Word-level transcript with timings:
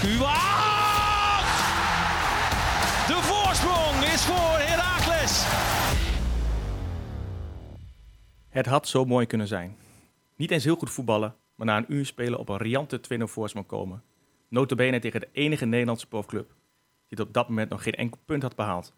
Kuat! 0.00 1.46
De 3.06 3.18
voorsprong 3.22 4.04
is 4.12 4.24
voor 4.24 4.58
Heracles. 4.58 5.44
Het 8.48 8.66
had 8.66 8.88
zo 8.88 9.04
mooi 9.04 9.26
kunnen 9.26 9.46
zijn. 9.46 9.76
Niet 10.36 10.50
eens 10.50 10.64
heel 10.64 10.76
goed 10.76 10.90
voetballen, 10.90 11.36
maar 11.54 11.66
na 11.66 11.76
een 11.76 11.92
uur 11.92 12.06
spelen 12.06 12.38
op 12.38 12.48
een 12.48 12.56
riante 12.56 13.00
2-0 13.18 13.22
voorsprong 13.22 13.66
komen. 13.66 14.02
Notabene 14.48 14.98
tegen 14.98 15.20
de 15.20 15.28
enige 15.32 15.66
Nederlandse 15.66 16.06
profclub 16.06 16.54
die 17.08 17.20
op 17.20 17.32
dat 17.32 17.48
moment 17.48 17.70
nog 17.70 17.82
geen 17.82 17.94
enkel 17.94 18.20
punt 18.24 18.42
had 18.42 18.56
behaald. 18.56 18.94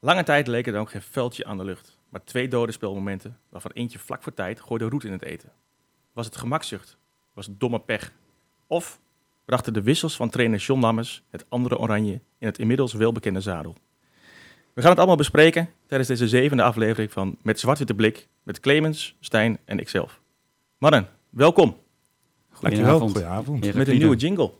Lange 0.00 0.22
tijd 0.22 0.46
leek 0.46 0.66
er 0.66 0.72
dan 0.72 0.80
ook 0.80 0.90
geen 0.90 1.02
veldje 1.02 1.44
aan 1.44 1.56
de 1.56 1.64
lucht, 1.64 1.98
maar 2.08 2.24
twee 2.24 2.48
dode 2.48 2.72
speelmomenten, 2.72 3.38
waarvan 3.48 3.70
eentje 3.70 3.98
vlak 3.98 4.22
voor 4.22 4.34
tijd 4.34 4.60
gooide 4.60 4.88
roet 4.88 5.04
in 5.04 5.12
het 5.12 5.22
eten. 5.22 5.52
Was 6.16 6.26
het 6.26 6.36
gemakzucht? 6.36 6.96
Was 7.34 7.46
het 7.46 7.60
domme 7.60 7.78
pech? 7.78 8.12
Of 8.66 9.00
brachten 9.44 9.72
de 9.72 9.82
wissels 9.82 10.16
van 10.16 10.30
trainer 10.30 10.58
John 10.58 10.80
Lammers 10.80 11.22
het 11.30 11.44
andere 11.48 11.78
oranje 11.78 12.20
in 12.38 12.46
het 12.46 12.58
inmiddels 12.58 12.92
welbekende 12.92 13.40
zadel? 13.40 13.74
We 14.72 14.80
gaan 14.80 14.90
het 14.90 14.98
allemaal 14.98 15.16
bespreken 15.16 15.70
tijdens 15.86 16.08
deze 16.08 16.28
zevende 16.28 16.62
aflevering 16.62 17.12
van 17.12 17.36
Met 17.42 17.60
Zwart-Witte 17.60 17.94
Blik 17.94 18.28
met 18.42 18.60
Clemens, 18.60 19.16
Stijn 19.20 19.58
en 19.64 19.78
ikzelf. 19.78 20.20
Mannen, 20.78 21.08
welkom. 21.30 21.76
Goedenavond. 22.50 23.12
Goedenavond. 23.12 23.74
met 23.74 23.88
een 23.88 23.98
nieuwe 23.98 24.16
jingle. 24.16 24.52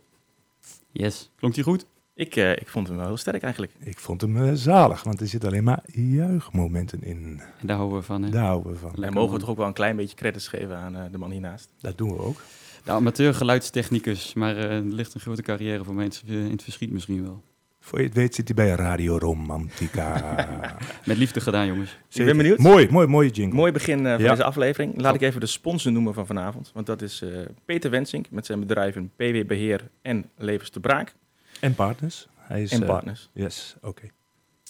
Yes. 0.92 1.30
Klonk 1.36 1.54
die 1.54 1.64
goed? 1.64 1.86
Ik, 2.18 2.36
eh, 2.36 2.50
ik 2.52 2.68
vond 2.68 2.88
hem 2.88 2.96
wel 2.96 3.06
heel 3.06 3.16
sterk 3.16 3.42
eigenlijk. 3.42 3.72
Ik 3.78 3.98
vond 3.98 4.20
hem 4.20 4.36
eh, 4.36 4.50
zalig, 4.54 5.02
want 5.02 5.20
er 5.20 5.26
zitten 5.26 5.48
alleen 5.48 5.64
maar 5.64 5.82
juichmomenten 5.92 7.02
in. 7.02 7.40
En 7.60 7.66
daar 7.66 7.76
houden 7.76 7.98
we 7.98 8.04
van. 8.04 8.22
Hè? 8.22 8.30
Daar 8.30 8.44
houden 8.44 8.72
we 8.72 8.78
van. 8.78 8.90
Lekker 8.94 9.12
mogen 9.12 9.30
man. 9.30 9.38
toch 9.40 9.48
ook 9.48 9.56
wel 9.56 9.66
een 9.66 9.72
klein 9.72 9.96
beetje 9.96 10.16
credits 10.16 10.48
geven 10.48 10.76
aan 10.76 10.96
eh, 10.96 11.02
de 11.10 11.18
man 11.18 11.30
hiernaast. 11.30 11.72
Dat 11.80 11.98
doen 11.98 12.08
we 12.12 12.18
ook. 12.18 12.40
De 12.84 12.90
amateur 12.92 13.34
geluidstechnicus, 13.34 14.34
maar 14.34 14.56
eh, 14.56 14.70
er 14.76 14.82
ligt 14.82 15.14
een 15.14 15.20
grote 15.20 15.42
carrière 15.42 15.84
voor 15.84 15.94
mensen 15.94 16.28
in 16.28 16.50
het 16.50 16.62
verschiet 16.62 16.90
misschien 16.92 17.22
wel. 17.22 17.42
Voor 17.80 17.98
je 17.98 18.04
het 18.04 18.14
weet 18.14 18.34
zit 18.34 18.46
hij 18.48 18.56
bij 18.56 18.74
Radio 18.74 19.18
Romantica. 19.18 20.36
Met 21.06 21.16
liefde 21.16 21.40
gedaan, 21.40 21.66
jongens. 21.66 21.90
Ik 21.90 21.98
Zeker. 22.08 22.26
ben 22.26 22.36
benieuwd. 22.36 22.58
Mooi, 22.58 22.88
mooi, 22.90 23.06
mooie 23.06 23.30
jingle. 23.30 23.56
Mooi 23.56 23.72
begin 23.72 24.06
eh, 24.06 24.12
van 24.14 24.22
Ja. 24.22 24.30
deze 24.30 24.44
aflevering. 24.44 25.00
Laat 25.00 25.14
ik 25.14 25.20
even 25.20 25.40
de 25.40 25.46
sponsor 25.46 25.92
noemen 25.92 26.14
van 26.14 26.26
vanavond. 26.26 26.70
Want 26.74 26.86
dat 26.86 27.02
is 27.02 27.22
eh, 27.22 27.28
Peter 27.64 27.90
Wensink 27.90 28.26
met 28.30 28.46
zijn 28.46 28.60
bedrijven 28.60 29.10
PW 29.16 29.46
Beheer 29.46 29.88
en 30.02 30.30
Levens 30.36 30.70
de 30.70 30.80
Braak. 30.80 31.14
En 31.60 31.74
partners. 31.74 32.28
Hij 32.36 32.62
is, 32.62 32.72
En 32.72 32.80
eh, 32.82 32.88
partners. 32.88 33.30
yes, 33.32 33.76
oké. 33.82 34.08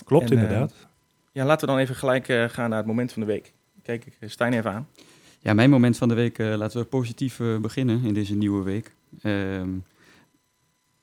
Klopt 0.04 0.30
En, 0.30 0.36
eh, 0.36 0.42
inderdaad. 0.42 0.74
Ja, 1.32 1.44
laten 1.44 1.66
we 1.66 1.74
dan 1.74 1.82
even 1.82 1.94
gelijk 1.94 2.28
eh, 2.28 2.44
gaan 2.48 2.68
naar 2.68 2.78
het 2.78 2.86
moment 2.86 3.12
van 3.12 3.22
de 3.22 3.28
week. 3.28 3.52
Kijk 3.82 4.06
ik 4.06 4.30
Stijn 4.30 4.52
even 4.52 4.72
aan. 4.72 4.88
Ja, 5.38 5.54
mijn 5.54 5.70
moment 5.70 5.96
van 5.96 6.08
de 6.08 6.14
week, 6.14 6.38
eh, 6.38 6.54
laten 6.56 6.80
we 6.80 6.86
positief 6.86 7.40
beginnen 7.60 8.04
in 8.04 8.14
deze 8.14 8.34
nieuwe 8.34 8.62
week. 8.62 8.94
Ehm, 9.22 9.70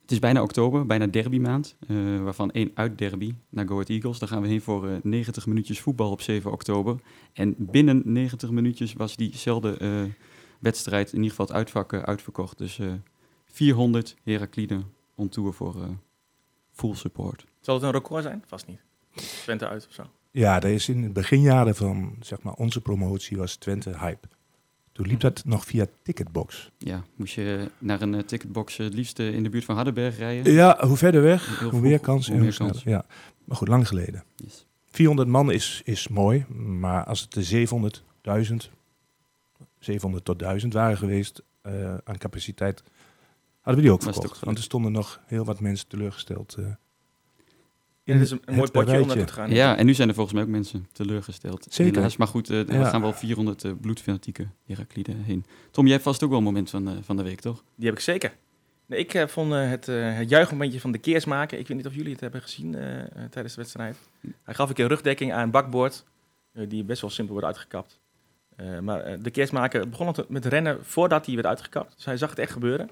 het 0.02 0.11
is 0.11 0.20
bijna 0.20 0.42
oktober, 0.42 0.86
bijna 0.86 1.08
derbymaand, 1.08 1.76
eh 1.88 1.95
waarvan 2.23 2.52
één 2.52 2.72
uitderby 2.73 3.34
naar 3.50 3.67
Go 3.67 3.73
Ahead 3.73 3.89
Eagles. 3.89 4.20
Daar 4.20 4.30
gaan 4.30 4.42
we 4.42 4.48
heen 4.48 4.61
voor 4.61 4.88
eh, 4.89 4.95
90 5.04 5.45
minuutjes 5.45 5.80
voetbal 5.80 6.11
op 6.11 6.22
7 6.22 6.52
oktober. 6.52 6.95
En 7.34 7.56
binnen 7.58 8.02
90 8.06 8.50
minuutjes 8.52 8.94
was 8.94 9.16
diezelfde 9.16 9.78
eh, 9.78 9.89
wedstrijd, 10.60 11.08
in 11.08 11.15
ieder 11.15 11.30
geval 11.30 11.45
het 11.45 11.55
uitvak, 11.55 11.94
eh, 11.94 12.02
uitverkocht. 12.02 12.58
Dus 12.58 12.80
eh 12.80 12.88
400 13.45 14.15
Herakliden 14.23 14.83
on 15.16 15.30
tour 15.30 15.54
voor 15.54 15.82
eh, 15.82 15.90
full 16.72 16.96
support. 16.96 17.46
Zal 17.60 17.76
het 17.76 17.84
een 17.84 17.92
record 17.92 18.24
zijn? 18.24 18.44
Vast 18.48 18.68
niet. 18.68 18.80
Twente 19.44 19.68
uit 19.68 19.88
of 19.88 19.94
zo. 19.94 20.04
Ja, 20.32 20.62
er 20.62 20.70
is 20.70 20.90
in 20.90 21.02
de 21.02 21.10
beginjaren 21.10 21.76
van 21.76 22.16
zeg 22.20 22.42
maar, 22.42 22.54
onze 22.54 22.82
promotie 22.82 23.38
was 23.38 23.56
Twente 23.56 23.98
hype. 23.98 24.28
Toen 24.92 25.08
liep 25.08 25.20
dat 25.20 25.46
nog 25.46 25.66
via 25.66 25.86
Ticketbox. 26.04 26.72
Ja, 26.78 27.04
moest 27.16 27.34
je 27.34 27.72
naar 27.78 28.02
een 28.02 28.14
eh, 28.16 28.22
ticketbox 28.22 28.80
eh, 28.80 28.86
het 28.86 28.94
liefst 28.94 29.20
in 29.20 29.44
de 29.44 29.50
buurt 29.50 29.66
van 29.66 29.76
Hardenberg 29.76 30.18
rijden. 30.18 30.54
Ja, 30.54 30.88
hoe 30.88 30.98
verder 30.98 31.22
weg, 31.22 31.60
hoe 31.60 31.82
meer 31.82 32.00
kans. 32.00 32.26
hoe 32.26 32.36
en 32.36 32.42
meer 32.42 32.50
hoe 32.50 32.56
sneller. 32.56 32.74
kans. 32.74 32.86
Ja. 32.86 33.06
Maar 33.44 33.58
goed, 33.58 33.68
lang 33.68 33.88
geleden. 33.88 34.24
Yes. 34.36 34.66
400 34.94 35.28
man 35.28 35.52
is, 35.52 35.82
is 35.86 36.08
mooi, 36.08 36.45
maar 36.58 37.04
als 37.04 37.22
het 37.22 37.32
de 37.34 37.68
700.000, 38.64 38.72
700 39.80 40.26
tot 40.26 40.40
1000 40.40 40.74
waren 40.74 40.98
geweest 40.98 41.44
eh, 41.62 41.95
aan 42.04 42.18
capaciteit, 42.18 42.84
hadden 43.64 43.76
we 43.76 43.82
die 43.82 43.92
ook 43.92 44.02
verkocht. 44.04 44.38
ook 44.38 44.46
Want 44.46 44.58
er 44.58 44.64
stonden 44.64 44.92
nog 44.92 45.20
heel 45.26 45.46
wat 45.46 45.60
mensen 45.60 45.88
teleurgesteld. 45.88 46.56
eh, 46.60 46.66
En 46.66 48.14
het 48.14 48.22
is 48.22 48.32
een, 48.32 48.42
een 48.46 48.56
mooi 48.56 48.72
potje 48.72 49.02
om 49.02 49.08
naartoe 49.08 49.26
te 49.26 49.34
gaan. 49.34 49.50
Ja, 49.50 49.78
en 49.78 49.86
nu 49.86 49.94
zijn 49.94 50.08
er 50.08 50.14
volgens 50.14 50.36
mij 50.36 50.44
ook 50.44 50.50
mensen 50.50 50.88
teleurgesteld. 50.92 51.66
Zeker. 51.70 51.94
Helaas, 51.96 52.18
maar 52.18 52.28
goed, 52.28 52.50
eh, 52.50 52.70
er 52.74 52.86
gaan 52.86 53.02
wel 53.02 53.14
400 53.14 53.64
uh, 53.64 53.72
bloedfanatieke 53.82 54.48
Herakliden 54.66 55.24
heen. 55.24 55.46
Tom, 55.72 55.84
jij 55.84 55.94
hebt 55.94 56.06
vast 56.06 56.24
ook 56.24 56.30
wel 56.30 56.38
een 56.38 56.44
moment 56.44 56.70
van, 56.70 56.88
eh, 56.90 56.94
van 57.02 57.18
de 57.18 57.24
week, 57.24 57.40
toch? 57.40 57.64
Die 57.76 57.86
heb 57.88 57.96
ik 57.96 58.02
zeker. 58.02 58.36
Nee, 58.86 59.00
ik 59.00 59.14
eh, 59.14 59.28
vond 59.28 59.54
eh, 59.54 59.70
het, 59.70 59.88
eh 59.88 60.16
het 60.18 60.30
juichmomentje 60.30 60.80
van 60.80 60.92
de 60.92 60.98
Keersmaker. 60.98 61.60
Ik 61.60 61.68
weet 61.68 61.78
niet 61.78 61.86
of 61.86 61.95
jullie 61.95 62.12
het 62.12 62.22
hebben 62.22 62.42
gezien 62.42 62.76
eh, 62.76 63.00
eh, 63.00 63.08
tijdens 63.30 63.54
de 63.56 63.62
wedstrijd. 63.62 63.98
Hij 64.44 64.54
gaf 64.54 64.70
een 64.70 64.76
keer 64.76 64.88
rugdekking 64.88 65.34
aan 65.34 65.42
een 65.44 65.52
bakboord. 65.52 66.04
eh, 66.54 66.70
die 66.70 66.84
best 66.84 67.02
wel 67.02 67.10
simpel 67.10 67.34
wordt 67.34 67.48
uitgekapt. 67.48 68.00
Eh, 68.56 68.80
maar 68.80 69.00
eh, 69.02 69.18
de 69.22 69.32
Keersmaker 69.32 69.90
begon 69.90 70.14
met 70.28 70.45
rennen 70.45 70.86
voordat 70.86 71.26
hij 71.26 71.36
werd 71.36 71.48
uitgekapt. 71.48 71.95
Dus 71.95 72.06
hij 72.06 72.18
zag 72.18 72.30
het 72.30 72.40
echt 72.40 72.52
gebeuren. 72.52 72.90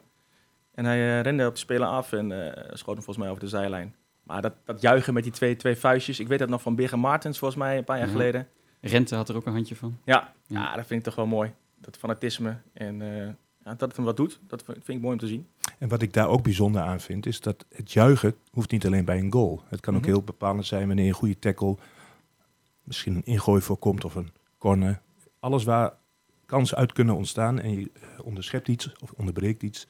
En 0.74 0.86
hij 0.86 0.98
eh, 1.18 1.22
rende 1.22 1.48
op 1.48 1.54
de 1.54 1.60
speler 1.60 1.88
af 1.88 2.12
en 2.14 2.32
eh, 2.32 2.64
schoot 2.74 2.96
hem 2.96 3.04
volgens 3.04 3.18
mij 3.18 3.30
over 3.30 3.42
de 3.44 3.50
zijlijn. 3.50 3.96
Maar 4.24 4.42
dat, 4.42 4.54
dat 4.66 4.82
juichen 4.82 5.14
met 5.14 5.24
die 5.24 5.32
twee, 5.32 5.56
twee 5.56 5.76
vuistjes. 5.76 6.20
Ik 6.20 6.28
weet 6.28 6.40
dat 6.40 6.50
nog 6.50 6.62
van 6.62 6.76
Birger 6.76 7.00
Martens 7.00 7.38
volgens 7.40 7.60
mij 7.60 7.78
een 7.78 7.84
paar 7.84 7.98
jaar 7.98 8.06
Ja. 8.06 8.12
geleden. 8.12 8.48
Rente 8.82 9.16
had 9.16 9.30
er 9.30 9.36
ook 9.36 9.46
een 9.46 9.54
handje 9.54 9.76
van. 9.76 9.98
Ja, 10.06 10.34
Ja. 10.48 10.60
ja, 10.62 10.76
dat 10.76 10.86
vind 10.88 11.00
ik 11.00 11.06
toch 11.06 11.16
wel 11.16 11.26
mooi. 11.26 11.52
Dat 11.78 11.98
fanatisme 11.98 12.58
en 12.74 13.02
eh, 13.02 13.26
ja, 13.64 13.72
dat 13.76 13.82
het 13.82 13.96
hem 13.96 14.06
wat 14.06 14.18
doet. 14.18 14.40
Dat 14.48 14.64
vind 14.66 14.88
ik 14.88 15.02
mooi 15.02 15.14
om 15.14 15.20
te 15.20 15.28
zien. 15.28 15.48
En 15.80 15.90
wat 15.90 16.02
ik 16.02 16.14
daar 16.14 16.28
ook 16.28 16.44
bijzonder 16.44 16.82
aan 16.82 17.00
vind, 17.00 17.26
is 17.26 17.40
dat 17.40 17.66
het 17.76 17.92
juichen 17.92 18.36
hoeft 18.52 18.72
niet 18.72 18.86
alleen 18.86 19.06
bij 19.06 19.20
een 19.20 19.32
goal. 19.32 19.62
Het 19.70 19.80
kan 19.80 19.94
ook 19.96 20.02
Mhm. 20.02 20.10
heel 20.10 20.22
bepalend 20.24 20.66
zijn 20.66 20.88
wanneer 20.88 21.06
je 21.06 21.12
een 21.12 21.18
goede 21.18 21.40
tackle, 21.40 21.78
misschien 22.84 23.16
een 23.16 23.26
ingooi 23.26 23.62
voorkomt 23.62 24.06
of 24.06 24.16
een 24.16 24.30
corner. 24.58 25.02
Alles 25.40 25.64
waar 25.64 25.94
kansen 26.46 26.78
uit 26.78 26.94
kunnen 26.94 27.16
ontstaan 27.16 27.60
en 27.60 27.80
je 27.80 27.92
onderschept 28.24 28.68
iets 28.68 28.92
of 29.02 29.12
onderbreekt 29.12 29.64
iets, 29.64 29.88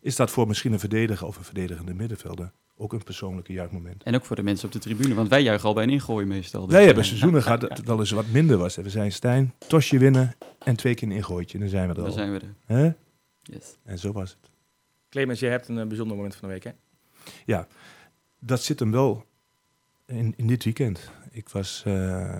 is 0.00 0.16
dat 0.16 0.30
voor 0.30 0.46
misschien 0.46 0.72
een 0.72 0.78
verdediger 0.78 1.26
of 1.26 1.36
een 1.36 1.44
verdedigende 1.44 1.94
middenvelder 1.94 2.52
ook 2.78 2.92
een 2.92 3.02
persoonlijke 3.02 3.52
juichmoment. 3.52 4.02
En 4.02 4.14
ook 4.14 4.24
voor 4.24 4.36
de 4.36 4.42
mensen 4.42 4.66
op 4.66 4.72
de 4.72 4.78
tribune, 4.78 5.14
want 5.14 5.28
wij 5.28 5.42
juichen 5.42 5.68
al 5.68 5.74
bij 5.74 5.84
een 5.84 5.90
ingooi 5.90 6.26
meestal. 6.26 6.64
Dus, 6.64 6.74
Wij 6.74 6.84
hebben 6.84 7.04
seizoenen 7.04 7.42
gehad 7.42 7.60
dat 7.60 7.76
het 7.76 7.86
wel 7.86 7.98
eens 7.98 8.10
wat 8.10 8.26
minder 8.26 8.56
was. 8.56 8.76
We 8.76 8.90
zijn 8.90 9.12
Stijn, 9.12 9.54
tosje 9.66 9.98
winnen 9.98 10.36
en 10.58 10.76
twee 10.76 10.94
keer 10.94 11.08
een 11.08 11.14
ingooitje. 11.14 11.58
Dan 11.58 11.68
zijn 11.68 11.82
we 11.82 11.88
er 11.88 11.94
Daar 11.94 12.06
al. 12.06 12.12
zijn 12.12 12.32
we 12.32 12.38
er. 12.38 12.76
Hè? 12.76 12.92
Yes. 13.42 13.76
En 13.84 13.98
zo 13.98 14.12
was 14.12 14.30
het. 14.30 14.50
Clemens, 15.08 15.40
jij 15.40 15.50
hebt 15.50 15.68
een 15.68 15.78
eh, 15.78 15.86
bijzonder 15.86 16.16
moment 16.16 16.36
van 16.36 16.48
de 16.48 16.54
week, 16.54 16.74
hè? 17.44 17.60
dat 18.38 18.62
zit 18.62 18.78
hem 18.78 18.90
wel 18.90 19.24
in, 20.06 20.34
in 20.36 20.46
dit 20.46 20.64
weekend. 20.64 21.10
Ik 21.30 21.48
was, 21.48 21.82
eh, 21.86 22.38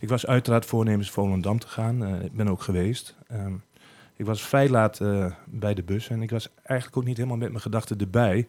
ik 0.00 0.08
was 0.08 0.26
uiteraard 0.26 0.64
voornemens 0.64 1.10
Volendam 1.10 1.58
te 1.58 1.68
gaan. 1.68 2.04
Eh, 2.04 2.24
ik 2.24 2.32
ben 2.32 2.48
ook 2.48 2.62
geweest. 2.62 3.14
Ehm, 3.28 3.54
ik 4.18 4.26
was 4.26 4.42
vrij 4.42 4.68
laat 4.68 5.00
eh, 5.00 5.32
bij 5.46 5.74
de 5.74 5.82
bus 5.82 6.08
en 6.08 6.22
ik 6.22 6.30
was 6.30 6.48
eigenlijk 6.62 6.98
ook 6.98 7.04
niet 7.04 7.16
helemaal 7.16 7.36
met 7.38 7.48
mijn 7.48 7.60
gedachten 7.60 7.98
erbij. 7.98 8.48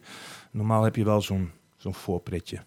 Normaal 0.50 0.82
heb 0.82 0.96
je 0.96 1.04
wel 1.04 1.20
zo'n 1.22 1.50
zo'n 1.76 1.94
voorpretje. 1.94 2.62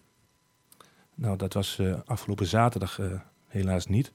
Nou, 1.16 1.38
dat 1.38 1.54
was 1.54 1.80
eh, 1.80 2.00
afgelopen 2.06 2.46
zaterdag 2.46 3.00
eh, 3.00 3.20
helaas 3.48 3.88
niet. 3.88 4.12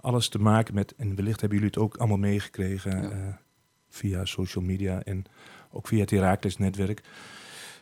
Alles 0.00 0.28
te 0.28 0.38
maken 0.38 0.74
met, 0.74 0.94
en 0.96 1.14
wellicht 1.14 1.40
hebben 1.40 1.58
jullie 1.58 1.72
het 1.74 1.82
ook 1.82 1.96
allemaal 1.96 2.18
meegekregen 2.18 3.02
Ja. 3.02 3.40
via 3.88 4.24
social 4.24 4.64
media 4.64 5.02
en 5.02 5.24
ook 5.70 5.88
via 5.88 6.00
het 6.00 6.10
Herakles-netwerk. 6.10 7.02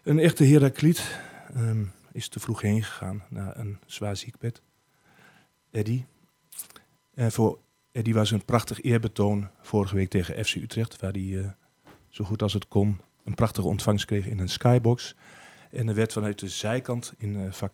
Een 0.03 0.19
echte 0.19 0.45
Herakliet 0.45 1.19
ehm, 1.55 1.85
is 2.13 2.29
te 2.29 2.41
vroeg 2.41 2.61
heen 2.61 2.83
gegaan 2.83 3.23
naar 3.29 3.59
een 3.59 3.79
zwaar 3.87 4.17
ziekbed. 4.17 4.63
Eddie. 5.71 6.07
En 7.15 7.33
voor 7.33 7.59
Eddie 7.93 8.15
was 8.15 8.31
een 8.31 8.45
prachtig 8.45 8.83
eerbetoon 8.83 9.49
vorige 9.61 9.95
week 9.95 10.11
tegen 10.11 10.45
FC 10.45 10.55
Utrecht, 10.55 11.01
waar 11.01 11.13
hij 11.13 11.39
eh, 11.39 11.51
zo 12.09 12.25
goed 12.25 12.43
als 12.43 12.53
het 12.53 12.69
kon 12.69 13.01
een 13.25 13.35
prachtige 13.35 13.67
ontvangst 13.67 14.05
kreeg 14.05 14.27
in 14.27 14.39
een 14.39 14.49
skybox. 14.49 15.15
En 15.71 15.89
er 15.89 15.95
werd 15.95 16.13
vanuit 16.13 16.39
de 16.39 16.49
zijkant 16.49 17.15
in 17.19 17.37
eh 17.37 17.53
vak 17.53 17.73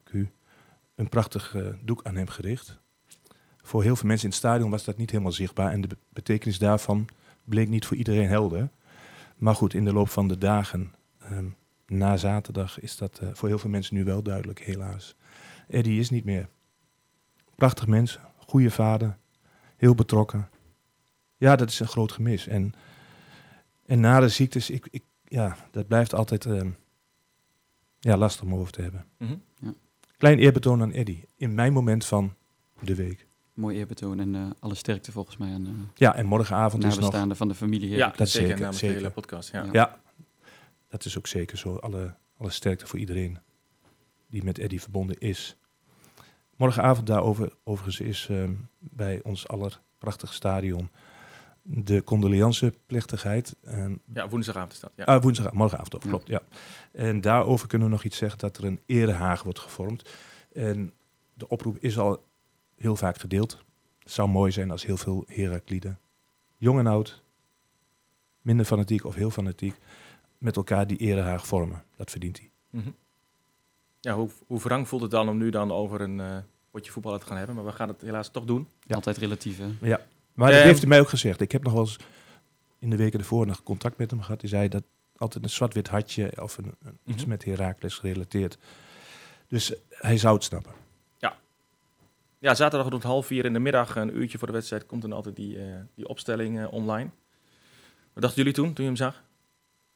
een 0.95 1.09
prachtig 1.09 1.55
eh, 1.55 1.67
doek 1.83 2.05
aan 2.05 2.17
hem 2.17 2.29
gericht. 2.29 2.79
Voor 3.63 3.83
heel 3.83 3.97
veel 3.97 4.09
mensen 4.09 4.25
in 4.27 4.33
het 4.33 4.39
stadion 4.39 4.71
was 4.71 4.85
dat 4.85 4.97
niet 4.97 5.11
helemaal 5.11 5.33
zichtbaar 5.33 5.73
en 5.73 5.81
de 5.81 5.89
be- 5.89 5.97
betekenis 6.13 6.59
daarvan 6.59 7.09
bleek 7.45 7.69
niet 7.69 7.87
voor 7.87 7.97
iedereen 7.97 8.29
helder. 8.29 8.69
Maar 9.37 9.55
goed, 9.55 9.75
in 9.75 9.85
de 9.85 9.93
loop 9.93 10.09
van 10.09 10.29
de 10.29 10.39
dagen 10.39 10.95
ehm, 11.19 11.47
na 11.87 12.17
zaterdag 12.17 12.81
is 12.81 12.97
dat 12.97 13.21
voor 13.33 13.49
heel 13.49 13.59
veel 13.59 13.71
mensen 13.71 13.95
nu 13.95 14.05
wel 14.05 14.23
duidelijk, 14.23 14.61
helaas. 14.61 15.15
Eddie 15.69 16.01
is 16.01 16.11
niet 16.11 16.25
meer. 16.25 16.49
Prachtig 17.55 17.87
mens, 17.87 18.19
goede 18.47 18.71
vader, 18.71 19.19
heel 19.79 19.95
betrokken. 19.95 20.49
Ja, 21.37 21.57
dat 21.57 21.69
is 21.69 21.81
een 21.81 21.87
groot 21.89 22.13
gemis. 22.13 22.47
En, 22.47 22.75
en 23.87 24.01
na 24.01 24.21
de 24.21 24.29
ziektes, 24.29 24.71
ik, 24.71 24.89
ik, 24.91 25.05
ja, 25.25 25.57
dat 25.71 25.87
blijft 25.87 26.15
altijd 26.15 26.47
ehm, 26.47 26.71
ja, 27.99 28.17
lastig 28.17 28.45
om 28.45 28.55
over 28.55 28.73
te 28.73 28.83
hebben. 28.83 29.07
Mhm. 29.17 29.35
Klein 30.17 30.39
eerbetoon 30.39 30.83
aan 30.83 30.93
Eddie. 30.93 31.25
In 31.37 31.55
mijn 31.55 31.73
moment 31.73 32.05
van 32.05 32.35
de 32.81 32.95
week. 32.95 33.27
Mooi 33.55 33.77
eerbetoon 33.77 34.21
en 34.21 34.35
eh, 34.35 34.51
alle 34.59 34.75
sterkte 34.75 35.13
volgens 35.13 35.37
mij 35.37 35.53
aan 35.53 35.67
uh, 35.67 35.73
Ja, 35.95 36.15
en 36.15 36.27
morgenavond 36.27 36.85
is 36.85 36.99
nog... 36.99 37.37
van 37.37 37.49
de 37.49 37.55
familie 37.55 37.89
Ja, 37.89 38.13
dat 38.17 38.29
zeker. 38.29 38.49
zeker, 38.49 38.61
namens 38.61 38.81
de 38.81 38.87
zeker. 38.87 39.01
hele 39.01 39.11
podcast. 39.11 39.53
Ja. 39.53 39.63
Ja. 39.65 39.71
Ja, 39.73 40.01
dat 40.89 41.05
is 41.05 41.19
ook 41.19 41.27
zeker 41.27 41.59
zo. 41.59 41.77
Alle, 41.77 42.15
alle 42.37 42.51
sterkte 42.51 42.87
voor 42.87 42.99
iedereen 42.99 43.39
die 44.27 44.45
met 44.45 44.59
Eddie 44.59 44.81
verbonden 44.81 45.19
is. 45.19 45.57
Morgenavond 46.59 47.07
daarover, 47.07 47.53
overigens, 47.65 48.01
is 48.01 48.27
ehm, 48.31 48.53
bij 48.79 49.21
ons 49.23 49.49
aller 49.49 49.81
prachtig 49.99 50.33
stadion 50.33 50.91
de 51.63 52.05
condoleanceplechtigheid. 52.05 53.57
En, 53.63 54.01
Ja, 54.15 54.29
woensdagavond 54.29 54.73
is 54.73 54.81
dat. 54.81 54.93
Ja. 54.97 55.05
ah, 55.05 55.23
woensdag, 55.23 55.53
morgenavond, 55.53 55.95
ook, 55.95 56.01
klopt, 56.01 56.29
ja. 56.29 56.43
En 56.93 57.21
daarover 57.21 57.69
kunnen 57.69 57.87
we 57.89 57.93
nog 57.93 58.05
iets 58.05 58.17
zeggen, 58.17 58.39
dat 58.39 58.57
er 58.57 58.65
een 58.65 58.81
erehaag 58.87 59.43
wordt 59.43 59.59
gevormd. 59.59 60.11
En 60.53 60.93
de 61.35 61.49
oproep 61.49 61.77
is 61.79 61.99
al 61.99 62.25
heel 62.77 62.97
vaak 62.97 63.19
gedeeld. 63.19 63.65
Het 63.99 64.13
zou 64.13 64.29
mooi 64.29 64.53
zijn 64.53 64.71
als 64.71 64.87
heel 64.87 64.97
veel 64.97 65.25
Herakliden, 65.27 65.99
jong 66.57 66.79
en 66.79 66.87
oud, 66.87 67.23
minder 68.41 68.67
fanatiek 68.67 69.05
of 69.05 69.15
heel 69.15 69.31
fanatiek, 69.31 69.75
met 70.39 70.57
elkaar 70.57 70.87
die 70.87 70.99
erehaag 70.99 71.47
vormen. 71.47 71.85
Dat 71.97 72.11
verdient 72.11 72.39
hij. 72.39 72.51
Mhm. 72.71 72.91
Ja 74.01 74.15
hoe, 74.15 74.29
hoe 74.47 74.61
wrang 74.61 74.89
voelt 74.89 75.03
het 75.03 75.11
dan 75.11 75.29
om 75.29 75.37
nu 75.39 75.51
dan 75.51 75.73
over 75.73 76.01
een 76.01 76.21
eh, 76.21 76.37
potje 76.71 76.93
voetballen 76.93 77.21
te 77.21 77.27
gaan 77.27 77.37
hebben? 77.37 77.55
Maar 77.55 77.65
we 77.65 77.73
gaan 77.73 77.89
het 77.89 78.01
helaas 78.01 78.29
toch 78.31 78.45
doen. 78.45 78.69
Ja. 78.81 78.95
Altijd 78.95 79.17
relatief, 79.17 79.59
hè? 79.59 79.69
Ja. 79.81 80.01
Maar 80.35 80.49
dat 80.51 80.59
Ehm, 80.59 80.67
heeft 80.67 80.79
hij 80.81 80.89
mij 80.89 81.01
ook 81.01 81.09
gezegd. 81.09 81.41
Ik 81.41 81.53
heb 81.53 81.63
nog 81.63 81.73
wel 81.73 81.83
eens 81.83 81.97
in 82.79 82.91
de 82.91 82.97
weken 82.97 83.19
ervoor 83.19 83.47
nog 83.47 83.63
contact 83.63 83.99
met 83.99 84.11
hem 84.11 84.23
gehad. 84.23 84.41
Hij 84.41 84.51
zei 84.51 84.69
dat 84.69 84.83
altijd 85.17 85.45
een 85.45 85.51
zwart-wit 85.51 85.89
hartje 85.89 86.43
of 86.43 86.59
een, 86.59 86.75
een- 86.83 86.99
iets 87.05 87.21
Mhm. 87.21 87.29
met 87.29 87.45
Herakles 87.45 87.95
gerelateerd. 87.95 88.59
Dus 89.49 89.75
eh, 89.75 89.81
hij 89.91 90.19
zou 90.19 90.35
het 90.35 90.45
snappen. 90.45 90.73
Ja, 92.41 92.55
zaterdag 92.55 92.89
rond 92.91 93.03
half 93.03 93.27
vier 93.27 93.45
in 93.45 93.53
de 93.53 93.59
middag, 93.59 93.97
een 93.97 94.17
uurtje 94.17 94.39
voor 94.39 94.47
de 94.47 94.53
wedstrijd, 94.53 94.87
komt 94.87 95.03
dan 95.03 95.13
altijd 95.13 95.37
die, 95.37 95.59
eh, 95.59 95.75
die 95.95 96.09
opstelling 96.09 96.59
eh, 96.61 96.73
online. 96.73 97.11
Wat 98.13 98.23
dachten 98.23 98.39
jullie 98.39 98.53
toen, 98.53 98.65
toen 98.73 98.85
je 98.85 98.91
hem 98.91 98.97
zag? 98.97 99.23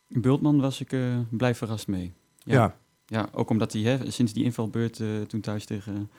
In 0.08 0.20
Bultman 0.20 0.60
was 0.60 0.80
ik 0.80 0.92
eh, 0.92 1.18
blij 1.30 1.54
verrast 1.54 1.86
mee. 1.86 2.12
Ja. 2.38 2.54
Ja. 2.54 2.76
Ja, 3.12 3.28
ook 3.32 3.50
omdat 3.50 3.72
hij 3.72 3.82
hè, 3.82 4.10
sinds 4.10 4.32
die 4.32 4.44
invalbeurt 4.44 5.00
eh, 5.00 5.20
toen 5.20 5.40
thuis 5.40 5.64
tegen 5.64 6.10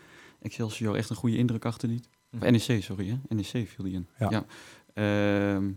Excelsior 0.42 0.96
echt 0.96 1.10
een 1.10 1.16
goede 1.16 1.38
indruk 1.38 1.66
achterliet. 1.66 2.10
Of 2.34 2.40
NEC, 2.40 2.84
sorry, 2.84 3.08
hè? 3.08 3.36
NEC 3.36 3.68
viel 3.68 3.86
hij 3.86 3.92
in. 3.92 4.08
Ja. 4.18 4.46
Ehm, 4.94 5.72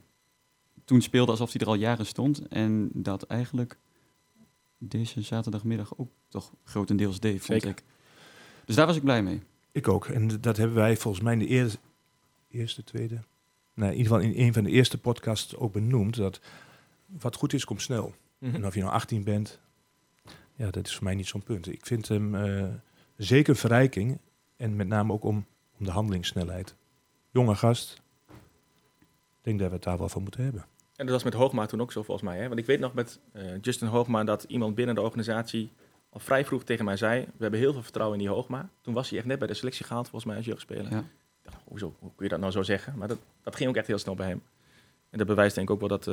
toen 0.85 1.01
speelde 1.01 1.31
alsof 1.31 1.53
hij 1.53 1.61
er 1.61 1.67
al 1.67 1.75
jaren 1.75 2.07
stond. 2.07 2.49
En 2.49 2.91
dat 2.93 3.23
eigenlijk 3.23 3.79
deze 4.79 5.23
zaterdagmiddag 5.23 5.99
ook 5.99 6.11
toch 6.29 6.53
grotendeels 6.65 7.21
deed, 7.21 7.43
vond 7.43 7.63
Zeker. 7.63 7.69
ik. 7.69 7.85
Dus 8.65 8.77
daar 8.77 8.87
was 8.87 8.97
ik 8.97 9.03
blij 9.03 9.23
mee. 9.23 9.43
Ik 9.73 9.89
ook. 9.89 10.07
En 10.07 10.41
dat 10.41 10.57
hebben 10.57 10.77
wij 10.77 10.97
volgens 10.97 11.25
mij 11.25 11.33
in 11.33 11.39
de 11.39 11.47
eerste, 11.47 11.79
eerste 12.49 12.85
tweede, 12.85 13.21
nee, 13.75 13.91
in 13.91 13.97
ieder 13.97 14.13
geval 14.13 14.29
in 14.31 14.47
een 14.47 14.53
van 14.53 14.65
de 14.65 14.71
eerste 14.71 14.99
podcasts 14.99 15.57
ook 15.57 15.73
benoemd. 15.73 16.17
Dat 16.17 16.41
wat 17.07 17.37
goed 17.37 17.53
is, 17.53 17.65
komt 17.65 17.83
snel. 17.83 18.15
Mhm. 18.39 18.55
En 18.55 18.67
of 18.67 18.75
je 18.75 18.81
nou 18.81 18.93
18 18.93 19.25
bent, 19.25 19.61
ja, 20.57 20.71
dat 20.71 20.87
is 20.87 20.95
voor 20.95 21.05
mij 21.05 21.15
niet 21.15 21.27
zo'n 21.27 21.43
punt. 21.43 21.73
Ik 21.73 21.87
vind 21.87 22.09
hem 22.09 22.35
eh, 22.35 22.65
zeker 23.17 23.51
een 23.51 23.57
verrijking. 23.57 24.19
En 24.57 24.77
met 24.77 24.89
name 24.89 25.13
ook 25.13 25.25
om, 25.25 25.47
om 25.79 25.85
de 25.85 25.91
handelingssnelheid. 25.91 26.75
Jonge 27.31 27.55
gast. 27.55 28.03
Ik 28.29 29.43
denk 29.43 29.59
dat 29.59 29.69
we 29.69 29.75
het 29.75 29.85
daar 29.85 29.99
wel 29.99 30.09
van 30.09 30.23
moeten 30.23 30.43
hebben. 30.43 30.65
En 30.97 31.07
dat 31.07 31.15
was 31.15 31.25
met 31.25 31.35
Hoogma 31.35 31.67
toen 31.67 31.81
ook 31.81 31.93
zo 31.93 32.03
volgens 32.03 32.29
mij. 32.29 32.39
Hè? 32.39 32.49
Want 32.49 32.61
ik 32.61 32.67
weet 32.67 32.81
nog 32.81 32.95
met 32.95 33.21
eh, 33.33 33.61
Justin 33.61 33.89
Hoogma 33.89 34.25
dat 34.25 34.43
iemand 34.43 34.75
binnen 34.75 34.95
de 34.95 35.01
organisatie 35.01 35.73
al 36.09 36.21
vrij 36.21 36.45
vroeg 36.45 36.65
tegen 36.65 36.85
mij 36.85 36.97
zei... 36.97 37.21
we 37.21 37.43
hebben 37.43 37.61
heel 37.61 37.73
veel 37.73 37.83
vertrouwen 37.83 38.19
in 38.19 38.25
die 38.25 38.35
Hoogma. 38.35 38.69
Toen 38.81 38.95
was 38.95 39.09
hij 39.09 39.19
echt 39.19 39.27
net 39.27 39.39
bij 39.39 39.49
de 39.49 39.55
selectie 39.55 39.85
gehaald 39.85 40.09
volgens 40.09 40.25
mij 40.25 40.37
als 40.37 40.47
jeugdspeler. 40.47 40.91
Ja. 40.91 40.99
Ik 40.99 41.05
dacht, 41.43 41.57
hoezo, 41.65 41.97
hoe 41.99 42.11
kun 42.15 42.25
je 42.25 42.31
dat 42.31 42.41
nou 42.41 42.53
zo 42.53 42.63
zeggen? 42.63 42.99
Maar 42.99 43.09
dat, 43.09 43.19
dat 43.43 43.57
ging 43.57 43.69
ook 43.69 43.77
echt 43.77 43.87
heel 43.87 43.99
snel 43.99 44.15
bij 44.15 44.29
hem. 44.29 44.43
En 45.11 45.19
dat 45.19 45.27
bewijst 45.27 45.55
denk 45.55 45.69
ik 45.69 45.75
ook 45.75 45.89
wel 45.89 45.99
dat, 45.99 46.07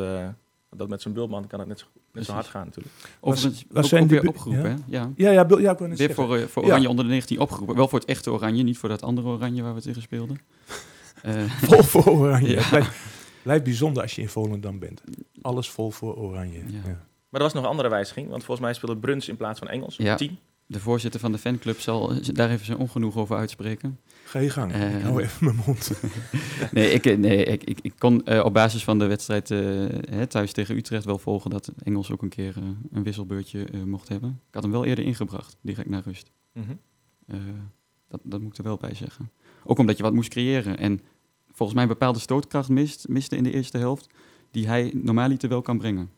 dat 0.76 0.90
met 0.90 1.02
zijn 1.02 1.14
bultman 1.14 1.48
kan 1.48 1.60
het 1.60 1.68
net 1.68 1.80
zo, 1.80 1.86
net 2.12 2.26
zo 2.26 2.32
hard 2.32 2.46
gaan 2.48 2.66
natuurlijk. 2.66 2.96
Overigens 3.20 3.66
was 3.70 3.84
ook, 3.84 3.90
zijn 3.90 4.04
ook 4.04 4.10
weer 4.10 4.28
opgeroepen, 4.28 4.70
ja? 4.70 4.70
hè? 4.70 4.76
Ja. 4.88 5.12
Ja, 5.16 5.32
ja, 5.32 5.46
Bill- 5.46 5.62
ja 5.62 5.72
ik 5.72 5.78
wou 5.78 5.90
net 5.90 5.98
Weer 5.98 6.08
zeggen. 6.08 6.26
voor, 6.28 6.38
eh, 6.38 6.46
voor 6.46 6.62
Ja. 6.64 6.68
Oranje 6.70 6.90
onder 6.90 7.06
de 7.06 7.12
19 7.12 7.40
opgeroepen. 7.40 7.76
Wel 7.76 7.88
voor 7.88 8.00
het 8.00 8.08
echte 8.08 8.32
Oranje, 8.32 8.64
niet 8.64 8.78
voor 8.78 8.90
dat 8.90 9.02
andere 9.04 9.28
Oranje 9.28 9.62
waar 9.64 9.74
we 9.76 9.82
tegen 9.82 10.02
speelden. 10.02 10.38
Eh, 11.24 11.44
Vol 11.44 11.84
voor 11.84 12.06
oranje. 12.06 12.50
Ja. 12.50 12.60
Het 12.60 12.70
blijft, 12.70 12.92
blijft 13.44 13.64
bijzonder 13.64 14.02
als 14.04 14.16
je 14.16 14.22
in 14.22 14.30
Volendam 14.30 14.80
bent. 14.80 15.02
Alles 15.42 15.70
vol 15.70 15.92
voor 15.92 16.16
oranje. 16.16 16.58
Ja. 16.58 16.64
Ja. 16.68 16.82
Maar 17.30 17.42
er 17.42 17.42
was 17.42 17.54
nog 17.54 17.64
een 17.64 17.70
andere 17.70 17.90
wijziging. 17.90 18.30
Want 18.30 18.44
volgens 18.44 18.66
mij 18.66 18.76
speelde 18.76 18.98
Bruns 19.00 19.28
in 19.30 19.38
plaats 19.38 19.60
van 19.60 19.68
Engels. 19.68 19.96
Ja. 19.98 20.16
10. 20.16 20.38
de 20.66 20.80
voorzitter 20.80 21.20
van 21.20 21.32
de 21.32 21.38
fanclub 21.38 21.80
zal 21.80 22.14
daar 22.34 22.50
even 22.50 22.66
zijn 22.66 22.78
ongenoeg 22.78 23.16
over 23.18 23.38
uitspreken. 23.38 24.00
Ga 24.34 24.40
je 24.40 24.50
gang. 24.50 24.72
Eh, 24.72 24.96
ik 24.96 25.02
hou 25.02 25.22
even 25.22 25.46
mijn 25.46 25.62
mond. 25.66 25.92
Nee, 26.72 26.92
ik, 26.92 27.06
eh, 27.06 27.18
nee, 27.18 27.44
ik, 27.44 27.64
ik, 27.64 27.80
ik 27.82 27.94
kon 27.98 28.26
eh, 28.26 28.46
op 28.46 28.54
basis 28.54 28.84
van 28.84 29.00
de 29.00 29.06
wedstrijd 29.06 29.52
eh, 29.52 29.60
hè, 30.10 30.28
thuis 30.28 30.52
tegen 30.52 30.76
Utrecht 30.76 31.06
wel 31.06 31.18
volgen 31.18 31.50
dat 31.50 31.72
Engels 31.84 32.12
ook 32.12 32.22
een 32.22 32.30
keer 32.30 32.58
eh, 32.58 32.64
een 32.92 33.04
wisselbeurtje 33.04 33.66
eh, 33.66 33.84
mocht 33.84 34.10
hebben. 34.10 34.42
Ik 34.48 34.54
had 34.54 34.64
hem 34.64 34.72
wel 34.72 34.86
eerder 34.86 35.06
ingebracht, 35.06 35.58
direct 35.62 35.90
naar 35.90 36.02
rust. 36.06 36.32
Mhm. 36.54 36.72
Eh, 37.28 37.38
dat, 38.08 38.20
dat 38.24 38.42
moet 38.42 38.52
ik 38.52 38.58
er 38.58 38.64
wel 38.64 38.78
bij 38.78 38.94
zeggen. 38.94 39.32
Ook 39.64 39.80
omdat 39.80 39.98
je 39.98 40.04
wat 40.04 40.14
moest 40.14 40.30
creëren. 40.30 40.78
En 40.78 41.02
volgens 41.52 41.74
mij 41.74 41.84
een 41.84 41.94
bepaalde 41.94 42.20
stootkracht 42.20 42.70
mist, 42.70 43.08
miste 43.08 43.36
in 43.36 43.44
de 43.44 43.52
eerste 43.54 43.78
helft, 43.78 44.08
die 44.52 44.68
hij 44.68 44.92
normaaliter 44.96 45.50
wel 45.50 45.62
kan 45.62 45.78
brengen. 45.78 46.10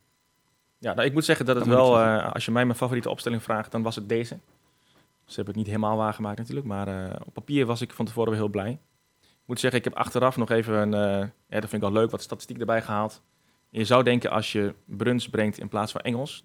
Ja, 0.78 0.94
nou, 0.94 1.08
ik 1.08 1.14
moet 1.14 1.26
zeggen 1.26 1.46
dat 1.46 1.56
het 1.56 1.66
Dat 1.66 1.74
wel, 1.74 2.00
eh, 2.00 2.34
als 2.34 2.46
je 2.46 2.52
mij 2.52 2.66
mijn 2.66 2.78
favoriete 2.78 3.10
opstelling 3.10 3.44
vraagt, 3.44 3.72
dan 3.72 3.82
was 3.82 3.96
het 3.96 4.10
deze. 4.10 4.38
Ze 5.25 5.36
hebben 5.36 5.54
het 5.54 5.56
niet 5.56 5.75
helemaal 5.75 5.98
waargemaakt 5.98 6.38
natuurlijk, 6.38 6.68
maar 6.68 6.88
eh, 6.88 7.22
op 7.25 7.33
papier 7.33 7.66
was 7.66 7.81
ik 7.81 7.94
van 7.94 8.06
tevoren 8.06 8.30
wel 8.30 8.39
heel 8.39 8.50
blij. 8.50 8.72
Ik 9.22 9.51
moet 9.51 9.60
zeggen, 9.60 9.80
ik 9.80 9.86
heb 9.86 9.95
achteraf 9.95 10.38
nog 10.38 10.50
even, 10.50 10.74
een, 10.74 10.94
eh, 10.94 11.30
ja, 11.48 11.60
dat 11.60 11.69
vind 11.69 11.74
ik 11.74 11.89
wel 11.89 11.92
leuk, 11.92 12.12
wat 12.12 12.22
statistiek 12.22 12.60
erbij 12.60 12.81
gehaald. 12.81 13.22
Je 13.69 13.86
zou 13.86 14.04
denken 14.04 14.31
als 14.31 14.51
je 14.51 14.75
Bruns 14.86 15.30
brengt 15.30 15.60
in 15.60 15.68
plaats 15.68 15.92
van 15.92 16.01
Engels, 16.01 16.44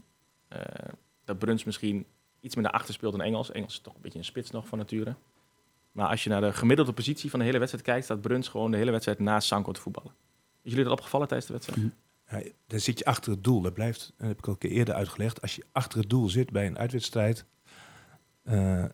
eh, 0.48 0.60
dat 1.24 1.38
Bruns 1.38 1.64
misschien 1.64 2.06
iets 2.40 2.54
meer 2.54 2.64
naar 2.64 2.72
achter 2.72 2.94
speelt 2.94 3.12
dan 3.12 3.22
Engels. 3.22 3.50
Engels 3.50 3.72
is 3.72 3.80
toch 3.80 3.94
een 3.94 4.00
beetje 4.00 4.18
een 4.18 4.24
spits 4.24 4.50
nog 4.50 4.66
van 4.66 4.78
nature. 4.78 5.14
Maar 5.92 6.08
als 6.08 6.24
je 6.24 6.30
naar 6.30 6.40
de 6.40 6.52
gemiddelde 6.52 6.92
positie 6.92 7.30
van 7.30 7.38
de 7.38 7.44
hele 7.44 7.58
wedstrijd 7.58 7.86
kijkt, 7.86 8.04
staat 8.04 8.20
Bruns 8.20 8.48
gewoon 8.48 8.70
de 8.70 8.76
hele 8.76 8.90
wedstrijd 8.90 9.18
naast 9.18 9.48
Sanko 9.48 9.72
te 9.72 9.80
voetballen. 9.80 10.12
Is 10.62 10.70
jullie 10.70 10.84
dat 10.84 10.92
opgevallen 10.92 11.28
tijdens 11.28 11.48
de 11.48 11.56
wedstrijd? 11.56 11.92
Ja, 12.30 12.50
dan 12.66 12.80
zit 12.80 12.98
je 12.98 13.04
achter 13.04 13.32
het 13.32 13.44
doel. 13.44 13.60
Dat 13.60 13.74
blijft, 13.74 14.12
dat 14.16 14.28
heb 14.28 14.38
ik 14.38 14.46
al 14.46 14.52
een 14.52 14.58
keer 14.58 14.70
eerder 14.70 14.94
uitgelegd. 14.94 15.42
Als 15.42 15.56
je 15.56 15.64
achter 15.72 15.98
het 15.98 16.10
doel 16.10 16.28
zit 16.28 16.50
bij 16.50 16.66
een 16.66 16.78
uitwedstrijd, 16.78 17.44
eh, 18.42 18.84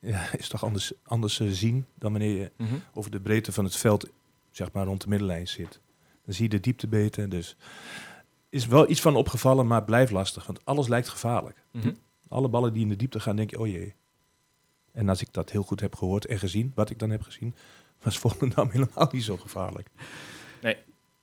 ja, 0.12 0.32
is 0.36 0.48
toch 0.48 0.64
anders, 0.64 0.92
anders 1.02 1.36
te 1.36 1.54
zien 1.54 1.86
dan 1.94 2.10
wanneer 2.12 2.36
je 2.38 2.52
Mhm. 2.56 2.74
over 2.94 3.10
de 3.10 3.20
breedte 3.20 3.52
van 3.52 3.64
het 3.64 3.76
veld, 3.76 4.08
zeg 4.50 4.72
maar 4.72 4.86
rond 4.86 5.02
de 5.02 5.08
middenlijn 5.08 5.48
zit. 5.48 5.80
Dan 6.24 6.34
zie 6.34 6.42
je 6.44 6.48
de 6.50 6.60
diepte 6.60 6.86
beter. 6.88 7.28
Dus 7.28 7.56
is 8.48 8.66
wel 8.66 8.90
iets 8.90 9.00
van 9.00 9.16
opgevallen, 9.16 9.66
maar 9.66 9.84
blijft 9.84 10.12
lastig. 10.12 10.46
Want 10.46 10.64
alles 10.64 10.88
lijkt 10.88 11.08
gevaarlijk. 11.08 11.64
Mhm. 11.72 11.92
Alle 12.28 12.48
ballen 12.48 12.72
die 12.72 12.82
in 12.82 12.88
de 12.88 12.96
diepte 12.96 13.20
gaan, 13.20 13.36
denk 13.36 13.50
je, 13.50 13.58
oh 13.58 13.66
jee. 13.66 13.94
En 14.92 15.08
als 15.08 15.20
ik 15.22 15.32
dat 15.32 15.50
heel 15.50 15.62
goed 15.62 15.80
heb 15.80 15.94
gehoord 15.96 16.26
en 16.26 16.38
gezien, 16.38 16.72
wat 16.74 16.90
ik 16.90 16.98
dan 16.98 17.10
heb 17.10 17.22
gezien, 17.22 17.54
was 18.02 18.18
Volendam 18.18 18.70
helemaal 18.74 19.08
niet 19.12 19.24
zo 19.24 19.36
gevaarlijk. 19.36 19.88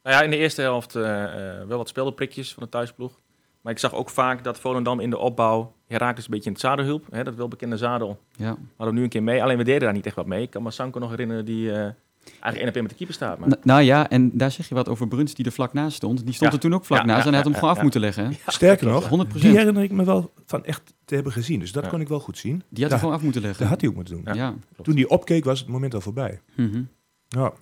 Nou 0.04 0.16
ja, 0.16 0.22
in 0.22 0.30
de 0.30 0.38
eerste 0.38 0.62
helft 0.62 0.96
eh, 0.96 1.24
eh, 1.60 1.68
wel 1.68 1.78
wat 1.78 1.88
speldenprikjes 1.90 2.54
van 2.54 2.64
de 2.64 2.70
thuisploeg. 2.70 3.20
Maar 3.64 3.74
ik 3.74 3.80
zag 3.80 3.94
ook 3.94 4.10
vaak 4.10 4.44
dat 4.44 4.60
Volendam 4.60 5.00
in 5.00 5.10
de 5.10 5.18
opbouw 5.18 5.74
Herakles 5.88 6.26
een 6.26 6.32
beetje 6.32 6.46
in 6.46 6.52
het 6.52 6.62
zadel 6.62 6.86
hielp. 6.86 7.06
Hè, 7.10 7.24
dat 7.24 7.36
welbekende 7.36 7.78
zadel 7.78 8.20
Ja, 8.32 8.48
hadden 8.76 8.88
we 8.88 8.92
nu 8.94 9.04
een 9.04 9.10
keer 9.10 9.24
mee. 9.24 9.44
Alleen 9.44 9.58
we 9.58 9.64
deden 9.64 9.82
daar 9.82 9.94
niet 9.94 10.06
echt 10.06 10.16
wat 10.16 10.26
mee. 10.26 10.42
Ik 10.42 10.50
kan 10.50 10.64
me 10.64 10.72
Sanko 10.72 11.00
nog 11.00 11.10
herinneren 11.10 11.46
die 11.46 11.72
eh, 11.72 11.78
eigenlijk 11.78 12.58
één 12.58 12.68
op 12.68 12.74
één 12.74 12.82
met 12.82 12.90
de 12.92 12.98
keeper 12.98 13.16
staat. 13.16 13.40
Maar... 13.40 13.50
Nou 13.64 13.82
ja, 13.82 14.10
en 14.10 14.38
daar 14.38 14.52
zeg 14.52 14.68
je 14.70 14.76
wat 14.76 14.90
over 14.90 15.08
Bruns 15.08 15.34
die 15.34 15.46
er 15.46 15.52
vlak 15.52 15.74
naast 15.74 15.96
stond. 15.96 16.24
Die 16.26 16.34
stond 16.34 16.50
Ja. 16.52 16.56
er 16.58 16.62
toen 16.64 16.74
ook 16.74 16.86
vlak 16.86 17.00
Ja, 17.00 17.06
naast 17.06 17.20
ja, 17.20 17.26
en 17.26 17.34
hij 17.34 17.44
had 17.44 17.44
hem 17.44 17.54
ja, 17.54 17.60
gewoon 17.60 17.74
ja, 17.74 17.78
af 17.78 17.84
moeten 17.84 18.02
leggen. 18.02 18.26
Hè? 18.46 18.52
Sterker 18.52 18.88
nog, 18.88 19.08
100 19.08 19.34
die 19.42 19.58
herinner 19.58 19.84
ik 19.84 19.92
me 19.92 20.04
wel 20.04 20.34
van 20.46 20.66
echt 20.66 20.94
te 21.06 21.16
hebben 21.16 21.34
gezien. 21.34 21.60
Dus 21.60 21.72
dat 21.72 21.84
Ja. 21.84 21.90
kon 21.90 22.02
ik 22.02 22.08
wel 22.08 22.20
goed 22.20 22.38
zien. 22.38 22.64
Die 22.70 22.82
had 22.82 22.92
hij 22.92 23.00
gewoon 23.00 23.16
af 23.16 23.22
moeten 23.22 23.42
leggen. 23.42 23.60
Dat 23.60 23.70
had 23.70 23.80
hij 23.82 23.90
ook 23.90 23.96
moeten 23.96 24.14
doen. 24.16 24.24
Ja. 24.26 24.34
Ja. 24.34 24.54
Toen 24.82 24.96
hij 24.96 25.08
opkeek 25.08 25.44
was 25.46 25.60
het 25.60 25.68
moment 25.70 25.94
al 25.94 26.02
voorbij. 26.02 26.40
Mhm. 26.56 26.82
Ja, 27.28 27.54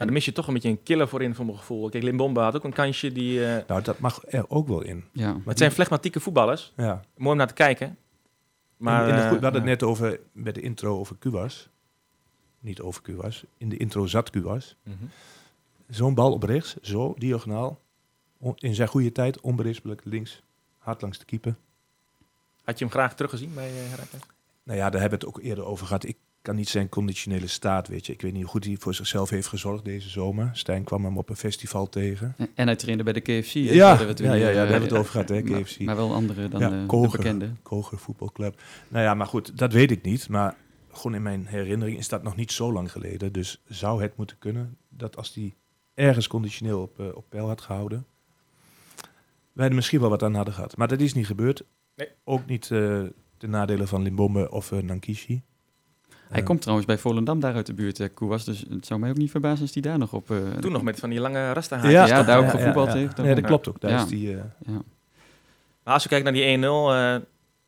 Maar 0.00 0.08
daar 0.08 0.18
mis 0.18 0.28
je 0.28 0.32
toch 0.32 0.46
een 0.46 0.54
beetje 0.54 0.68
een 0.68 0.82
killer 0.82 1.08
voor 1.08 1.22
in, 1.22 1.34
voor 1.34 1.44
mijn 1.44 1.58
gevoel. 1.58 1.88
Kijk, 1.88 2.02
Limbomba 2.04 2.42
had 2.44 2.56
ook 2.56 2.64
een 2.64 2.72
kansje. 2.72 3.12
Die, 3.12 3.46
eh, 3.46 3.66
nou 3.66 3.82
dat 3.82 3.98
mag 3.98 4.20
er 4.28 4.50
ook 4.50 4.68
wel 4.68 4.82
in. 4.82 5.04
ja. 5.12 5.36
het 5.44 5.58
zijn 5.58 5.70
flegmatieke 5.72 6.20
voetballers. 6.20 6.72
Ja. 6.76 7.04
Mooi 7.16 7.30
om 7.30 7.36
naar 7.36 7.46
te 7.46 7.54
kijken. 7.54 7.98
Maar, 8.76 9.02
in, 9.02 9.08
in 9.08 9.14
de, 9.14 9.20
eh, 9.20 9.26
we 9.28 9.32
hadden 9.32 9.52
ja. 9.52 9.56
het 9.58 9.64
net 9.80 9.82
over, 9.82 10.20
bij 10.32 10.52
de 10.52 10.60
intro 10.60 10.98
over 10.98 11.16
Kuwas. 11.16 11.68
Niet 12.60 12.80
over 12.80 13.02
Kuwas. 13.02 13.44
In 13.58 13.68
de 13.68 13.76
intro 13.76 14.06
zat 14.06 14.30
Kuwas. 14.30 14.76
Mhm. 14.82 14.94
Zo'n 15.88 16.14
bal 16.14 16.32
op 16.32 16.42
rechts, 16.42 16.76
zo, 16.82 17.14
diagonaal. 17.18 17.80
On- 18.38 18.56
In 18.56 18.74
zijn 18.74 18.88
goede 18.88 19.12
tijd, 19.12 19.40
onberispelijk 19.40 20.00
links. 20.04 20.42
Hard 20.78 21.00
langs 21.02 21.18
de 21.18 21.24
keeper. 21.24 21.54
Had 22.64 22.78
je 22.78 22.84
hem 22.84 22.92
graag 22.94 23.14
teruggezien 23.14 23.54
bij 23.54 23.70
uh, 23.70 23.76
Herakles? 23.90 24.22
Nou 24.62 24.78
ja, 24.78 24.90
daar 24.90 25.00
hebben 25.00 25.18
we 25.18 25.26
het 25.26 25.36
ook 25.36 25.42
eerder 25.44 25.64
over 25.64 25.86
gehad. 25.86 26.04
Ik 26.04 26.16
kan 26.42 26.56
niet 26.56 26.68
zijn 26.68 26.88
conditionele 26.88 27.46
staat, 27.46 27.88
weet 27.88 28.06
je. 28.06 28.12
Ik 28.12 28.20
weet 28.22 28.32
niet 28.32 28.42
hoe 28.42 28.50
goed 28.50 28.64
hij 28.64 28.76
voor 28.78 28.94
zichzelf 28.94 29.30
heeft 29.30 29.46
gezorgd 29.48 29.84
deze 29.84 30.08
zomer. 30.08 30.50
Stijn 30.52 30.84
kwam 30.84 31.04
hem 31.04 31.18
op 31.18 31.28
een 31.28 31.36
festival 31.36 31.88
tegen. 31.88 32.34
En- 32.54 32.66
hij 32.66 32.76
trainde 32.76 33.02
bij 33.02 33.12
de 33.12 33.20
KFC. 33.20 33.52
hè? 33.52 33.60
Ja, 33.60 33.96
Daar 33.96 34.06
we 34.06 34.22
ja, 34.22 34.32
ja, 34.32 34.38
weer, 34.38 34.40
ja, 34.40 34.44
daar 34.46 34.64
eh, 34.64 34.70
hebben 34.70 34.78
we 34.78 34.84
het 34.84 34.92
over 34.92 35.10
gehad, 35.10 35.28
hè, 35.28 35.42
maar- 35.42 35.60
KFC. 35.62 35.80
Maar 35.80 35.96
wel 35.96 36.14
andere 36.14 36.48
dan 36.48 36.60
Ja, 36.60 36.70
eh, 36.72 36.80
de 36.80 36.86
Koger. 36.86 37.18
bekende. 37.18 37.50
Koger 37.62 37.98
voetbalclub. 37.98 38.60
Nou 38.88 39.04
ja, 39.04 39.14
maar 39.14 39.26
goed, 39.26 39.58
dat 39.58 39.72
weet 39.72 39.90
ik 39.90 40.02
niet. 40.02 40.28
Maar 40.28 40.56
gewoon 40.92 41.14
in 41.14 41.22
mijn 41.22 41.46
herinnering 41.46 41.98
is 41.98 42.08
dat 42.08 42.22
nog 42.22 42.36
niet 42.36 42.52
zo 42.52 42.72
lang 42.72 42.92
geleden. 42.92 43.32
Dus 43.32 43.62
zou 43.68 44.02
het 44.02 44.16
moeten 44.16 44.38
kunnen 44.38 44.76
dat 44.88 45.16
als 45.16 45.32
die 45.32 45.54
ergens 45.94 46.26
conditioneel 46.26 46.80
op, 46.82 47.00
eh, 47.00 47.06
op 47.14 47.24
peil 47.28 47.46
had 47.48 47.60
gehouden, 47.60 48.06
wij 49.52 49.68
er 49.68 49.74
misschien 49.74 50.00
wel 50.00 50.08
wat 50.10 50.22
aan 50.22 50.34
hadden 50.34 50.54
gehad. 50.54 50.76
Maar 50.76 50.88
dat 50.88 51.00
is 51.00 51.14
niet 51.14 51.26
gebeurd. 51.26 51.62
Nee. 51.96 52.08
Ook 52.24 52.46
niet 52.46 52.62
eh 52.70 53.02
de 53.38 53.48
nadelen 53.48 53.88
van 53.88 54.02
Limbombe 54.02 54.50
of 54.50 54.72
eh, 54.72 54.78
Nankishi. 54.78 55.42
Hij 56.30 56.38
Eh, 56.40 56.44
komt 56.46 56.60
trouwens 56.60 56.86
bij 56.88 56.98
Volendam 56.98 57.40
daar 57.40 57.54
uit 57.54 57.66
de 57.66 57.74
buurt, 57.74 57.98
uh, 57.98 58.06
Koewas. 58.14 58.44
Dus 58.44 58.64
het 58.70 58.86
zou 58.86 59.00
mij 59.00 59.10
ook 59.10 59.16
niet 59.16 59.30
verbazen 59.30 59.60
als 59.62 59.72
hij 59.72 59.82
daar 59.82 59.98
nog 59.98 60.12
op... 60.12 60.30
eh, 60.30 60.36
Toen 60.60 60.72
nog 60.72 60.82
met 60.82 60.98
van 61.00 61.10
die 61.10 61.20
lange 61.20 61.52
rasta 61.52 61.88
Ja, 61.88 62.22
daar 62.22 62.38
ook 62.38 62.50
gevoetbald 62.50 62.92
heeft. 62.92 63.16
Ja, 63.16 63.34
dat 63.34 63.44
klopt 63.44 63.68
ook. 63.68 63.80
Daar 63.80 63.90
Ja. 63.90 64.02
is 64.02 64.08
die, 64.08 64.30
eh, 64.30 64.42
Ja. 64.66 64.82
Maar 65.84 65.94
als 65.94 66.02
we 66.02 66.08
kijken 66.08 66.32
naar 66.32 66.42
die 66.42 66.50
1-0, 66.52 66.94
eh 66.94 67.16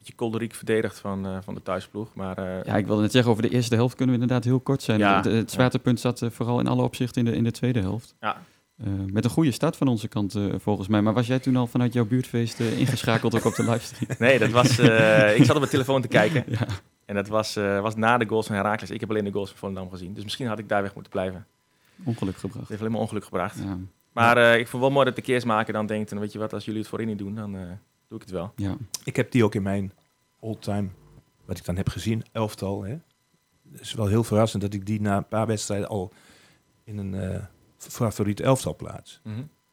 je 0.05 0.15
Kolderiek 0.15 0.55
verdedigd 0.55 0.99
van, 0.99 1.27
eh, 1.27 1.37
van 1.45 1.55
de 1.55 1.63
thuisploeg. 1.63 2.15
Maar 2.15 2.39
eh, 2.39 2.65
ja, 2.65 2.77
ik 2.77 2.87
wilde 2.87 3.03
net 3.03 3.13
zeggen, 3.13 3.31
over 3.31 3.43
de 3.43 3.49
eerste 3.49 3.75
helft 3.75 3.95
kunnen 3.97 4.15
we 4.15 4.21
inderdaad 4.21 4.45
heel 4.45 4.61
kort 4.61 4.83
zijn. 4.83 4.99
Ja. 4.99 5.23
Het 5.23 5.51
zwaartepunt 5.51 6.01
zat 6.01 6.23
eh, 6.23 6.31
vooral 6.31 6.61
in 6.61 6.67
alle 6.67 6.83
opzichten 6.83 7.25
in 7.27 7.31
de, 7.31 7.37
in 7.37 7.45
de 7.45 7.51
tweede 7.51 7.81
helft. 7.81 8.15
Ja. 8.21 8.37
Eh, 8.77 8.87
met 9.13 9.25
een 9.25 9.31
goede 9.31 9.51
start 9.51 9.77
van 9.77 9.89
onze 9.89 10.09
kant 10.09 10.35
eh, 10.35 10.45
volgens 10.59 10.89
mij. 10.89 11.03
Maar 11.03 11.13
was 11.13 11.27
jij 11.27 11.39
toen 11.39 11.57
al 11.57 11.67
vanuit 11.67 11.93
jouw 11.93 12.05
buurtfeest 12.05 12.61
eh, 12.61 12.79
ingeschakeld 12.79 13.35
ook 13.35 13.45
op 13.45 13.55
de 13.55 13.63
livestream? 13.71 14.15
nee, 14.29 14.39
dat 14.39 14.51
was, 14.51 14.79
eh, 14.79 15.37
ik 15.37 15.45
zat 15.45 15.55
op 15.55 15.59
mijn 15.61 15.71
telefoon 15.71 16.03
te 16.03 16.09
kijken. 16.09 16.45
ja. 16.59 16.67
En 17.05 17.15
dat 17.15 17.29
was, 17.29 17.57
eh, 17.57 17.81
was 17.81 17.97
na 17.97 18.19
de 18.19 18.27
goals 18.27 18.47
van 18.47 18.57
Herakles. 18.57 18.91
Ik 18.91 19.01
heb 19.01 19.11
alleen 19.11 19.25
de 19.25 19.33
goals 19.33 19.49
van 19.49 19.59
Volendam 19.59 19.91
gezien. 19.91 20.15
Dus 20.15 20.25
misschien 20.25 20.47
had 20.47 20.59
ik 20.59 20.69
daar 20.69 20.83
weg 20.83 20.95
moeten 20.95 21.13
blijven. 21.13 21.47
Ongeluk 22.05 22.33
Het 22.33 22.41
gebracht. 22.41 22.69
heeft 22.69 22.81
alleen 22.81 22.93
maar 22.93 23.01
ongeluk 23.01 23.25
gebracht. 23.25 23.59
Ja. 23.59 23.79
Maar 24.13 24.37
eh, 24.37 24.59
ik 24.59 24.69
vond 24.69 24.83
wel 24.83 24.93
mooi 24.93 25.05
dat 25.07 25.17
de 25.17 25.23
keersmaker 25.23 25.73
dan 25.73 25.87
denkt... 25.87 26.13
En 26.13 26.21
weet 26.21 26.33
je 26.33 26.39
wat, 26.39 26.53
als 26.53 26.65
jullie 26.65 26.81
het 26.81 26.89
voorin 26.89 27.07
niet 27.07 27.19
doen, 27.19 27.35
dan 27.35 27.57
eh, 27.57 27.61
doe 28.09 28.19
ik 28.19 28.23
het 28.23 28.31
wel. 28.31 28.53
ja. 28.57 28.77
Ik 29.05 29.17
heb 29.17 29.31
die 29.33 29.45
ook 29.45 29.55
in 29.55 29.63
mijn 29.63 29.93
all-time, 30.41 30.89
wat 31.45 31.59
ik 31.59 31.65
dan 31.65 31.77
heb 31.77 31.89
gezien, 31.89 32.25
elftal. 32.33 32.83
Hè. 32.83 32.91
Het 33.73 33.81
is 33.81 33.95
wel 33.95 34.07
heel 34.07 34.25
verrassend 34.25 34.63
dat 34.63 34.75
ik 34.75 34.87
die 34.87 35.01
na 35.01 35.17
een 35.17 35.29
paar 35.29 35.47
wedstrijden 35.47 35.89
al 35.89 36.13
in 36.85 36.99
een 36.99 37.15
eh 37.15 37.43
favoriet 37.91 38.41
elftal 38.41 38.77
plaats. 38.77 39.21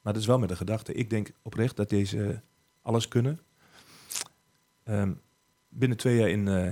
Maar 0.02 0.14
dat 0.14 0.22
is 0.22 0.26
wel 0.28 0.40
met 0.40 0.50
de 0.50 0.56
gedachte. 0.56 0.94
Ik 0.94 1.10
denk 1.10 1.32
oprecht 1.42 1.76
dat 1.76 1.90
deze 1.90 2.42
alles 2.82 3.08
kunnen. 3.08 3.40
Ehm, 4.84 5.12
binnen 5.70 5.98
twee 5.98 6.18
jaar 6.18 6.30
in, 6.30 6.48
eh, 6.48 6.72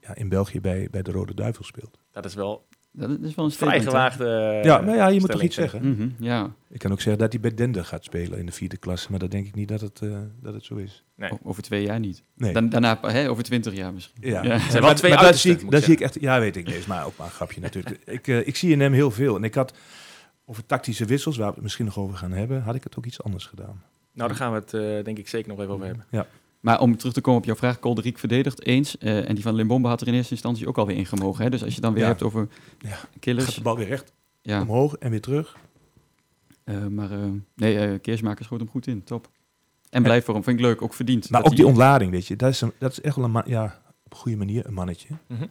ja, 0.00 0.14
in 0.14 0.28
België 0.28 0.60
bij, 0.60 0.88
bij 0.90 1.02
de 1.02 1.10
Rode 1.10 1.34
Duivel 1.34 1.64
speelt. 1.64 1.98
Dat 2.10 2.24
is 2.24 2.34
wel 2.34 2.66
Dat 2.90 3.10
is 3.20 3.34
wel 3.34 3.44
een 3.44 3.50
vrij 3.50 3.80
statement. 3.80 3.82
hè? 3.84 3.90
gewaagde 3.90 4.26
eh, 4.58 4.64
ja, 4.64 4.80
maar 4.80 4.94
ja, 4.96 5.08
je 5.08 5.20
moet 5.20 5.30
toch 5.30 5.42
iets 5.42 5.54
zeg. 5.54 5.70
zeggen. 5.70 5.90
Mhm, 5.90 6.08
ja, 6.18 6.54
Ik 6.68 6.78
kan 6.78 6.92
ook 6.92 7.00
zeggen 7.00 7.22
dat 7.22 7.32
hij 7.32 7.40
bij 7.40 7.54
Dende 7.54 7.84
gaat 7.84 8.04
spelen 8.04 8.38
in 8.38 8.46
de 8.46 8.52
vierde 8.52 8.76
klasse. 8.76 9.10
Maar 9.10 9.18
dat 9.18 9.30
denk 9.30 9.46
ik 9.46 9.54
niet 9.54 9.68
dat 9.68 9.80
het, 9.80 10.00
eh, 10.02 10.18
dat 10.40 10.54
het 10.54 10.64
zo 10.64 10.74
is. 10.74 11.04
Nee. 11.14 11.30
Over 11.42 11.62
twee 11.62 11.82
jaar 11.82 12.00
niet. 12.00 12.22
Nee. 12.34 12.52
Dan, 12.52 12.68
daarna, 12.68 12.98
hè, 13.02 13.28
over 13.30 13.42
twintig 13.44 13.74
jaar 13.74 13.92
misschien. 13.92 14.16
Ja, 14.28 14.42
Ja. 14.42 14.58
zijn 14.70 14.82
maar, 14.82 14.94
twee 14.94 15.14
maar 15.14 15.22
dat 15.22 15.36
zie 15.36 15.52
ik, 15.52 15.70
dat 15.70 15.82
zie 15.82 15.92
ik 15.92 16.00
echt. 16.00 16.20
Ja, 16.20 16.40
weet 16.40 16.56
ik 16.56 16.66
niet. 16.66 16.74
Is 16.74 16.86
maar 16.86 17.06
ook 17.06 17.16
maar 17.16 17.26
een 17.26 17.32
grapje 17.32 17.60
natuurlijk. 17.60 17.98
ik, 18.04 18.26
ik 18.26 18.56
zie 18.56 18.72
in 18.72 18.80
hem 18.80 18.92
heel 18.92 19.10
veel. 19.10 19.36
En 19.36 19.44
ik 19.44 19.54
had 19.54 19.74
over 20.44 20.66
tactische 20.66 21.04
wissels, 21.04 21.36
waar 21.36 21.46
we 21.48 21.52
het 21.54 21.62
misschien 21.62 21.84
nog 21.84 21.98
over 21.98 22.16
gaan 22.16 22.32
hebben, 22.32 22.62
had 22.62 22.74
ik 22.74 22.84
het 22.84 22.96
ook 22.98 23.06
iets 23.06 23.22
anders 23.22 23.46
gedaan. 23.46 23.82
Nou, 24.12 24.28
daar 24.28 24.38
gaan 24.38 24.52
we 24.52 24.58
het 24.58 24.74
eh, 24.74 25.04
denk 25.04 25.18
ik 25.18 25.28
zeker 25.28 25.48
nog 25.48 25.60
even 25.60 25.72
over 25.72 25.86
hebben. 25.86 26.06
Ja, 26.10 26.26
Maar 26.60 26.80
om 26.80 26.96
terug 26.96 27.12
te 27.12 27.20
komen 27.20 27.40
op 27.40 27.46
jouw 27.46 27.56
vraag, 27.56 27.78
Kolderiek 27.78 28.18
verdedigd 28.18 28.62
eens. 28.66 28.98
eh, 28.98 29.28
en 29.28 29.34
die 29.34 29.44
van 29.44 29.54
Limbombe 29.54 29.88
had 29.88 30.00
er 30.00 30.06
in 30.06 30.14
eerste 30.14 30.32
instantie 30.32 30.68
ook 30.68 30.78
alweer 30.78 30.96
ingemogen. 30.96 31.44
Hè? 31.44 31.50
Dus 31.50 31.64
als 31.64 31.74
je 31.74 31.80
dan 31.80 31.92
weer 31.92 32.02
Ja. 32.02 32.08
hebt 32.08 32.22
over 32.22 32.48
Ja. 32.78 32.90
gaat 32.90 33.08
killers. 33.20 33.54
de 33.54 33.60
bal 33.60 33.76
weer 33.76 33.86
recht 33.86 34.12
Ja, 34.42 34.60
omhoog 34.60 34.94
en 34.96 35.10
weer 35.10 35.20
terug. 35.20 35.56
eh, 36.64 36.86
maar 36.86 37.10
eh, 37.10 37.18
nee, 37.54 37.78
eh 37.78 38.00
Keersmaker 38.00 38.44
schoot 38.44 38.60
hem 38.60 38.68
goed 38.68 38.86
in. 38.86 39.04
Top. 39.04 39.30
En 39.90 40.02
blijf 40.02 40.24
voor 40.24 40.34
hem. 40.34 40.44
Vind 40.44 40.58
ik 40.58 40.64
leuk. 40.64 40.82
Ook 40.82 40.94
verdiend. 40.94 41.30
Maar 41.30 41.44
ook 41.44 41.56
die 41.56 41.66
ontlading, 41.66 42.10
weet 42.10 42.26
je, 42.26 42.36
dat 42.36 42.50
is, 42.50 42.60
een, 42.60 42.72
dat 42.78 42.90
is 42.92 43.00
echt 43.00 43.16
wel 43.16 43.24
een, 43.24 43.42
ja, 43.46 43.82
op 44.04 44.12
een 44.12 44.18
goede 44.18 44.36
manier 44.38 44.66
een 44.66 44.74
mannetje. 44.74 45.08
Mhm. 45.26 45.46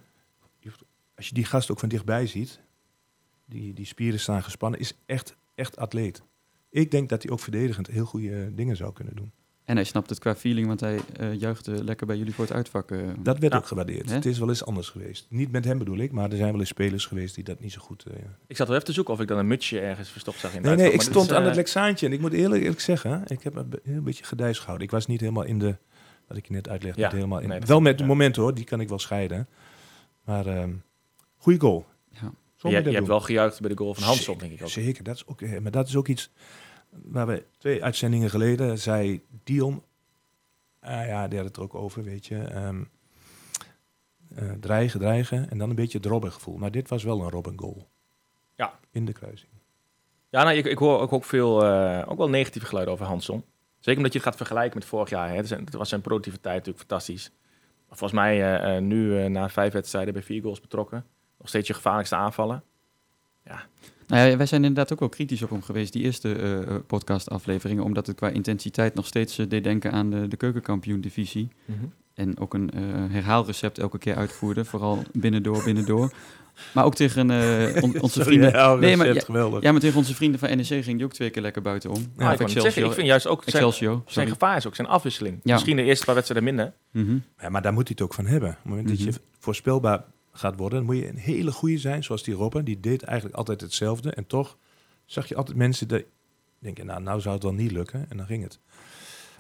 Als 1.16 1.28
je 1.28 1.34
die 1.34 1.46
gast 1.46 1.72
ook 1.72 1.80
van 1.80 1.90
dichtbij 1.90 2.28
ziet, 2.28 2.60
die, 3.52 3.74
die 3.74 3.86
spieren 3.86 4.20
staan 4.20 4.44
gespannen, 4.44 4.80
is 4.80 4.94
echt, 5.06 5.36
echt 5.56 5.78
atleet. 5.78 6.22
Ik 6.70 6.92
denk 6.92 7.10
dat 7.10 7.24
hij 7.24 7.32
ook 7.32 7.40
verdedigend 7.40 7.88
heel 7.88 8.06
goede 8.06 8.56
dingen 8.56 8.76
zou 8.76 8.94
kunnen 8.94 9.16
doen. 9.16 9.32
En 9.64 9.76
hij 9.76 9.86
snapt 9.86 10.10
het 10.10 10.20
qua 10.20 10.36
feeling, 10.36 10.68
want 10.68 10.80
hij 10.80 11.00
eh 11.18 11.34
juichte 11.34 11.84
lekker 11.84 12.08
bij 12.08 12.18
jullie 12.18 12.34
voor 12.34 12.46
het 12.46 12.54
uitvak. 12.54 12.92
eh. 12.92 12.98
Dat 13.20 13.40
werd 13.40 13.54
Ja. 13.54 13.60
ook 13.60 13.66
gewaardeerd. 13.66 14.10
Het 14.12 14.26
is 14.26 14.40
wel 14.40 14.50
eens 14.50 14.66
anders 14.66 14.90
geweest. 14.90 15.26
Niet 15.30 15.52
met 15.52 15.66
hem 15.66 15.78
bedoel 15.78 15.98
ik, 15.98 16.12
maar 16.12 16.32
er 16.32 16.38
zijn 16.38 16.52
wel 16.52 16.60
eens 16.60 16.70
spelers 16.70 17.06
geweest 17.06 17.36
die 17.36 17.44
dat 17.44 17.60
niet 17.60 17.72
zo 17.72 17.82
goed... 17.82 18.04
eh, 18.06 18.14
Ik 18.48 18.56
zat 18.56 18.68
wel 18.68 18.76
even 18.76 18.88
te 18.88 18.94
zoeken 18.94 19.14
of 19.14 19.20
ik 19.22 19.28
dan 19.28 19.38
een 19.38 19.48
mutsje 19.48 19.80
ergens 19.80 20.10
verstopt 20.10 20.40
zag 20.40 20.54
in 20.56 20.62
Nee, 20.62 20.76
nee, 20.76 20.92
ik 20.92 21.02
stond 21.02 21.26
is, 21.30 21.32
aan 21.36 21.42
het 21.42 21.52
eh, 21.52 21.56
Lexaantje 21.58 22.06
en 22.06 22.14
ik 22.14 22.20
moet 22.20 22.34
eerlijk, 22.34 22.62
eerlijk 22.62 22.82
zeggen, 22.82 23.24
ik 23.28 23.44
heb 23.44 23.56
een 23.56 23.80
heel 23.84 24.02
beetje 24.02 24.24
gedijs 24.24 24.58
gehouden. 24.60 24.86
Ik 24.88 24.92
was 24.94 25.06
niet 25.08 25.20
helemaal 25.20 25.44
in 25.44 25.60
de, 25.60 25.78
wat 26.28 26.38
ik 26.38 26.48
je 26.48 26.54
net 26.54 26.70
uitleg, 26.70 26.96
Ja, 26.96 27.04
niet 27.04 27.14
helemaal 27.16 27.40
in. 27.40 27.48
nee, 27.50 27.60
wel 27.60 27.80
met 27.82 27.98
de 27.98 28.04
ja. 28.04 28.10
momenten 28.10 28.42
hoor, 28.42 28.54
die 28.54 28.64
kan 28.66 28.80
ik 28.82 28.90
wel 28.90 29.00
scheiden. 29.00 29.48
Maar 30.26 30.46
ehm 30.46 30.72
goede 31.38 31.60
goal. 31.60 31.86
Je, 32.70 32.84
je 32.84 32.96
hebt 32.96 33.08
wel 33.08 33.20
gejuicht 33.20 33.60
bij 33.60 33.70
de 33.70 33.78
goal 33.78 33.94
van 33.94 34.04
Hansson, 34.04 34.38
denk 34.38 34.52
ik 34.52 34.62
ook. 34.62 34.70
Zeker, 34.70 35.04
dat 35.04 35.16
is 35.16 35.28
ook, 35.28 35.42
eh, 35.42 35.60
maar 35.60 35.72
dat 35.72 35.88
is 35.88 35.96
ook 35.96 36.08
iets 36.08 36.32
waar 36.90 37.28
we 37.28 37.46
twee 37.58 37.84
uitzendingen 37.84 38.30
geleden 38.30 38.78
zei 38.78 39.22
Dion, 39.44 39.84
ah 40.80 41.06
ja, 41.06 41.28
die 41.28 41.38
had 41.38 41.48
het 41.48 41.58
er 41.58 41.64
ook 41.64 41.76
over, 41.76 42.04
weet 42.04 42.26
je, 42.26 42.38
ehm, 42.38 42.84
eh, 44.36 44.52
dreigen, 44.60 45.00
dreigen 45.00 45.50
en 45.50 45.58
dan 45.58 45.70
een 45.70 45.76
beetje 45.76 45.98
het 45.98 46.08
Robben 46.08 46.32
gevoel. 46.32 46.58
Maar 46.58 46.72
dit 46.72 46.90
was 46.90 47.04
wel 47.04 47.22
een 47.22 47.30
Robben 47.30 47.60
goal. 47.60 47.88
Ja. 48.56 48.80
In 48.92 49.06
de 49.06 49.14
kruising. 49.14 49.52
Ja, 50.30 50.44
nou, 50.44 50.58
ik, 50.58 50.66
ik 50.66 50.78
hoor 50.78 51.00
ook, 51.00 51.14
ook 51.14 51.26
veel, 51.26 51.64
eh, 51.64 52.04
ook 52.08 52.18
wel 52.18 52.30
negatieve 52.30 52.68
geluiden 52.68 52.94
over 52.94 53.06
Hansson. 53.06 53.44
Zeker 53.80 53.98
omdat 53.98 54.14
je 54.14 54.20
het 54.20 54.28
gaat 54.28 54.38
vergelijken 54.38 54.78
met 54.78 54.88
vorig 54.88 55.10
jaar. 55.10 55.30
Hè. 55.30 55.36
Het 55.36 55.74
was 55.74 55.90
zijn 55.90 56.02
productiviteit 56.02 56.56
natuurlijk 56.56 56.86
fantastisch. 56.88 57.32
Maar 57.88 57.98
volgens 57.98 58.20
mij 58.20 58.80
nu 58.80 59.30
na 59.30 59.50
vijf 59.50 59.74
wedstrijden 59.74 60.14
bij 60.14 60.24
vier 60.24 60.42
goals 60.42 60.60
betrokken. 60.62 61.06
Nog 61.42 61.50
steeds 61.50 61.68
je 61.68 61.74
gevaarlijkste 61.74 62.16
aanvallen. 62.16 62.64
Nou 64.08 64.30
ja, 64.30 64.38
wij 64.38 64.46
zijn 64.46 64.62
inderdaad 64.64 64.94
ook 64.94 65.00
wel 65.00 65.10
kritisch 65.10 65.42
op 65.42 65.50
hem 65.50 65.62
geweest, 65.62 65.94
die 65.94 66.04
eerste 66.04 66.34
eh, 66.36 66.62
eh, 66.62 66.76
podcastafleveringen. 66.88 67.84
Omdat 67.84 68.08
het 68.08 68.16
qua 68.16 68.28
intensiteit 68.30 68.94
nog 68.94 69.06
steeds 69.06 69.38
eh, 69.38 69.50
deed 69.50 69.64
denken 69.64 69.92
aan 69.92 70.10
de, 70.10 70.28
de 70.28 70.38
keukenkampioen-divisie. 70.38 71.50
En 72.14 72.40
ook 72.40 72.54
een 72.54 72.70
eh, 72.72 72.82
herhaalrecept 73.10 73.80
elke 73.80 73.98
keer 73.98 74.16
uitvoerde. 74.16 74.66
Vooral 74.66 75.04
binnendoor, 75.14 75.64
binnendoor. 75.64 76.14
Maar 76.74 76.86
ook 76.86 76.96
tegen 76.96 77.32
eh, 77.32 77.84
on- 77.84 78.00
onze 78.02 78.08
Sorry, 78.22 78.24
vrienden... 78.28 78.52
ja, 78.52 78.76
Nee, 78.76 78.98
maar 78.98 79.14
ja, 79.14 79.20
geweldig. 79.22 79.62
Ja, 79.64 79.72
maar 79.72 79.82
tegen 79.82 79.98
onze 79.98 80.16
vrienden 80.16 80.40
van 80.40 80.50
NEC 80.50 80.66
ging 80.66 80.86
die 80.98 81.04
ook 81.04 81.14
twee 81.14 81.30
keer 81.30 81.42
lekker 81.42 81.62
buitenom. 81.62 81.98
Ja, 82.18 82.32
ik, 82.34 82.40
net 82.40 82.52
zeggen, 82.52 82.86
ik 82.86 82.92
vind 82.92 83.08
juist 83.08 83.28
ook 83.28 83.44
zijn, 83.44 83.56
Excelsior, 83.56 84.02
zijn 84.06 84.28
gevaar 84.30 84.58
is 84.58 84.68
ook 84.68 84.76
zijn 84.76 84.88
afwisseling. 84.88 85.40
Ja. 85.44 85.54
Misschien 85.54 85.76
de 85.76 85.84
eerste 85.84 86.06
paar 86.06 86.16
wedstrijden 86.16 86.56
minder. 86.56 86.74
Mhm. 86.92 87.18
Ja, 87.40 87.50
maar 87.50 87.62
daar 87.62 87.74
moet 87.74 87.88
hij 87.88 87.92
het 88.00 88.02
ook 88.08 88.14
van 88.14 88.26
hebben. 88.26 88.50
Op 88.50 88.56
het 88.56 88.66
moment 88.66 88.88
Mhm. 88.88 89.06
dat 89.06 89.14
je 89.14 89.22
voorspelbaar 89.40 90.04
gaat 90.32 90.56
worden, 90.58 90.78
dan 90.78 90.88
moet 90.88 90.98
je 91.04 91.10
een 91.10 91.18
hele 91.18 91.52
goede 91.52 91.78
zijn, 91.78 92.04
zoals 92.04 92.24
die 92.24 92.34
Robben. 92.34 92.66
Die 92.66 92.80
deed 92.80 93.02
eigenlijk 93.04 93.38
altijd 93.38 93.62
hetzelfde. 93.62 94.12
En 94.12 94.28
toch 94.28 94.58
zag 95.06 95.28
je 95.28 95.36
altijd 95.36 95.58
mensen 95.58 95.88
die 95.88 96.06
denken, 96.60 96.86
nou, 96.86 97.02
nou 97.02 97.22
zou 97.22 97.34
het 97.34 97.44
wel 97.44 97.54
niet 97.54 97.72
lukken. 97.72 98.06
En 98.10 98.18
dan 98.18 98.26
ging 98.26 98.44
het. 98.44 98.60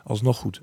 Alsnog 0.04 0.38
goed. 0.38 0.62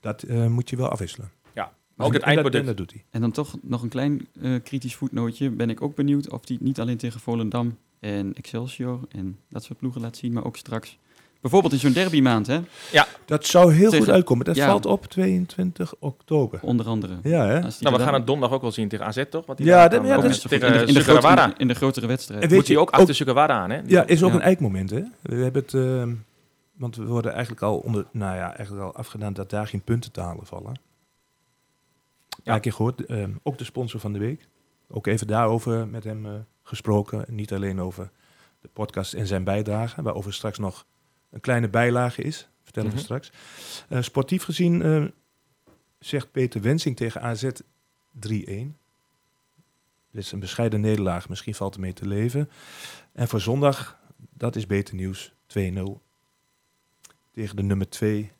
Dat 0.00 0.22
eh, 0.22 0.46
moet 0.46 0.70
je 0.70 0.76
wel 0.76 0.88
afwisselen. 0.88 1.30
Ja, 1.54 1.72
maar 1.94 2.06
ook 2.06 2.12
het 2.12 2.22
En 2.22 2.28
dat- 2.28 2.36
eindproduct. 2.36 2.60
En 2.60 2.66
dat 2.66 2.76
doet 2.76 2.90
hij. 2.92 3.04
En 3.10 3.20
dan 3.20 3.30
toch 3.30 3.56
nog 3.62 3.82
een 3.82 3.88
klein 3.88 4.28
eh, 4.40 4.54
kritisch 4.62 4.94
voetnootje. 4.96 5.50
Ben 5.50 5.70
ik 5.70 5.82
ook 5.82 5.94
benieuwd 5.94 6.30
of 6.30 6.48
hij 6.48 6.56
niet 6.60 6.80
alleen 6.80 6.96
tegen 6.96 7.20
Volendam 7.20 7.78
en 8.00 8.34
Excelsior 8.34 9.00
en 9.08 9.38
dat 9.48 9.64
soort 9.64 9.78
ploegen 9.78 10.00
laat 10.00 10.16
zien, 10.16 10.32
maar 10.32 10.44
ook 10.44 10.56
straks. 10.56 10.98
Bijvoorbeeld 11.40 11.72
in 11.72 11.78
zo'n 11.78 11.92
derbymaand, 11.92 12.46
hè? 12.46 12.60
Dat 13.24 13.46
zou 13.46 13.72
heel 13.72 13.90
Tegen- 13.90 14.04
goed 14.04 14.14
uitkomen. 14.14 14.44
Dat 14.44 14.56
ja. 14.56 14.66
valt 14.66 14.86
op 14.86 15.06
22 15.06 15.94
oktober. 15.98 16.58
Onder 16.62 16.86
andere. 16.86 17.18
Ja, 17.22 17.46
hè? 17.46 17.60
Nou, 17.60 17.96
we 17.96 18.02
gaan 18.02 18.14
het 18.14 18.26
donderdag 18.26 18.56
ook 18.56 18.62
wel 18.62 18.72
zien 18.72 18.88
tegen 18.88 19.06
AZ, 19.06 19.24
toch? 19.30 19.46
Wat 19.46 19.56
die 19.56 19.66
Ja, 19.66 19.88
dat- 19.88 20.04
ja, 20.06 20.14
dat 20.16 20.24
is 20.24 20.40
tegen 20.40 20.66
in, 20.66 20.72
de, 20.78 20.86
in, 20.86 20.94
de 20.94 21.00
grotere, 21.02 21.54
in 21.56 21.68
de 21.68 21.74
grotere 21.74 22.06
wedstrijd. 22.06 22.42
En 22.42 22.48
weet 22.48 22.58
Moet 22.58 22.66
hij 22.66 22.76
je, 22.76 22.82
ook 22.82 22.90
achter 22.90 23.14
Sugawara 23.14 23.54
aan, 23.60 23.70
hè? 23.70 23.80
Ja, 23.86 24.06
is 24.06 24.22
ook 24.22 24.30
Ja. 24.30 24.36
een 24.36 24.42
eikmoment, 24.42 24.90
hè? 24.90 25.02
We 25.22 25.34
hebben 25.34 25.62
het... 25.62 25.74
ehm, 25.74 26.14
want 26.76 26.96
we 26.96 27.04
worden 27.04 27.32
eigenlijk 27.32 27.62
al 27.62 27.78
onder... 27.78 28.06
Nou 28.12 28.36
ja, 28.36 28.56
eigenlijk 28.56 28.86
al 28.86 28.94
afgedaan 28.94 29.32
dat 29.32 29.50
daar 29.50 29.66
geen 29.66 29.82
punten 29.82 30.12
te 30.12 30.20
halen 30.20 30.46
vallen. 30.46 30.74
Ja, 32.44 32.54
een 32.54 32.60
keer 32.60 32.72
gehoord. 32.72 33.04
ehm, 33.06 33.30
ook 33.42 33.58
de 33.58 33.64
sponsor 33.64 34.00
van 34.00 34.12
de 34.12 34.18
week. 34.18 34.48
Ook 34.88 35.06
even 35.06 35.26
daarover 35.26 35.88
met 35.88 36.04
hem 36.04 36.26
eh, 36.26 36.32
gesproken. 36.62 37.24
Niet 37.28 37.52
alleen 37.52 37.80
over 37.80 38.10
de 38.60 38.68
podcast 38.72 39.12
en 39.14 39.26
zijn 39.26 39.44
bijdrage. 39.44 40.02
Waarover 40.02 40.32
straks 40.32 40.58
nog 40.58 40.84
een 41.30 41.40
kleine 41.40 41.68
bijlage 41.68 42.22
is. 42.22 42.48
Vertellen 42.62 42.88
Mhm. 42.88 42.98
we 42.98 43.04
straks. 43.04 43.30
Eh, 43.88 44.02
sportief 44.02 44.42
gezien 44.42 44.82
eh, 44.82 45.04
zegt 45.98 46.30
Peter 46.32 46.60
Wensing 46.60 46.96
tegen 46.96 47.22
AZ 47.22 47.42
3-1. 48.12 48.76
Dit 50.12 50.22
is 50.22 50.32
een 50.32 50.38
bescheiden 50.40 50.80
nederlaag. 50.80 51.28
Misschien 51.28 51.54
valt 51.54 51.74
ermee 51.74 51.92
te 51.92 52.06
leven. 52.06 52.50
En 53.12 53.28
voor 53.28 53.40
zondag, 53.40 53.98
dat 54.34 54.56
is 54.56 54.66
beter 54.66 54.94
nieuws. 54.94 55.32
2-0. 55.46 56.00
Tegen 57.32 57.56
de 57.56 57.62
nummer 57.62 57.88
2. 57.88 58.30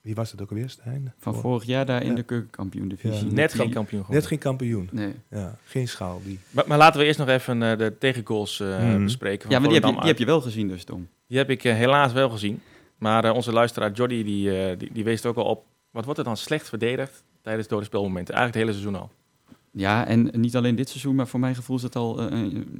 Wie 0.00 0.14
was 0.14 0.30
het 0.30 0.42
ook 0.42 0.50
alweer, 0.50 0.68
Stijn? 0.70 1.14
Van 1.18 1.32
Voor- 1.32 1.42
vorig 1.42 1.64
jaar 1.64 1.86
daar 1.86 2.02
in 2.02 2.08
Ja. 2.08 2.14
de 2.14 2.22
keukenkampioen-divisie. 2.22 3.26
Ja. 3.28 3.32
Net 3.32 3.54
geen 3.54 3.70
kampioen 3.70 4.00
geworden. 4.00 4.14
Net 4.14 4.26
geen 4.26 4.38
kampioen. 4.38 4.88
Nee. 4.92 5.14
Ja, 5.30 5.58
geen 5.64 5.88
schaal. 5.88 6.20
Die. 6.24 6.38
Maar, 6.50 6.64
maar 6.66 6.78
laten 6.78 7.00
we 7.00 7.06
eerst 7.06 7.18
nog 7.18 7.28
even 7.28 7.62
eh, 7.62 7.78
de 7.78 7.98
tegengoals 7.98 8.60
eh, 8.60 8.78
Mhm. 8.78 9.02
bespreken. 9.04 9.42
van 9.42 9.50
Ja, 9.50 9.58
maar 9.58 9.68
die 9.68 9.78
heb, 9.80 9.88
je, 9.88 9.96
die 9.96 10.06
heb 10.08 10.18
je 10.18 10.24
wel 10.24 10.40
gezien 10.40 10.68
dus, 10.68 10.84
Tom. 10.84 11.08
Die 11.34 11.42
heb 11.42 11.52
ik 11.52 11.64
eh, 11.64 11.74
helaas 11.74 12.12
wel 12.12 12.30
gezien. 12.30 12.60
Maar 12.98 13.24
eh, 13.24 13.34
onze 13.34 13.52
luisteraar 13.52 13.92
Jody, 13.92 14.24
die, 14.24 14.58
eh, 14.58 14.78
die, 14.78 14.92
die 14.92 15.04
wees 15.04 15.22
er 15.22 15.28
ook 15.28 15.36
al 15.36 15.44
op. 15.44 15.64
Wat 15.90 16.04
wordt 16.04 16.18
er 16.18 16.24
dan 16.24 16.36
slecht 16.36 16.68
verdedigd 16.68 17.24
tijdens 17.42 17.68
dode 17.68 17.84
speelmomenten? 17.84 18.34
Eigenlijk 18.34 18.66
het 18.66 18.74
hele 18.74 18.82
seizoen 18.82 19.02
al. 19.02 19.12
Ja, 19.70 20.06
en 20.06 20.30
niet 20.40 20.56
alleen 20.56 20.74
dit 20.74 20.88
seizoen, 20.88 21.14
maar 21.14 21.26
voor 21.26 21.40
mijn 21.40 21.54
gevoel 21.54 21.76
is 21.76 21.82
het 21.82 21.96
al 21.96 22.14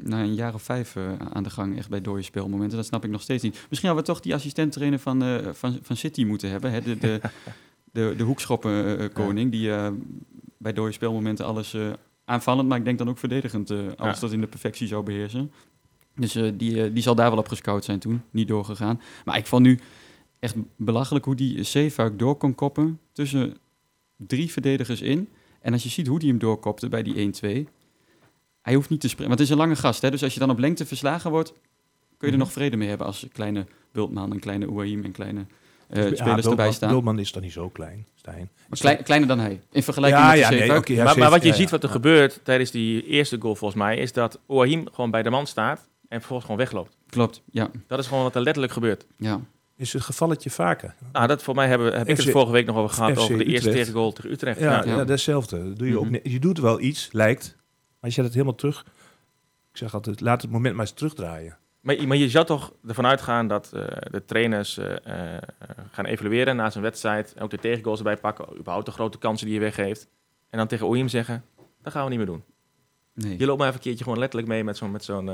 na 0.02 0.20
een 0.20 0.34
jaar 0.34 0.54
of 0.54 0.62
vijf 0.62 0.96
aan 1.32 1.42
de 1.42 1.50
gang, 1.50 1.78
echt 1.78 1.88
bij 1.88 2.00
dode 2.00 2.23
speelmomenten. 2.23 2.76
Dat 2.76 2.87
snap 2.87 3.04
ik 3.04 3.11
nog 3.11 3.23
steeds 3.23 3.42
niet. 3.42 3.66
Misschien 3.68 3.88
hadden 3.88 4.06
we 4.06 4.12
toch 4.12 4.20
die 4.23 4.34
assistent-trainer 4.34 4.99
van, 4.99 5.40
van, 5.54 5.78
van 5.82 5.96
City 5.96 6.25
moeten 6.25 6.50
hebben, 6.50 6.70
hè? 6.70 6.80
De, 6.80 6.99
de, 6.99 7.20
de, 7.92 8.14
de 8.16 8.23
hoekschoppenkoning, 8.23 9.50
die 9.50 9.70
bij 10.58 10.73
dode 10.73 10.92
speelmomenten 10.92 11.44
alles 11.44 11.76
aanvallend, 12.25 12.68
maar 12.68 12.78
ik 12.78 12.84
denk 12.84 12.99
dan 12.99 13.08
ook 13.08 13.18
verdedigend 13.18 13.70
alles 13.70 13.94
Ja. 13.96 14.12
tot 14.12 14.32
in 14.32 14.40
de 14.40 14.46
perfectie 14.46 14.87
zou 14.87 15.02
beheersen. 15.02 15.52
Dus 16.16 16.35
eh, 16.35 16.50
die, 16.54 16.83
eh, 16.85 16.90
die 16.94 17.02
zal 17.02 17.14
daar 17.14 17.30
wel 17.30 17.38
op 17.38 17.49
gescout 17.49 17.85
zijn 17.85 17.99
toen, 17.99 18.23
niet 18.30 18.49
doorgegaan. 18.49 19.00
Maar 19.25 19.37
ik 19.37 19.47
vond 19.47 19.62
nu 19.62 19.78
echt 20.38 20.54
belachelijk 20.76 21.25
hoe 21.25 21.35
die 21.35 21.62
Zeefuik 21.62 22.18
door 22.18 22.37
kon 22.37 22.54
koppen 22.54 22.99
tussen 23.12 23.56
drie 24.16 24.52
verdedigers 24.52 25.00
in. 25.00 25.28
En 25.61 25.73
als 25.73 25.83
je 25.83 25.88
ziet 25.88 26.06
hoe 26.06 26.18
die 26.18 26.28
hem 26.28 26.38
doorkopte 26.38 26.88
bij 26.88 27.02
die 27.02 27.14
1-2, 27.14 27.68
hij 28.62 28.75
hoeft 28.75 28.88
niet 28.88 29.00
te 29.00 29.09
springen. 29.09 29.28
Want 29.28 29.40
het 29.40 29.49
is 29.49 29.54
een 29.54 29.61
lange 29.61 29.76
gast, 29.76 30.02
hè? 30.02 30.11
dus 30.11 30.23
als 30.23 30.35
je 30.35 30.40
dan 30.40 30.50
op 30.50 30.59
lengte 30.59 30.87
verslagen 30.87 31.30
wordt, 31.30 31.52
kun 31.52 31.59
je 32.18 32.26
er 32.26 32.30
Mhm. 32.33 32.38
nog 32.38 32.52
vrede 32.52 32.76
mee 32.76 32.88
hebben 32.88 33.06
als 33.06 33.26
kleine 33.33 33.66
Bultman 33.92 34.33
en 34.33 34.38
kleine 34.38 34.66
Ouahim 34.66 35.04
en 35.04 35.12
kleine 35.12 35.40
eh, 35.88 35.97
spelers 36.02 36.21
Bultman- 36.25 36.50
erbij 36.50 36.73
staan. 36.73 36.90
Bultman 36.90 37.18
is 37.18 37.30
toch 37.30 37.42
niet 37.42 37.52
zo 37.52 37.68
klein, 37.68 38.06
Stijn? 38.14 38.50
Maar 38.68 38.78
klei- 38.78 39.02
kleiner 39.02 39.28
dan 39.28 39.38
hij, 39.38 39.61
in 39.71 39.83
vergelijking 39.83 40.23
ja, 40.23 40.28
met 40.30 40.38
ja, 40.38 40.49
nee, 40.49 40.97
ja, 40.97 41.04
maar, 41.04 41.18
maar 41.18 41.30
wat 41.30 41.42
je 41.42 41.52
ziet 41.54 41.71
wat 41.71 41.83
er 41.83 41.88
gebeurt 41.88 42.40
tijdens 42.42 42.71
die 42.71 43.06
eerste 43.06 43.37
goal 43.40 43.54
volgens 43.54 43.80
mij, 43.83 43.97
is 43.97 44.12
dat 44.12 44.40
Oahim 44.47 44.88
gewoon 44.92 45.11
bij 45.11 45.23
de 45.23 45.30
man 45.30 45.47
staat 45.47 45.88
en 46.08 46.18
vervolgens 46.18 46.44
gewoon 46.50 46.61
wegloopt. 46.61 46.96
Klopt, 47.08 47.42
ja. 47.50 47.70
Dat 47.87 47.99
is 47.99 48.06
gewoon 48.06 48.23
wat 48.23 48.34
er 48.34 48.42
letterlijk 48.42 48.73
gebeurt. 48.73 49.06
ja. 49.16 49.40
Is 49.76 49.92
het 49.92 50.02
gevalletje 50.02 50.50
vaker? 50.50 50.94
Nou, 51.12 51.26
dat 51.26 51.42
voor 51.42 51.54
mij 51.54 51.68
hebben, 51.68 51.92
heb 51.99 52.08
ik 52.08 52.16
het 52.16 52.30
vorige 52.30 52.52
week 52.52 52.66
nog 52.66 52.76
over 52.76 52.94
gehad, 52.96 53.12
FC 53.12 53.18
over 53.18 53.38
de 53.38 53.44
eerste 53.44 53.70
tegengoal 53.70 54.12
tegen 54.12 54.30
Utrecht. 54.30 54.61
Ja, 54.61 54.70
Ja. 54.70 54.84
ja. 54.84 54.96
Ja. 54.96 55.04
datzelfde. 55.04 55.64
Dat 55.68 55.78
Doe 55.78 55.88
je, 55.88 55.99
ook 55.99 56.04
Mhm. 56.11 56.18
je 56.23 56.38
doet 56.38 56.58
wel 56.58 56.80
iets, 56.80 57.08
lijkt. 57.12 57.54
Maar 57.56 57.99
als 58.00 58.14
je 58.14 58.23
dat 58.23 58.32
helemaal 58.32 58.54
terug... 58.54 58.84
Ik 59.70 59.76
zeg 59.76 59.94
altijd, 59.94 60.20
laat 60.20 60.42
het 60.42 60.50
moment 60.50 60.75
maar 60.76 60.84
eens 60.84 60.94
terugdraaien. 60.94 61.56
Maar, 61.80 62.06
maar 62.06 62.16
je 62.16 62.28
zou 62.30 62.44
toch 62.46 62.73
ervan 62.87 63.06
uitgaan 63.06 63.49
dat 63.49 63.70
eh, 63.73 63.84
de 64.11 64.25
trainers 64.25 64.78
eh, 64.78 65.34
eh, 65.37 65.42
gaan 65.90 66.04
evalueren 66.04 66.56
na 66.56 66.70
zijn 66.70 66.84
wedstrijd. 66.84 67.32
En 67.34 67.42
ook 67.42 67.50
de 67.50 67.58
tegengoals 67.58 67.99
erbij 67.99 68.16
pakken. 68.16 68.56
Überhaupt 68.58 68.87
de 68.87 68.92
grote 68.92 69.18
kansen 69.18 69.46
die 69.46 69.54
je 69.54 69.61
weggeeft. 69.61 70.08
En 70.50 70.58
dan 70.58 70.66
tegen 70.66 70.87
Oehim 70.87 71.08
zeggen, 71.08 71.44
dat 71.82 71.92
gaan 71.92 72.02
we 72.04 72.08
niet 72.08 72.18
meer 72.18 72.26
doen. 72.26 72.44
Nee. 73.14 73.38
Je 73.38 73.46
loopt 73.46 73.58
maar 73.58 73.66
even 73.68 73.78
een 73.78 73.84
keertje 73.87 74.04
gewoon 74.04 74.18
letterlijk 74.18 74.50
mee 74.50 74.64
met 74.64 74.76
zo'n... 74.76 74.90
Met 74.90 75.04
zo'n 75.04 75.30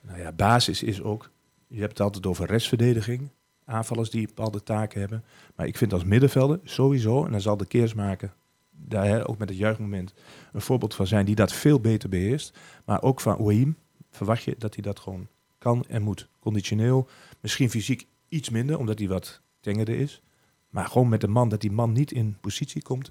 Nou 0.00 0.18
ja, 0.18 0.32
basis 0.32 0.82
is 0.82 1.02
ook... 1.02 1.30
Je 1.66 1.80
hebt 1.80 1.92
het 1.92 2.00
altijd 2.00 2.26
over 2.26 2.46
restverdediging. 2.46 3.30
Aanvallers 3.64 4.10
die 4.10 4.26
bepaalde 4.26 4.62
taken 4.62 5.00
hebben. 5.00 5.24
Maar 5.56 5.66
ik 5.66 5.76
vind 5.76 5.92
als 5.92 6.04
middenvelder 6.04 6.60
sowieso... 6.64 7.24
En 7.24 7.30
dan 7.30 7.40
zal 7.40 7.56
de 7.56 7.66
Keersmaker 7.66 8.34
daar 8.70 9.06
hè, 9.06 9.28
ook 9.28 9.38
met 9.38 9.48
het 9.48 9.58
juichmoment 9.58 10.14
een 10.52 10.60
voorbeeld 10.60 10.94
van 10.94 11.06
zijn... 11.06 11.24
die 11.24 11.34
dat 11.34 11.52
veel 11.52 11.80
beter 11.80 12.08
beheerst. 12.08 12.58
Maar 12.84 13.02
ook 13.02 13.20
van 13.20 13.36
Ouahim 13.36 13.76
verwacht 14.10 14.42
je 14.42 14.54
dat 14.58 14.74
hij 14.74 14.82
dat 14.82 14.98
gewoon 14.98 15.28
kan 15.58 15.84
en 15.88 16.02
moet. 16.02 16.28
Conditioneel, 16.38 17.08
misschien 17.40 17.70
fysiek 17.70 18.06
iets 18.28 18.50
minder... 18.50 18.78
omdat 18.78 18.98
hij 18.98 19.08
wat 19.08 19.40
tengerder 19.60 19.94
is. 20.00 20.22
Maar 20.68 20.86
gewoon 20.86 21.08
met 21.08 21.20
de 21.20 21.28
man, 21.28 21.48
dat 21.48 21.60
die 21.60 21.72
man 21.72 21.92
niet 21.92 22.12
in 22.12 22.36
positie 22.40 22.82
komt... 22.82 23.10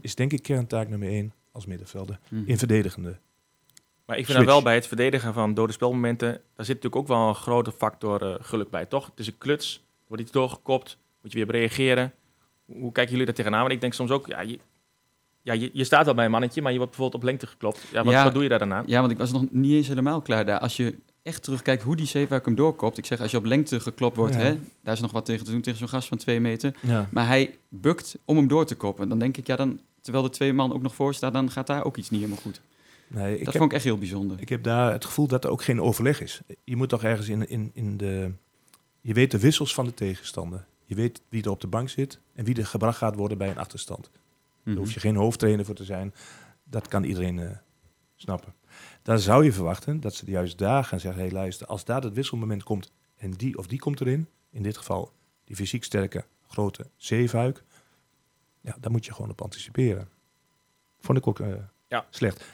is 0.00 0.14
denk 0.14 0.32
ik 0.32 0.42
kerntaak 0.42 0.88
nummer 0.88 1.08
één 1.08 1.32
als 1.52 1.66
middenvelder. 1.66 2.20
Mhm. 2.28 2.42
In 2.46 2.58
verdedigende. 2.58 3.18
Maar 4.10 4.18
ik 4.18 4.24
vind 4.24 4.38
dan 4.38 4.46
wel 4.46 4.62
bij 4.62 4.74
het 4.74 4.86
verdedigen 4.86 5.32
van 5.34 5.54
dode 5.54 5.72
spelmomenten, 5.72 6.28
daar 6.28 6.66
zit 6.66 6.74
natuurlijk 6.82 6.96
ook 6.96 7.08
wel 7.08 7.28
een 7.28 7.34
grote 7.34 7.72
factor 7.72 8.22
eh, 8.22 8.34
geluk 8.40 8.70
bij, 8.70 8.86
toch? 8.86 9.06
Het 9.06 9.18
is 9.18 9.26
een 9.26 9.38
kluts, 9.38 9.82
wordt 10.06 10.22
iets 10.22 10.32
doorgekopt, 10.32 10.98
moet 11.22 11.32
je 11.32 11.38
weer 11.38 11.46
op 11.46 11.52
reageren. 11.52 12.12
Hoe 12.66 12.92
kijken 12.92 13.10
jullie 13.10 13.26
daar 13.26 13.34
tegenaan? 13.34 13.60
Want 13.60 13.72
ik 13.72 13.80
denk 13.80 13.92
soms 13.94 14.10
ook, 14.10 14.26
ja, 14.26 14.40
je, 14.40 14.58
ja, 15.42 15.52
je, 15.52 15.70
je 15.72 15.84
staat 15.84 16.04
wel 16.04 16.14
bij 16.14 16.24
een 16.24 16.30
mannetje, 16.30 16.62
maar 16.62 16.70
je 16.72 16.78
wordt 16.78 16.92
bijvoorbeeld 16.96 17.22
op 17.22 17.28
lengte 17.28 17.46
geklopt. 17.46 17.80
Ja, 17.92 18.04
wat, 18.04 18.12
Ja. 18.12 18.24
wat 18.24 18.32
doe 18.34 18.42
je 18.42 18.48
daar 18.48 18.58
daarna? 18.58 18.82
Ja, 18.86 19.00
want 19.00 19.12
ik 19.12 19.18
was 19.18 19.32
nog 19.32 19.44
niet 19.50 19.72
eens 19.72 19.88
helemaal 19.88 20.20
klaar 20.20 20.44
daar. 20.44 20.58
Als 20.58 20.76
je 20.76 20.98
echt 21.22 21.42
terugkijkt 21.42 21.82
hoe 21.82 21.96
die 21.96 22.06
Zeefuik 22.06 22.44
hem 22.44 22.54
doorkopt. 22.54 22.98
Ik 22.98 23.06
zeg, 23.06 23.20
als 23.20 23.30
je 23.30 23.36
op 23.36 23.44
lengte 23.44 23.80
geklopt 23.80 24.16
wordt, 24.16 24.34
Ja. 24.34 24.40
hè, 24.40 24.58
daar 24.82 24.94
is 24.94 25.00
nog 25.00 25.12
wat 25.12 25.24
tegen 25.24 25.44
te 25.44 25.50
doen 25.50 25.60
tegen 25.60 25.78
zo'n 25.78 25.88
gast 25.88 26.08
van 26.08 26.18
twee 26.18 26.40
meter. 26.40 26.74
Ja. 26.80 27.08
Maar 27.10 27.26
hij 27.26 27.58
bukt 27.68 28.18
om 28.24 28.36
hem 28.36 28.48
door 28.48 28.66
te 28.66 28.74
koppen. 28.76 29.08
Dan 29.08 29.18
denk 29.18 29.36
ik, 29.36 29.46
ja, 29.46 29.56
dan, 29.56 29.80
terwijl 30.00 30.24
de 30.24 30.30
twee 30.30 30.52
man 30.52 30.72
ook 30.72 30.82
nog 30.82 30.94
voor 30.94 31.14
staan, 31.14 31.32
dan 31.32 31.50
gaat 31.50 31.66
daar 31.66 31.84
ook 31.84 31.96
iets 31.96 32.10
niet 32.10 32.20
helemaal 32.20 32.42
goed. 32.42 32.60
Nee, 33.12 33.32
ik 33.38 33.44
dat 33.44 33.46
heb, 33.46 33.56
vond 33.56 33.70
ik 33.70 33.76
echt 33.76 33.84
heel 33.86 33.98
bijzonder. 33.98 34.40
Ik 34.40 34.48
heb 34.48 34.62
daar 34.62 34.92
het 34.92 35.04
gevoel 35.04 35.26
dat 35.26 35.44
er 35.44 35.50
ook 35.50 35.62
geen 35.62 35.80
overleg 35.80 36.20
is. 36.20 36.40
Je 36.64 36.76
moet 36.76 36.88
toch 36.88 37.02
ergens 37.04 37.28
in, 37.28 37.48
in, 37.48 37.70
in 37.74 37.96
de... 37.96 38.32
Je 39.00 39.12
weet 39.14 39.30
de 39.30 39.38
wissels 39.38 39.74
van 39.74 39.84
de 39.84 39.94
tegenstander. 39.94 40.66
Je 40.84 40.94
weet 40.94 41.20
wie 41.28 41.42
er 41.42 41.50
op 41.50 41.60
de 41.60 41.66
bank 41.66 41.88
zit 41.88 42.20
en 42.34 42.44
wie 42.44 42.56
er 42.56 42.66
gebracht 42.66 42.98
gaat 42.98 43.14
worden 43.14 43.38
bij 43.38 43.50
een 43.50 43.58
achterstand. 43.58 44.10
Daar 44.12 44.18
Mhm. 44.74 44.76
hoef 44.76 44.92
je 44.92 45.00
geen 45.00 45.16
hoofdtrainer 45.16 45.64
voor 45.64 45.74
te 45.74 45.84
zijn. 45.84 46.14
Dat 46.64 46.88
kan 46.88 47.04
iedereen 47.04 47.38
eh, 47.38 47.50
snappen. 48.14 48.54
Dan 49.02 49.18
zou 49.18 49.44
je 49.44 49.52
verwachten 49.52 50.00
dat 50.00 50.14
ze 50.14 50.30
juist 50.30 50.58
daar 50.58 50.84
gaan 50.84 51.00
zeggen... 51.00 51.22
Hey, 51.22 51.30
luister, 51.30 51.66
als 51.66 51.84
daar 51.84 52.02
het 52.02 52.14
wisselmoment 52.14 52.62
komt 52.62 52.92
en 53.16 53.30
die 53.30 53.58
of 53.58 53.66
die 53.66 53.78
komt 53.78 54.00
erin... 54.00 54.28
in 54.50 54.62
dit 54.62 54.76
geval 54.76 55.12
die 55.44 55.56
fysiek 55.56 55.84
sterke, 55.84 56.24
grote 56.48 56.86
zeefuik... 56.96 57.62
Ja, 58.60 58.76
daar 58.80 58.90
moet 58.90 59.04
je 59.04 59.12
gewoon 59.12 59.30
op 59.30 59.42
anticiperen. 59.42 60.08
Vond 60.98 61.18
ik 61.18 61.26
ook 61.26 61.40
eh, 61.40 61.48
Ja. 61.88 62.06
slecht. 62.10 62.44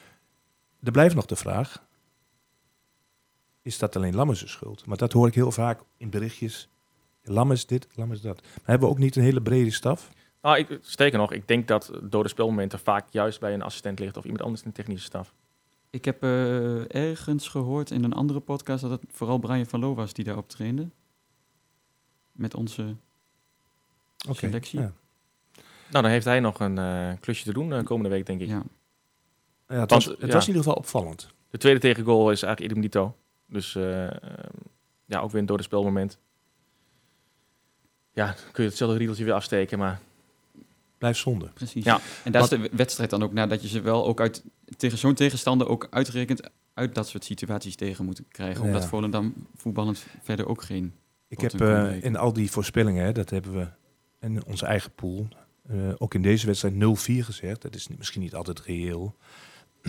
Er 0.82 0.92
blijft 0.92 1.14
nog 1.14 1.26
de 1.26 1.36
vraag... 1.36 1.84
Is 3.62 3.78
dat 3.78 3.96
alleen 3.96 4.14
Lammers' 4.14 4.50
schuld? 4.50 4.86
Maar 4.86 4.96
dat 4.96 5.12
hoor 5.12 5.26
ik 5.26 5.34
heel 5.34 5.52
vaak 5.52 5.80
in 5.96 6.10
berichtjes. 6.10 6.68
Lammers 7.22 7.66
dit, 7.66 7.88
Lammers 7.94 8.20
dat. 8.20 8.42
Maar 8.42 8.62
hebben 8.64 8.88
we 8.88 8.94
ook 8.94 9.00
niet 9.00 9.16
een 9.16 9.22
hele 9.22 9.42
brede 9.42 9.70
staf? 9.70 10.10
Nou, 10.42 10.58
ik, 10.58 10.78
sterker 10.82 11.18
nog, 11.18 11.32
ik 11.32 11.48
denk 11.48 11.68
dat 11.68 11.90
dode 12.02 12.28
spelmomenten 12.28 12.78
vaak 12.78 13.06
juist 13.10 13.40
bij 13.40 13.54
een 13.54 13.62
assistent 13.62 13.98
ligt 13.98 14.16
of 14.16 14.24
iemand 14.24 14.42
anders 14.42 14.62
in 14.62 14.68
de 14.68 14.74
technische 14.74 15.06
staf. 15.06 15.34
Ik 15.90 16.04
heb 16.04 16.22
eh, 16.22 16.94
ergens 16.94 17.48
gehoord 17.48 17.90
in 17.90 18.04
een 18.04 18.12
andere 18.12 18.40
podcast 18.40 18.82
dat 18.82 18.90
het 18.90 19.02
vooral 19.08 19.38
Brian 19.38 19.66
van 19.66 19.80
Loo 19.80 19.94
was 19.94 20.12
die 20.12 20.24
daarop 20.24 20.48
trainde. 20.48 20.88
Met 22.32 22.54
onze... 22.54 22.96
Oké, 24.28 24.38
Selectie. 24.38 24.80
Ja. 24.80 24.92
Nou, 25.90 26.02
dan 26.02 26.04
heeft 26.04 26.24
hij 26.24 26.40
nog 26.40 26.60
een 26.60 26.78
eh, 26.78 27.12
klusje 27.20 27.44
te 27.44 27.52
doen 27.52 27.72
eh, 27.72 27.84
komende 27.84 28.10
week, 28.10 28.26
denk 28.26 28.40
ik. 28.40 28.48
Ja. 28.48 28.62
Ja, 29.68 29.80
het 29.80 29.90
Want, 29.90 30.04
was, 30.04 30.04
het 30.04 30.28
ja. 30.28 30.34
was 30.34 30.42
in 30.42 30.54
ieder 30.54 30.62
geval 30.62 30.78
opvallend. 30.78 31.28
De 31.50 31.58
tweede 31.58 31.80
tegengoal 31.80 32.30
is 32.30 32.42
eigenlijk 32.42 32.72
idem 32.72 32.82
dito. 32.82 33.16
Dus 33.46 33.74
eh, 33.74 34.04
ehm, 34.04 34.14
ja, 35.04 35.20
ook 35.20 35.30
weer 35.30 35.40
een 35.40 35.46
dode 35.46 35.62
spelmoment. 35.62 36.18
Ja, 38.12 38.26
dan 38.26 38.52
kun 38.52 38.62
je 38.62 38.68
hetzelfde 38.68 38.96
riedeltje 38.96 39.24
weer 39.24 39.34
afsteken, 39.34 39.78
maar 39.78 40.00
Blijft 40.98 41.18
zonde. 41.18 41.50
Precies. 41.54 41.84
Ja. 41.84 42.00
En 42.24 42.32
daar 42.32 42.42
is 42.42 42.48
de 42.48 42.70
wedstrijd 42.72 43.10
dan 43.10 43.22
ook 43.22 43.32
nadat 43.32 43.62
je 43.62 43.68
ze 43.68 43.80
wel 43.80 44.06
ook 44.06 44.20
uit 44.20 44.44
tegen 44.76 44.98
zo'n 44.98 45.14
tegenstander 45.14 45.68
ook 45.68 45.86
uitgerekend 45.90 46.50
uit 46.74 46.94
dat 46.94 47.08
soort 47.08 47.24
situaties 47.24 47.76
tegen 47.76 48.04
moet 48.04 48.22
krijgen. 48.28 48.64
Omdat 48.64 48.82
Ja. 48.82 48.88
Volendam 48.88 49.34
voetballend 49.56 50.06
verder 50.22 50.48
ook 50.48 50.62
geen. 50.62 50.94
Ik 51.28 51.40
heb 51.40 51.60
eh, 51.60 52.02
in 52.02 52.16
al 52.16 52.32
die 52.32 52.50
voorspellingen, 52.50 53.04
hè, 53.04 53.12
dat 53.12 53.30
hebben 53.30 53.52
we 53.52 53.66
in 54.20 54.44
onze 54.44 54.66
eigen 54.66 54.90
pool, 54.94 55.28
eh, 55.68 55.76
ook 55.98 56.14
in 56.14 56.22
deze 56.22 56.46
wedstrijd 56.46 56.74
0-4 56.74 57.24
gezegd. 57.24 57.62
Dat 57.62 57.74
is 57.74 57.88
misschien 57.88 58.22
niet 58.22 58.34
altijd 58.34 58.60
reëel. 58.60 59.16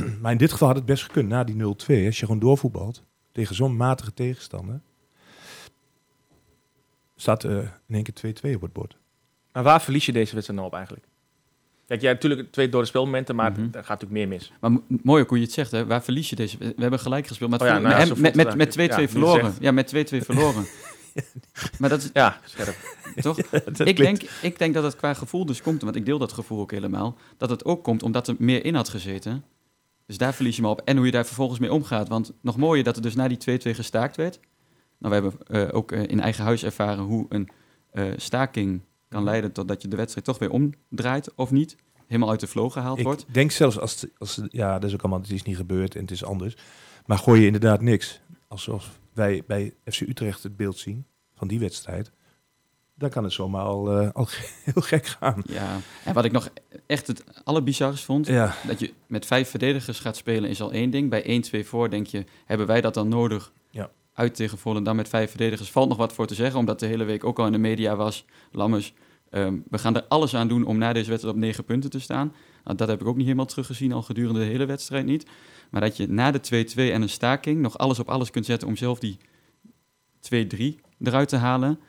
maar 0.21 0.31
in 0.31 0.37
dit 0.37 0.51
geval 0.51 0.67
had 0.67 0.77
het 0.77 0.85
best 0.85 1.03
gekund, 1.03 1.27
na 1.29 1.43
die 1.43 1.55
0-2. 1.55 1.65
Als 2.05 2.19
je 2.19 2.25
gewoon 2.25 2.39
doorvoetbalt 2.39 3.03
tegen 3.31 3.55
zo'n 3.55 3.75
matige 3.77 4.13
tegenstander, 4.13 4.81
staat 7.15 7.43
eh, 7.43 7.51
in 7.87 7.95
één 7.95 8.03
keer 8.03 8.33
2-2 8.51 8.55
op 8.55 8.61
het 8.61 8.73
bord. 8.73 8.97
Maar 9.53 9.63
waar 9.63 9.81
verlies 9.81 10.05
je 10.05 10.11
deze 10.11 10.33
wedstrijd 10.33 10.59
nou 10.59 10.71
op 10.71 10.77
eigenlijk? 10.77 11.07
Kijk, 11.87 12.01
jij 12.01 12.09
hebt 12.09 12.23
natuurlijk 12.23 12.51
twee 12.51 12.69
dode 12.69 12.85
spelmomenten, 12.85 13.35
maar 13.35 13.51
Mhm. 13.51 13.61
er 13.61 13.67
gaat 13.71 13.87
natuurlijk 14.01 14.11
meer 14.11 14.27
mis. 14.27 14.51
Maar 14.59 14.71
mo- 14.71 14.83
mooi 14.87 15.21
ook 15.23 15.29
hoe 15.29 15.37
je 15.37 15.43
het 15.43 15.53
zegt, 15.53 15.71
hè? 15.71 15.85
waar 15.85 16.03
verlies 16.03 16.29
je 16.29 16.35
deze? 16.35 16.57
We 16.57 16.73
hebben 16.77 16.99
gelijk 16.99 17.27
gespeeld, 17.27 17.49
maar 17.49 17.59
Oh 17.61 17.67
ja, 17.67 17.73
het 17.73 17.81
nou 17.83 17.93
ja, 17.93 17.99
met- 17.99 18.07
met, 18.09 18.17
voelt 18.19 18.35
met, 18.35 18.47
het 18.47 18.55
met 18.57 18.71
2-2 18.71 18.79
eigenlijk. 18.89 19.11
Ja, 19.11 19.19
nu 19.19 19.41
verloren. 19.41 19.55
Ja, 19.59 19.71
met 19.71 19.87
2-2 19.87 20.21
verloren. 20.29 20.65
maar 21.79 21.89
dat 21.89 22.01
is 22.03 22.09
Ja, 22.13 22.39
scherp. 22.45 22.75
toch? 23.21 23.37
Dat 23.77 23.79
ik, 23.87 23.97
denk, 23.97 24.21
ik 24.41 24.57
denk 24.57 24.73
dat 24.73 24.83
het 24.83 24.95
qua 24.95 25.13
gevoel 25.13 25.45
dus 25.45 25.61
komt, 25.61 25.81
want 25.81 25.95
ik 25.95 26.05
deel 26.05 26.17
dat 26.17 26.31
gevoel 26.31 26.59
ook 26.59 26.71
helemaal, 26.71 27.17
dat 27.37 27.49
het 27.49 27.65
ook 27.65 27.83
komt 27.83 28.03
omdat 28.03 28.27
er 28.27 28.35
meer 28.37 28.65
in 28.65 28.75
had 28.75 28.89
gezeten. 28.89 29.43
Dus 30.07 30.17
daar 30.17 30.33
verlies 30.33 30.55
je 30.55 30.61
me 30.61 30.67
op. 30.67 30.81
En 30.81 30.97
hoe 30.97 31.05
je 31.05 31.11
daar 31.11 31.25
vervolgens 31.25 31.59
mee 31.59 31.73
omgaat. 31.73 32.07
Want 32.07 32.33
nog 32.41 32.57
mooier 32.57 32.83
dat 32.83 32.95
er 32.95 33.01
dus 33.01 33.15
na 33.15 33.27
die 33.27 33.59
2-2 33.59 33.61
gestaakt 33.75 34.15
werd. 34.15 34.39
Nou, 34.97 35.21
we 35.21 35.29
hebben 35.29 35.47
eh, 35.69 35.75
ook 35.75 35.91
eh, 35.91 36.03
in 36.07 36.19
eigen 36.19 36.43
huis 36.43 36.63
ervaren 36.63 37.03
hoe 37.03 37.25
een 37.29 37.49
eh, 37.91 38.05
staking 38.17 38.81
kan 39.09 39.23
leiden 39.23 39.51
tot 39.51 39.67
dat 39.67 39.81
je 39.81 39.87
de 39.87 39.95
wedstrijd 39.95 40.25
toch 40.25 40.39
weer 40.39 40.49
omdraait 40.51 41.33
of 41.35 41.51
niet. 41.51 41.75
Helemaal 42.07 42.29
uit 42.29 42.39
de 42.39 42.47
flow 42.47 42.71
gehaald 42.71 43.01
wordt. 43.01 43.21
Ik 43.21 43.33
denk 43.33 43.51
zelfs 43.51 43.79
als, 43.79 44.01
het- 44.01 44.11
als 44.17 44.41
ja, 44.47 44.73
dat 44.79 44.83
is 44.89 44.93
ook 44.93 45.01
allemaal, 45.01 45.21
het 45.21 45.31
is 45.31 45.43
niet 45.43 45.55
gebeurd 45.55 45.95
en 45.95 46.01
het 46.01 46.11
is 46.11 46.23
anders. 46.23 46.55
Maar 47.05 47.17
gooi 47.17 47.39
je 47.39 47.45
inderdaad 47.45 47.81
niks. 47.81 48.21
Als 48.47 48.63
zoals 48.63 48.89
wij 49.13 49.43
bij 49.47 49.73
FC 49.85 50.01
Utrecht 50.01 50.43
het 50.43 50.57
beeld 50.57 50.77
zien 50.77 51.05
van 51.35 51.47
die 51.47 51.59
wedstrijd, 51.59 52.11
dan 52.97 53.09
kan 53.09 53.23
het 53.23 53.33
zomaar 53.33 53.63
al, 53.63 53.91
eh, 53.91 54.09
al 54.13 54.27
heel 54.73 54.81
gek 54.81 55.05
gaan. 55.05 55.41
Ja, 55.45 55.77
en 56.03 56.13
wat 56.13 56.25
ik 56.25 56.31
nog 56.31 56.49
echt 56.85 57.07
het 57.07 57.23
allerbizarst 57.43 58.03
vond, 58.03 58.27
Ja, 58.27 58.55
dat 58.67 58.79
je 58.79 58.93
met 59.07 59.25
vijf 59.25 59.49
verdedigers 59.49 59.99
gaat 59.99 60.17
spelen 60.17 60.49
is 60.49 60.61
al 60.61 60.71
één 60.71 60.89
ding. 60.89 61.09
Bij 61.09 61.43
1-2 61.63 61.67
voor 61.67 61.89
denk 61.89 62.07
je, 62.07 62.23
hebben 62.45 62.67
wij 62.67 62.81
dat 62.81 62.93
dan 62.93 63.07
nodig? 63.07 63.51
Ja. 63.69 63.89
Uit 64.13 64.35
tegen 64.35 64.57
Volendam 64.57 64.95
met 64.95 65.09
vijf 65.09 65.29
verdedigers 65.29 65.71
valt 65.71 65.89
nog 65.89 65.97
wat 65.97 66.13
voor 66.13 66.27
te 66.27 66.35
zeggen, 66.35 66.59
omdat 66.59 66.79
de 66.79 66.85
hele 66.85 67.03
week 67.03 67.23
ook 67.23 67.39
al 67.39 67.45
in 67.45 67.51
de 67.51 67.57
media 67.57 67.95
was. 67.95 68.25
Lammers 68.51 68.93
Ehm, 69.29 69.57
we 69.69 69.77
gaan 69.77 69.95
er 69.95 70.05
alles 70.07 70.35
aan 70.35 70.47
doen 70.47 70.65
om 70.65 70.77
na 70.77 70.93
deze 70.93 71.09
wedstrijd 71.09 71.35
op 71.35 71.41
negen 71.41 71.63
punten 71.63 71.89
te 71.89 71.99
staan. 71.99 72.33
Nou, 72.63 72.77
dat 72.77 72.87
heb 72.87 73.01
ik 73.01 73.07
ook 73.07 73.15
niet 73.15 73.25
helemaal 73.25 73.45
teruggezien, 73.45 73.91
al 73.91 74.01
gedurende 74.01 74.39
de 74.39 74.45
hele 74.45 74.65
wedstrijd 74.65 75.05
niet. 75.05 75.25
Maar 75.69 75.81
dat 75.81 75.97
je 75.97 76.07
na 76.07 76.31
de 76.31 76.39
2-2 76.39 76.91
en 76.91 77.01
een 77.01 77.09
staking 77.09 77.61
nog 77.61 77.77
alles 77.77 77.99
op 77.99 78.09
alles 78.09 78.29
kunt 78.29 78.45
zetten 78.45 78.67
om 78.67 78.75
zelf 78.75 78.99
die 78.99 79.17
2-3 80.19 80.79
eruit 80.99 81.29
te 81.29 81.35
halen. 81.35 81.79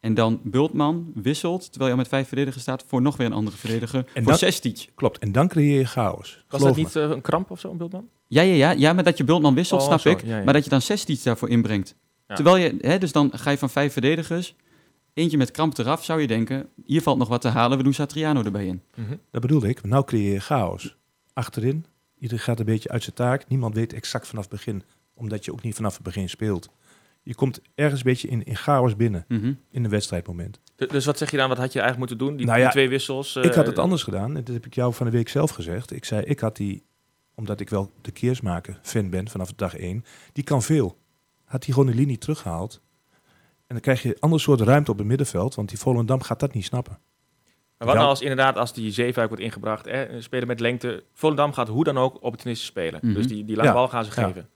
En 0.00 0.14
dan 0.14 0.40
Bultman 0.44 1.12
wisselt, 1.14 1.60
terwijl 1.62 1.84
je 1.84 1.90
al 1.90 1.96
met 2.02 2.08
vijf 2.08 2.28
verdedigers 2.28 2.62
staat, 2.62 2.84
voor 2.86 3.02
nog 3.02 3.16
weer 3.16 3.26
een 3.26 3.32
andere 3.32 3.56
verdediger. 3.56 4.04
En 4.14 4.24
voor 4.24 4.34
Sestic. 4.34 4.88
Klopt, 4.94 5.18
en 5.18 5.32
dan 5.32 5.48
creëer 5.48 5.78
je 5.78 5.86
chaos. 5.86 6.44
Was 6.48 6.62
dat 6.62 6.76
niet 6.76 6.96
eh, 6.96 7.02
een 7.10 7.20
kramp 7.20 7.50
of 7.50 7.60
zo, 7.60 7.70
een 7.70 7.76
beeldman? 7.76 8.08
Ja, 8.26 8.42
ja, 8.42 8.54
ja, 8.54 8.70
ja, 8.70 8.92
maar 8.92 9.04
dat 9.04 9.16
je 9.18 9.24
Bultman 9.24 9.54
wisselt, 9.54 9.80
Oh, 9.80 9.86
snap 9.86 10.00
zo, 10.00 10.08
ik. 10.10 10.24
ja, 10.24 10.38
ja. 10.38 10.44
Maar 10.44 10.54
dat 10.54 10.64
je 10.64 10.70
dan 10.70 10.80
Sestic 10.80 11.22
daarvoor 11.22 11.48
inbrengt. 11.48 11.94
Ja. 12.28 12.34
Terwijl 12.34 12.56
je, 12.56 12.76
hè, 12.80 12.98
dus 12.98 13.12
dan 13.12 13.30
ga 13.34 13.50
je 13.50 13.58
van 13.58 13.70
vijf 13.70 13.92
verdedigers, 13.92 14.54
eentje 15.14 15.36
met 15.36 15.50
kramp 15.50 15.78
eraf, 15.78 16.04
zou 16.04 16.20
je 16.20 16.26
denken, 16.26 16.68
hier 16.84 17.02
valt 17.02 17.18
nog 17.18 17.28
wat 17.28 17.40
te 17.40 17.48
halen, 17.48 17.76
we 17.78 17.84
doen 17.84 17.94
Satriano 17.94 18.42
erbij 18.42 18.66
in. 18.66 18.82
Dat 19.30 19.40
bedoelde 19.40 19.68
ik. 19.68 19.84
Nou 19.84 20.04
creëer 20.04 20.32
je 20.32 20.40
chaos. 20.40 20.96
Achterin, 21.32 21.84
iedereen 22.18 22.42
gaat 22.42 22.58
een 22.58 22.64
beetje 22.66 22.88
uit 22.88 23.02
zijn 23.02 23.14
taak. 23.14 23.48
Niemand 23.48 23.74
weet 23.74 23.92
exact 23.92 24.26
vanaf 24.26 24.42
het 24.44 24.52
begin, 24.52 24.82
omdat 25.14 25.44
je 25.44 25.52
ook 25.52 25.62
niet 25.62 25.74
vanaf 25.74 25.94
het 25.94 26.02
begin 26.02 26.28
speelt. 26.28 26.68
Je 27.28 27.34
komt 27.34 27.60
ergens 27.74 28.00
een 28.00 28.06
beetje 28.06 28.28
in, 28.28 28.44
in 28.44 28.56
chaos 28.56 28.96
binnen, 28.96 29.24
Mhm. 29.28 29.52
in 29.70 29.84
een 29.84 29.90
wedstrijdmoment. 29.90 30.60
Dus 30.76 31.04
wat 31.04 31.18
zeg 31.18 31.30
je 31.30 31.36
dan, 31.36 31.48
wat 31.48 31.58
had 31.58 31.72
je 31.72 31.80
eigenlijk 31.80 32.10
moeten 32.10 32.26
doen? 32.28 32.36
Die, 32.36 32.46
Nou 32.46 32.60
die 32.60 32.68
twee 32.70 32.88
wissels? 32.88 33.36
eh, 33.36 33.44
ik 33.44 33.54
had 33.54 33.66
het 33.66 33.78
anders 33.78 34.02
gedaan. 34.02 34.36
En 34.36 34.44
dat 34.44 34.54
heb 34.54 34.66
ik 34.66 34.74
jou 34.74 34.94
van 34.94 35.06
de 35.06 35.12
week 35.12 35.28
zelf 35.28 35.50
gezegd. 35.50 35.92
Ik 35.92 36.04
zei, 36.04 36.22
ik 36.22 36.40
had 36.40 36.56
die, 36.56 36.82
omdat 37.34 37.60
ik 37.60 37.68
wel 37.70 37.90
de 38.00 38.10
keersmaker 38.10 38.78
fan 38.82 39.10
ben 39.10 39.28
vanaf 39.28 39.52
dag 39.52 39.76
één, 39.76 40.04
die 40.32 40.44
kan 40.44 40.62
veel. 40.62 40.98
Had 41.44 41.64
hij 41.64 41.74
gewoon 41.74 41.88
de 41.90 41.96
linie 41.96 42.18
teruggehaald. 42.18 42.80
En 43.66 43.74
dan 43.74 43.80
krijg 43.80 44.02
je 44.02 44.08
een 44.08 44.20
ander 44.20 44.40
soort 44.40 44.60
ruimte 44.60 44.90
op 44.90 44.98
het 44.98 45.06
middenveld, 45.06 45.54
want 45.54 45.68
die 45.68 45.78
Volendam 45.78 46.22
gaat 46.22 46.40
dat 46.40 46.54
niet 46.54 46.64
snappen. 46.64 46.98
Maar 47.78 47.86
wat 47.88 47.96
nou 47.96 48.08
als 48.08 48.20
inderdaad, 48.20 48.56
als 48.56 48.72
die 48.72 48.90
zeefuik 48.90 49.28
wordt 49.28 49.42
ingebracht, 49.42 49.84
hè, 49.84 50.20
speler 50.22 50.46
met 50.46 50.60
lengte, 50.60 51.04
Volendam 51.14 51.52
gaat 51.52 51.68
hoe 51.68 51.84
dan 51.84 51.98
ook 51.98 52.22
opportunistisch 52.22 52.66
spelen. 52.68 53.00
Mhm. 53.02 53.14
Dus 53.14 53.26
die, 53.26 53.44
die 53.44 53.56
lange 53.56 53.68
Ja, 53.68 53.74
bal 53.74 53.88
gaan 53.88 54.04
ze 54.04 54.20
ja. 54.20 54.26
geven. 54.26 54.48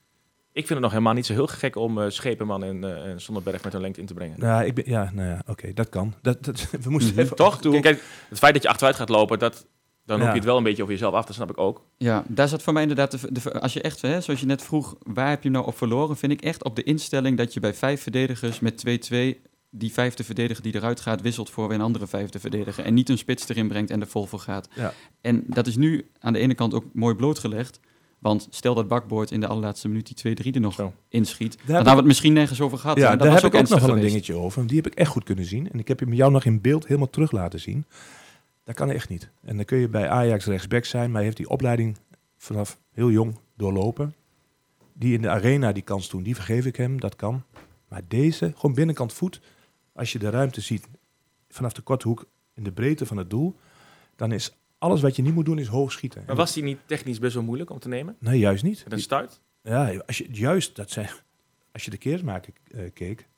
Ik 0.55 0.67
vind 0.67 0.69
het 0.69 0.81
nog 0.81 0.91
helemaal 0.91 1.13
niet 1.15 1.27
zo 1.27 1.33
heel 1.33 1.47
gek 1.47 1.77
om 1.77 2.01
eh, 2.01 2.09
Schepenman 2.11 2.65
en, 2.65 2.85
eh 2.85 3.11
en 3.11 3.19
met 3.63 3.73
hun 3.73 3.81
lengte 3.81 4.01
in 4.01 4.07
te 4.07 4.15
brengen. 4.15 4.41
Nou, 4.41 4.65
ik 4.65 4.75
ben, 4.75 4.85
ja, 4.87 5.11
nou 5.15 5.29
ja, 5.29 5.43
oké, 5.47 5.73
dat 5.73 5.89
kan. 5.89 6.15
Dat, 6.23 6.45
dat, 6.45 6.69
we 6.85 6.91
moesten 6.91 7.13
Mhm. 7.13 7.21
even 7.21 7.37
Toch? 7.37 7.61
toe. 7.61 7.81
Kijk, 7.81 8.03
het 8.29 8.39
feit 8.39 8.53
dat 8.55 8.63
je 8.63 8.69
achteruit 8.69 8.97
gaat 8.97 9.09
lopen, 9.09 9.39
dat, 9.39 9.67
dan 10.05 10.21
Ja. 10.21 10.29
je 10.29 10.35
het 10.35 10.45
wel 10.45 10.57
een 10.57 10.63
beetje 10.63 10.83
over 10.83 10.95
jezelf 10.95 11.15
af, 11.15 11.25
dat 11.25 11.35
snap 11.35 11.51
ik 11.51 11.59
ook. 11.59 11.85
Ja, 11.97 12.25
daar 12.29 12.49
zat 12.49 12.63
voor 12.63 12.73
mij 12.73 12.83
inderdaad, 12.83 13.11
de, 13.21 13.33
de- 13.33 13.61
als 13.61 13.73
je 13.73 13.81
echt, 13.83 14.03
hè, 14.03 14.21
zoals 14.21 14.41
je 14.41 14.47
net 14.47 14.63
vroeg, 14.63 14.97
waar 15.03 15.29
heb 15.29 15.43
je 15.43 15.51
nou 15.51 15.67
op 15.67 15.77
verloren, 15.77 16.17
vind 16.17 16.33
ik 16.33 16.41
echt 16.41 16.65
op 16.65 16.77
de 16.77 16.83
instelling 16.83 17.37
dat 17.37 17.55
je 17.55 17.61
bij 17.61 17.75
vijf 17.75 18.03
verdedigers 18.03 18.61
met 18.61 18.77
2-2 18.79 19.43
die 19.71 19.93
vijfde 19.93 20.25
verdediger 20.25 20.63
die 20.63 20.75
eruit 20.75 21.01
gaat, 21.01 21.21
wisselt 21.21 21.51
voor 21.51 21.69
weer 21.69 21.77
een 21.79 21.85
andere 21.85 22.07
vijfde 22.07 22.39
verdediger. 22.39 22.85
En 22.85 22.95
niet 22.95 23.09
een 23.09 23.19
spits 23.19 23.49
erin 23.49 23.69
brengt 23.69 23.91
en 23.91 24.01
er 24.01 24.07
vol 24.07 24.27
voor 24.27 24.39
gaat. 24.39 24.69
Ja. 24.75 24.93
En 25.21 25.45
dat 25.47 25.67
is 25.67 25.77
nu 25.77 26.11
aan 26.19 26.33
de 26.33 26.39
ene 26.39 26.55
kant 26.55 26.75
ook 26.75 26.85
mooi 26.93 27.15
blootgelegd. 27.15 27.81
Want 28.23 28.47
stel 28.51 28.75
dat 28.75 28.89
Bakboord 28.89 29.31
in 29.31 29.41
de 29.41 29.47
allerlaatste 29.47 29.89
minuut 29.89 30.23
die 30.23 30.37
2-3 30.37 30.55
er 30.55 30.61
nog 30.61 30.75
Zo. 30.75 30.93
inschiet. 31.09 31.57
Dan 31.57 31.67
heb 31.67 31.75
hadden 31.75 31.93
we 31.93 31.99
het 31.99 32.07
misschien 32.07 32.33
nergens 32.33 32.61
over 32.61 32.79
gehad. 32.79 32.97
Ja, 32.97 33.11
dat 33.11 33.19
daar 33.19 33.33
was 33.33 33.43
heb 33.43 33.55
ik 33.55 33.61
ook 33.61 33.69
nog 33.69 33.81
wel 33.81 33.95
een 33.97 34.01
dingetje 34.01 34.35
over. 34.35 34.67
Die 34.67 34.77
heb 34.77 34.87
ik 34.87 34.95
echt 34.95 35.11
goed 35.11 35.25
kunnen 35.25 35.45
zien. 35.45 35.71
En 35.71 35.79
ik 35.79 35.89
heb 35.89 36.01
hem 36.01 36.13
jou 36.13 36.33
nog 36.33 36.45
in 36.45 36.61
beeld 36.61 36.87
helemaal 36.87 37.11
terug 37.11 37.33
laten 37.33 37.61
zien. 37.61 37.87
Dat 38.65 38.75
kan 38.75 38.91
echt 38.91 39.09
niet. 39.09 39.31
En 39.45 39.57
dan 39.57 39.65
kun 39.65 39.79
je 39.79 39.89
bij 39.89 40.09
Ajax 40.09 40.47
rechtsback 40.47 40.85
zijn, 40.85 41.07
maar 41.07 41.15
hij 41.15 41.25
heeft 41.25 41.37
die 41.37 41.49
opleiding 41.49 41.99
vanaf 42.37 42.79
heel 42.93 43.11
jong 43.11 43.39
doorlopen. 43.57 44.15
Die 44.93 45.15
in 45.15 45.23
de 45.23 45.29
arena 45.29 45.73
die 45.73 45.83
kans 45.83 46.07
toen, 46.07 46.23
die 46.23 46.35
vergeef 46.35 46.67
ik 46.67 46.77
hem, 46.77 47.01
dat 47.01 47.17
kan. 47.17 47.43
Maar 47.89 48.03
deze, 48.09 48.53
gewoon 48.57 48.75
binnenkant 48.75 49.13
voet, 49.13 49.41
als 49.95 50.13
je 50.13 50.19
de 50.19 50.31
ruimte 50.31 50.61
ziet 50.61 50.89
vanaf 51.49 51.73
de 51.73 51.83
korte 51.83 52.09
hoek 52.09 52.27
in 52.55 52.63
de 52.63 52.73
breedte 52.73 53.07
van 53.07 53.17
het 53.17 53.31
doel, 53.31 53.57
dan 54.17 54.33
is 54.33 54.57
alles 54.83 55.01
wat 55.01 55.17
je 55.17 55.23
niet 55.23 55.35
moet 55.35 55.45
doen, 55.45 55.59
is 55.59 55.67
hoog 55.67 55.93
schieten. 55.93 56.23
Maar 56.27 56.37
was 56.37 56.53
die 56.53 56.63
niet 56.63 56.79
technisch 56.87 57.19
best 57.19 57.35
wel 57.35 57.43
moeilijk 57.43 57.71
om 57.71 57.79
te 57.79 57.89
nemen? 57.89 58.17
Nee, 58.19 58.39
juist 58.39 58.63
niet. 58.63 58.85
Met 58.85 58.93
een 58.93 59.01
start? 59.01 59.41
Ja, 59.63 60.03
als 60.07 60.19
je, 60.19 60.27
juist, 60.31 60.77
dat 60.77 60.91
zijn, 60.91 61.09
als 61.73 61.85
je 61.85 61.91
de 61.91 61.97
keersmaker 61.97 62.53
eh, 62.71 62.81
keek, 62.95 63.29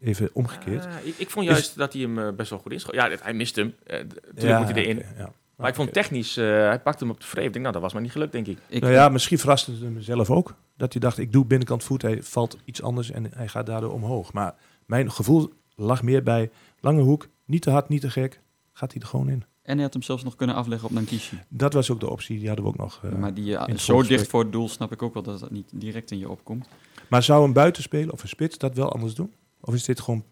even 0.00 0.30
omgekeerd. 0.32 0.86
Ah, 0.86 0.92
ik, 1.04 1.14
ik 1.18 1.30
vond 1.30 1.46
juist 1.46 1.76
dat 1.76 1.92
hij 1.92 2.02
hem 2.02 2.18
eh, 2.18 2.32
best 2.32 2.50
wel 2.50 2.58
goed 2.58 2.72
inschoot. 2.72 2.94
Ja, 2.94 3.10
hij 3.20 3.34
mist 3.34 3.56
hem. 3.56 3.74
Eh, 3.86 3.98
Natuurlijk 3.98 4.40
Ja, 4.42 4.58
moet 4.58 4.68
hij 4.68 4.84
erin. 4.84 5.02
ja. 5.16 5.32
Maar 5.56 5.68
ik 5.68 5.74
vond 5.74 5.92
technisch, 5.92 6.36
eh, 6.36 6.44
hij 6.44 6.80
pakte 6.80 7.04
hem 7.04 7.12
op 7.12 7.20
de 7.20 7.26
vreef. 7.26 7.44
Ik 7.46 7.52
denk, 7.52 7.60
nou, 7.62 7.72
dat 7.72 7.82
was 7.82 7.92
maar 7.92 8.02
niet 8.02 8.12
gelukt, 8.12 8.32
denk 8.32 8.46
ik. 8.46 8.58
Ik, 8.68 8.80
Nou 8.82 8.92
ja, 8.92 9.08
misschien 9.08 9.38
verraste 9.38 9.70
het 9.70 9.80
hem 9.80 10.00
zelf 10.00 10.30
ook. 10.30 10.54
Dat 10.76 10.92
hij 10.92 11.00
dacht, 11.00 11.18
ik 11.18 11.32
doe 11.32 11.44
binnenkant 11.44 11.84
voet, 11.84 12.02
hij 12.02 12.22
valt 12.22 12.56
iets 12.64 12.82
anders 12.82 13.10
en 13.10 13.26
hij 13.34 13.48
gaat 13.48 13.66
daardoor 13.66 13.92
omhoog. 13.92 14.32
Maar 14.32 14.54
mijn 14.86 15.10
gevoel 15.12 15.52
lag 15.74 16.02
meer 16.02 16.22
bij 16.22 16.50
lange 16.80 17.02
hoek, 17.02 17.28
niet 17.44 17.62
te 17.62 17.70
hard, 17.70 17.88
niet 17.88 18.00
te 18.00 18.10
gek, 18.10 18.40
gaat 18.72 18.92
hij 18.92 19.00
er 19.00 19.08
gewoon 19.08 19.28
in. 19.28 19.44
En 19.66 19.74
hij 19.74 19.82
had 19.82 19.92
hem 19.92 20.02
zelfs 20.02 20.22
nog 20.24 20.36
kunnen 20.36 20.56
afleggen 20.56 20.88
op 20.88 20.94
Nankishi. 20.94 21.38
Dat 21.48 21.72
was 21.72 21.90
ook 21.90 22.00
de 22.00 22.10
optie, 22.10 22.38
die 22.38 22.46
hadden 22.46 22.64
we 22.64 22.70
ook 22.70 22.76
nog. 22.76 23.00
eh. 23.04 23.12
maar 23.12 23.34
die, 23.34 23.56
eh, 23.56 23.76
zo 23.76 24.02
dicht 24.02 24.26
voor 24.28 24.42
het 24.42 24.52
doel 24.52 24.68
snap 24.68 24.92
ik 24.92 25.02
ook 25.02 25.14
wel 25.14 25.22
dat 25.22 25.40
dat 25.40 25.50
niet 25.50 25.70
direct 25.74 26.10
in 26.10 26.18
je 26.18 26.28
opkomt. 26.30 26.68
Maar 27.08 27.22
zou 27.22 27.44
een 27.44 27.52
buitenspeler 27.52 28.12
of 28.12 28.22
een 28.22 28.28
spits 28.28 28.58
dat 28.58 28.74
wel 28.74 28.92
anders 28.92 29.14
doen? 29.14 29.32
Of 29.60 29.74
is 29.74 29.84
dit 29.84 30.00
gewoon, 30.00 30.24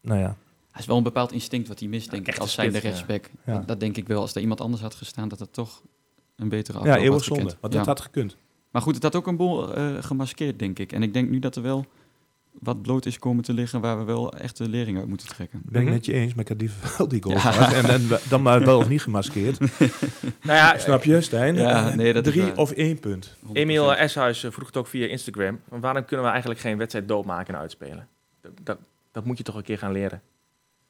nou 0.00 0.20
ja, 0.20 0.36
Hij 0.70 0.80
is 0.80 0.86
wel 0.86 0.96
een 0.96 1.02
bepaald 1.02 1.32
instinct 1.32 1.68
wat 1.68 1.78
hij 1.80 1.88
mist, 1.88 2.10
denk 2.10 2.28
ik, 2.28 2.38
als 2.38 2.52
zijnde 2.52 2.78
spits, 2.78 2.94
rechtsback. 2.94 3.30
Ja. 3.46 3.54
Dat, 3.54 3.68
dat 3.68 3.80
denk 3.80 3.96
ik 3.96 4.06
wel. 4.06 4.20
Als 4.20 4.34
er 4.34 4.40
iemand 4.40 4.60
anders 4.60 4.82
had 4.82 4.94
gestaan, 4.94 5.28
dat 5.28 5.38
het 5.38 5.52
toch 5.52 5.82
een 6.36 6.48
betere 6.48 6.78
ja 6.78 6.84
afloop 6.84 6.96
eeuwig 6.98 7.12
had 7.14 7.24
zonde. 7.24 7.42
gekend. 7.42 7.60
Want 7.60 7.72
Ja. 7.72 7.78
dat 7.78 7.88
had 7.88 8.00
gekund. 8.00 8.36
Maar 8.70 8.82
goed, 8.82 8.94
het 8.94 9.02
had 9.02 9.14
ook 9.16 9.26
een 9.26 9.36
boel 9.36 9.74
eh, 9.74 10.02
gemaskeerd, 10.02 10.58
denk 10.58 10.78
ik. 10.78 10.92
En 10.92 11.02
ik 11.02 11.12
denk 11.12 11.30
nu 11.30 11.38
dat 11.38 11.56
er 11.56 11.62
wel 11.62 11.86
wat 12.60 12.82
bloot 12.82 13.06
is 13.06 13.18
komen 13.18 13.44
te 13.44 13.52
liggen 13.52 13.80
waar 13.80 13.98
we 13.98 14.04
wel 14.04 14.32
echt 14.32 14.56
de 14.56 14.68
lering 14.68 14.98
uit 14.98 15.06
moeten 15.06 15.26
trekken. 15.28 15.62
Ben 15.64 15.80
ik 15.80 15.86
Mhm. 15.86 15.96
met 15.96 16.04
je 16.06 16.12
eens, 16.12 16.30
maar 16.34 16.42
ik 16.42 16.48
had 16.48 16.60
liever 16.60 16.94
wel 16.98 17.08
die 17.08 17.22
goal 17.22 17.34
Ja. 17.34 17.40
gehad. 17.40 17.72
En, 17.72 17.84
en 17.90 18.08
dan 18.28 18.42
maar 18.42 18.64
wel 18.64 18.78
of 18.78 18.88
niet 18.88 19.02
gemaskeerd. 19.02 19.58
Nou 20.42 20.58
ja, 20.58 20.78
Snap 20.86 21.04
je, 21.04 21.20
Stijn? 21.20 21.54
Ja, 21.54 21.88
Eh, 21.90 21.94
nee, 21.96 22.12
dat 22.12 22.26
is 22.26 22.32
Drie 22.32 22.56
of 22.56 22.70
één 22.70 22.98
punt. 23.00 23.36
100%. 23.46 23.50
Emiel 23.52 23.94
Eshuis 23.94 24.44
eh, 24.44 24.50
vroeg 24.50 24.66
het 24.66 24.76
ook 24.76 24.86
via 24.86 25.06
Instagram. 25.06 25.60
Waarom 25.68 26.04
kunnen 26.04 26.24
we 26.26 26.30
eigenlijk 26.30 26.60
geen 26.60 26.76
wedstrijd 26.78 27.08
doodmaken 27.08 27.54
en 27.54 27.60
uitspelen? 27.60 28.08
Dat, 28.40 28.52
dat, 28.62 28.78
dat 29.12 29.24
moet 29.24 29.38
je 29.38 29.44
toch 29.44 29.54
een 29.54 29.62
keer 29.62 29.78
gaan 29.78 29.92
leren. 29.92 30.22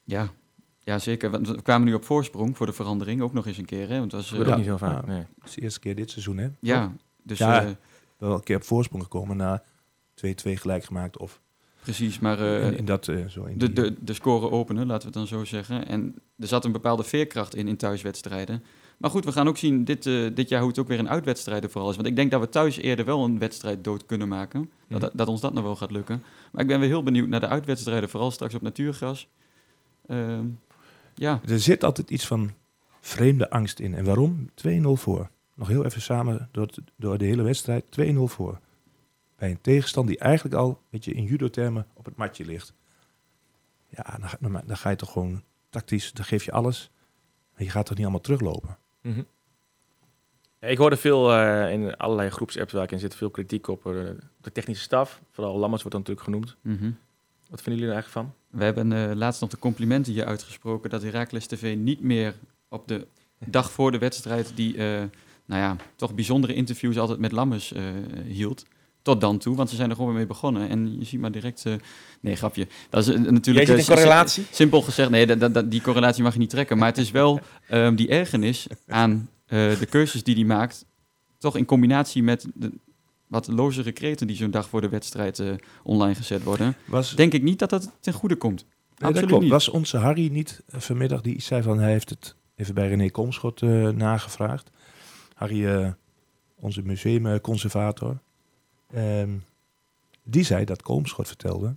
Ja. 0.05 0.29
ja, 0.81 0.99
zeker. 0.99 1.31
Want 1.31 1.49
we 1.49 1.63
kwamen 1.63 1.87
nu 1.87 1.95
op 1.95 2.05
voorsprong 2.05 2.57
voor 2.57 2.67
de 2.67 2.73
verandering, 2.73 3.21
ook 3.23 3.33
nog 3.33 3.47
eens 3.47 3.59
een 3.59 3.65
keer. 3.65 3.89
Hè? 3.89 3.99
Want 3.99 4.13
het 4.13 4.21
was, 4.21 4.31
Dat 4.31 4.41
eh, 4.41 4.47
Ja. 4.49 4.57
niet 4.57 4.65
heel 4.65 4.79
vaak. 4.79 5.07
Nee. 5.07 5.25
Dat 5.39 5.49
is 5.49 5.55
de 5.55 5.61
eerste 5.61 5.81
keer 5.81 5.95
dit 5.95 6.11
seizoen, 6.11 6.37
hè? 6.39 6.49
ja, 6.61 6.93
dus 7.23 7.39
Ja. 7.39 7.63
eh, 7.65 7.71
Wel 8.19 8.33
een 8.35 8.43
keer 8.43 8.57
op 8.57 8.65
voorsprong 8.65 9.03
gekomen 9.03 9.37
na 9.37 9.63
2-2 10.15 10.57
gelijk 10.57 10.85
gemaakt. 10.85 11.19
Of 11.19 11.41
precies. 11.87 12.19
Maar 12.19 12.39
eh, 12.41 12.67
in, 12.67 12.77
in 12.77 12.85
dat, 12.85 13.09
eh, 13.09 13.27
zo 13.29 13.45
in 13.45 13.59
de, 13.59 13.73
de, 13.73 13.95
de 14.01 14.13
score 14.15 14.51
openen, 14.51 14.87
laten 14.87 15.13
we 15.13 15.19
het 15.19 15.29
dan 15.29 15.39
zo 15.39 15.45
zeggen. 15.45 15.87
En 15.89 16.15
er 16.39 16.47
zat 16.47 16.65
een 16.65 16.73
bepaalde 16.73 17.05
veerkracht 17.05 17.55
in, 17.55 17.69
in 17.69 17.77
thuiswedstrijden. 17.77 18.63
Maar 18.97 19.11
goed, 19.11 19.25
we 19.25 19.33
gaan 19.33 19.49
ook 19.49 19.57
zien 19.57 19.85
dit, 19.85 20.07
eh, 20.07 20.27
dit 20.35 20.49
jaar 20.49 20.61
hoe 20.61 20.69
het 20.69 20.79
ook 20.79 20.89
weer 20.89 20.99
in 20.99 21.09
uitwedstrijden 21.09 21.71
vooral 21.71 21.91
is. 21.91 21.97
Want 21.97 22.09
ik 22.09 22.17
denk 22.17 22.31
dat 22.31 22.41
we 22.41 22.49
thuis 22.49 22.77
eerder 22.77 23.05
wel 23.05 23.25
een 23.25 23.39
wedstrijd 23.39 23.85
dood 23.85 24.07
kunnen 24.07 24.29
maken. 24.29 24.71
Dat, 24.89 25.01
Mhm. 25.01 25.17
dat 25.17 25.29
ons 25.29 25.41
dat 25.41 25.53
nog 25.55 25.65
wel 25.65 25.77
gaat 25.77 25.91
lukken. 25.91 26.23
Maar 26.53 26.63
ik 26.63 26.69
ben 26.69 26.81
weer 26.81 26.89
heel 26.89 27.03
benieuwd 27.03 27.29
naar 27.29 27.41
de 27.41 27.49
uitwedstrijden, 27.49 28.09
vooral 28.09 28.31
straks 28.31 28.55
op 28.55 28.63
natuurgras. 28.63 29.29
Ehm, 30.07 30.45
ja, 31.15 31.41
Er 31.49 31.61
zit 31.61 31.85
altijd 31.85 32.11
iets 32.11 32.27
van 32.27 32.51
vreemde 33.01 33.51
angst 33.51 33.79
in. 33.81 33.95
En 33.95 34.05
waarom? 34.05 34.51
2-0 34.55 34.97
voor. 34.97 35.31
Nog 35.55 35.69
heel 35.69 35.85
even 35.85 36.01
samen 36.03 36.49
door, 36.53 36.69
door 36.97 37.19
de 37.19 37.25
hele 37.25 37.43
wedstrijd. 37.43 37.85
2-0 37.91 38.27
voor. 38.29 38.61
Bij 39.37 39.51
een 39.51 39.61
tegenstand 39.61 40.09
die 40.09 40.19
eigenlijk 40.19 40.55
al, 40.55 40.81
weet 40.91 41.05
je, 41.05 41.13
in 41.13 41.25
judo-termen 41.25 41.87
op 41.95 42.05
het 42.05 42.17
matje 42.17 42.45
ligt. 42.45 42.75
Ja, 43.89 44.17
dan, 44.21 44.29
ga- 44.29 44.37
dan, 44.41 44.63
dan 44.67 44.77
ga 44.77 44.91
je 44.91 44.97
toch 44.97 45.13
gewoon 45.13 45.43
tactisch, 45.71 46.13
dan 46.13 46.25
geef 46.25 46.45
je 46.45 46.53
alles. 46.53 46.91
En 47.55 47.65
je 47.65 47.71
gaat 47.71 47.87
toch 47.87 47.95
niet 47.95 48.03
allemaal 48.05 48.23
teruglopen. 48.23 48.79
Mhm. 49.01 49.23
Ja, 50.61 50.69
ik 50.69 50.79
hoorde 50.79 50.97
veel 50.97 51.33
eh, 51.35 51.73
in 51.73 51.97
allerlei 51.97 52.31
groepsapps 52.31 52.73
waar 52.73 52.83
ik 52.83 52.93
in 52.93 52.99
zit, 52.99 53.15
veel 53.15 53.31
kritiek 53.31 53.69
op 53.69 53.87
eh, 53.87 53.93
de 54.41 54.53
technische 54.53 54.83
staf. 54.83 55.21
Vooral 55.31 55.57
Lammers 55.59 55.83
wordt 55.83 55.97
dan 55.97 56.15
natuurlijk 56.17 56.25
genoemd. 56.27 56.57
mhm. 56.81 56.91
Wat 57.51 57.63
vinden 57.63 57.83
jullie 57.83 57.95
er 57.97 58.01
eigenlijk 58.03 58.27
van? 58.29 58.59
We 58.59 58.65
hebben 58.65 58.93
eh, 58.93 59.15
laatst 59.17 59.41
nog 59.41 59.51
de 59.51 59.59
complimenten 59.59 60.13
hier 60.13 60.25
uitgesproken 60.25 60.91
dat 60.91 61.03
Heracles 61.03 61.47
TV 61.47 61.77
niet 61.77 62.01
meer 62.01 62.35
op 62.69 62.89
de 62.89 63.07
dag 63.47 63.71
voor 63.71 63.91
de 63.91 63.99
wedstrijd 63.99 64.57
die, 64.57 64.77
eh, 64.77 64.85
nou 65.45 65.63
ja, 65.63 65.77
toch 65.97 66.15
bijzondere 66.15 66.55
interviews 66.55 66.99
altijd 66.99 67.19
met 67.19 67.33
Lammers 67.33 67.73
eh, 67.73 67.85
hield. 68.25 68.65
Tot 69.07 69.21
dan 69.21 69.39
toe, 69.39 69.57
want 69.57 69.71
ze 69.71 69.77
zijn 69.77 69.91
er 69.91 69.97
gewoon 69.97 70.15
mee 70.15 70.27
begonnen. 70.27 70.69
En 70.69 70.97
je 70.99 71.05
ziet 71.05 71.21
maar 71.21 71.31
direct... 71.33 71.67
eh, 71.67 71.75
nee, 72.21 72.37
grapje. 72.37 72.67
Dat 72.91 73.07
is 73.09 73.15
eh, 73.15 73.21
natuurlijk... 73.21 73.67
Jij 73.67 73.77
ziet 73.79 73.89
eh, 73.89 73.97
een 73.97 74.03
correlatie? 74.03 74.43
si- 74.45 74.55
Simpel 74.55 74.83
gezegd, 74.83 75.11
nee, 75.11 75.27
dat, 75.27 75.41
dat, 75.41 75.55
dat- 75.55 75.71
die 75.71 75.81
correlatie 75.81 76.23
mag 76.23 76.33
je 76.33 76.39
niet 76.39 76.51
trekken. 76.51 76.79
Maar 76.79 76.89
het 76.89 76.99
is 76.99 77.11
wel 77.11 77.41
ehm, 77.69 77.95
die 77.95 78.09
ergernis 78.09 78.67
aan 78.87 79.29
eh, 79.47 79.79
de 79.79 79.87
keuzes 79.87 80.23
die 80.23 80.35
hij 80.35 80.45
maakt... 80.45 80.85
toch 81.39 81.57
in 81.57 81.65
combinatie 81.65 82.23
met 82.23 82.47
de 82.55 82.73
wat 83.27 83.47
lozere 83.49 83.93
kreten 83.93 84.27
die 84.27 84.37
zo'n 84.37 84.51
dag 84.51 84.69
voor 84.69 84.81
de 84.81 84.89
wedstrijd 84.89 85.39
eh, 85.39 85.53
online 85.83 86.15
gezet 86.15 86.43
worden... 86.43 86.77
Was, 86.87 87.15
denk 87.15 87.33
ik 87.33 87.43
niet 87.43 87.59
dat 87.59 87.71
dat 87.71 87.93
ten 88.01 88.13
goede 88.13 88.37
komt. 88.37 88.65
nee, 88.65 88.69
dat 88.97 89.09
absoluut 89.09 89.29
klopt. 89.29 89.43
niet. 89.43 89.53
Was 89.53 89.69
onze 89.69 89.97
Harry 89.97 90.29
niet 90.33 90.63
vanmiddag 90.69 91.21
die 91.21 91.35
iets 91.35 91.47
zei 91.47 91.63
van, 91.63 91.79
hij 91.79 91.91
heeft 91.91 92.11
het 92.11 92.35
even 92.57 92.75
bij 92.75 92.89
René 92.89 93.11
Komschot 93.11 93.63
eh, 93.63 93.89
nagevraagd. 93.89 94.71
Harry, 95.35 95.67
eh, 95.67 95.89
onze 96.55 96.83
museumconservator. 96.83 98.19
Ehm, 98.93 99.39
die 100.23 100.45
zei 100.45 100.65
dat 100.65 100.83
Komschot 100.83 101.27
vertelde 101.27 101.77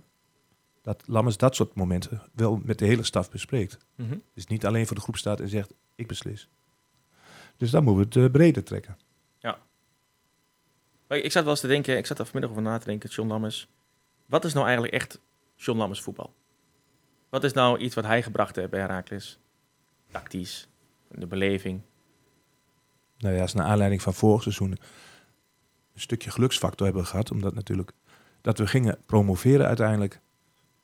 dat 0.82 1.02
Lammers 1.06 1.36
dat 1.36 1.54
soort 1.54 1.74
momenten 1.74 2.22
wel 2.32 2.60
met 2.64 2.78
de 2.78 2.84
hele 2.84 3.02
staf 3.02 3.30
bespreekt. 3.30 3.78
Mhm. 3.94 4.18
Dus 4.34 4.46
niet 4.46 4.66
alleen 4.66 4.86
voor 4.86 4.96
de 4.96 5.02
groep 5.02 5.16
staat 5.16 5.40
en 5.40 5.48
zegt, 5.48 5.74
ik 5.94 6.06
beslis. 6.06 6.48
Dus 7.56 7.70
dan 7.70 7.84
moeten 7.84 8.02
we 8.02 8.20
het 8.20 8.26
eh, 8.26 8.32
breder 8.32 8.64
trekken. 8.64 8.96
Maar 11.10 11.18
Ik 11.18 11.32
zat 11.32 11.42
wel 11.42 11.52
eens 11.52 11.60
te 11.60 11.66
denken, 11.66 11.96
ik 11.96 12.06
zat 12.06 12.18
er 12.18 12.24
vanmiddag 12.24 12.50
over 12.50 12.62
na 12.62 12.78
te 12.78 12.86
denken, 12.86 13.08
John 13.10 13.28
Lammers. 13.28 13.68
Wat 14.26 14.44
is 14.44 14.52
nou 14.52 14.64
eigenlijk 14.64 14.94
echt 14.94 15.20
John 15.56 15.78
Lammers 15.78 16.00
voetbal? 16.00 16.34
Wat 17.28 17.44
is 17.44 17.52
nou 17.52 17.78
iets 17.78 17.94
wat 17.94 18.04
hij 18.04 18.22
gebracht 18.22 18.56
heeft 18.56 18.70
bij 18.70 18.80
Herakles? 18.80 19.38
Tactisch, 20.10 20.68
de 21.08 21.26
beleving. 21.26 21.80
Nou 23.18 23.34
ja, 23.34 23.40
als 23.40 23.54
naar 23.54 23.66
aanleiding 23.66 24.02
van 24.02 24.14
vorig 24.14 24.42
seizoen 24.42 24.78
een 25.94 26.00
stukje 26.00 26.30
geluksfactor 26.30 26.86
hebben 26.86 27.06
gehad. 27.06 27.30
Omdat 27.30 27.54
natuurlijk 27.54 27.92
dat 28.40 28.58
we 28.58 28.66
gingen 28.66 28.98
promoveren 29.06 29.66
uiteindelijk. 29.66 30.20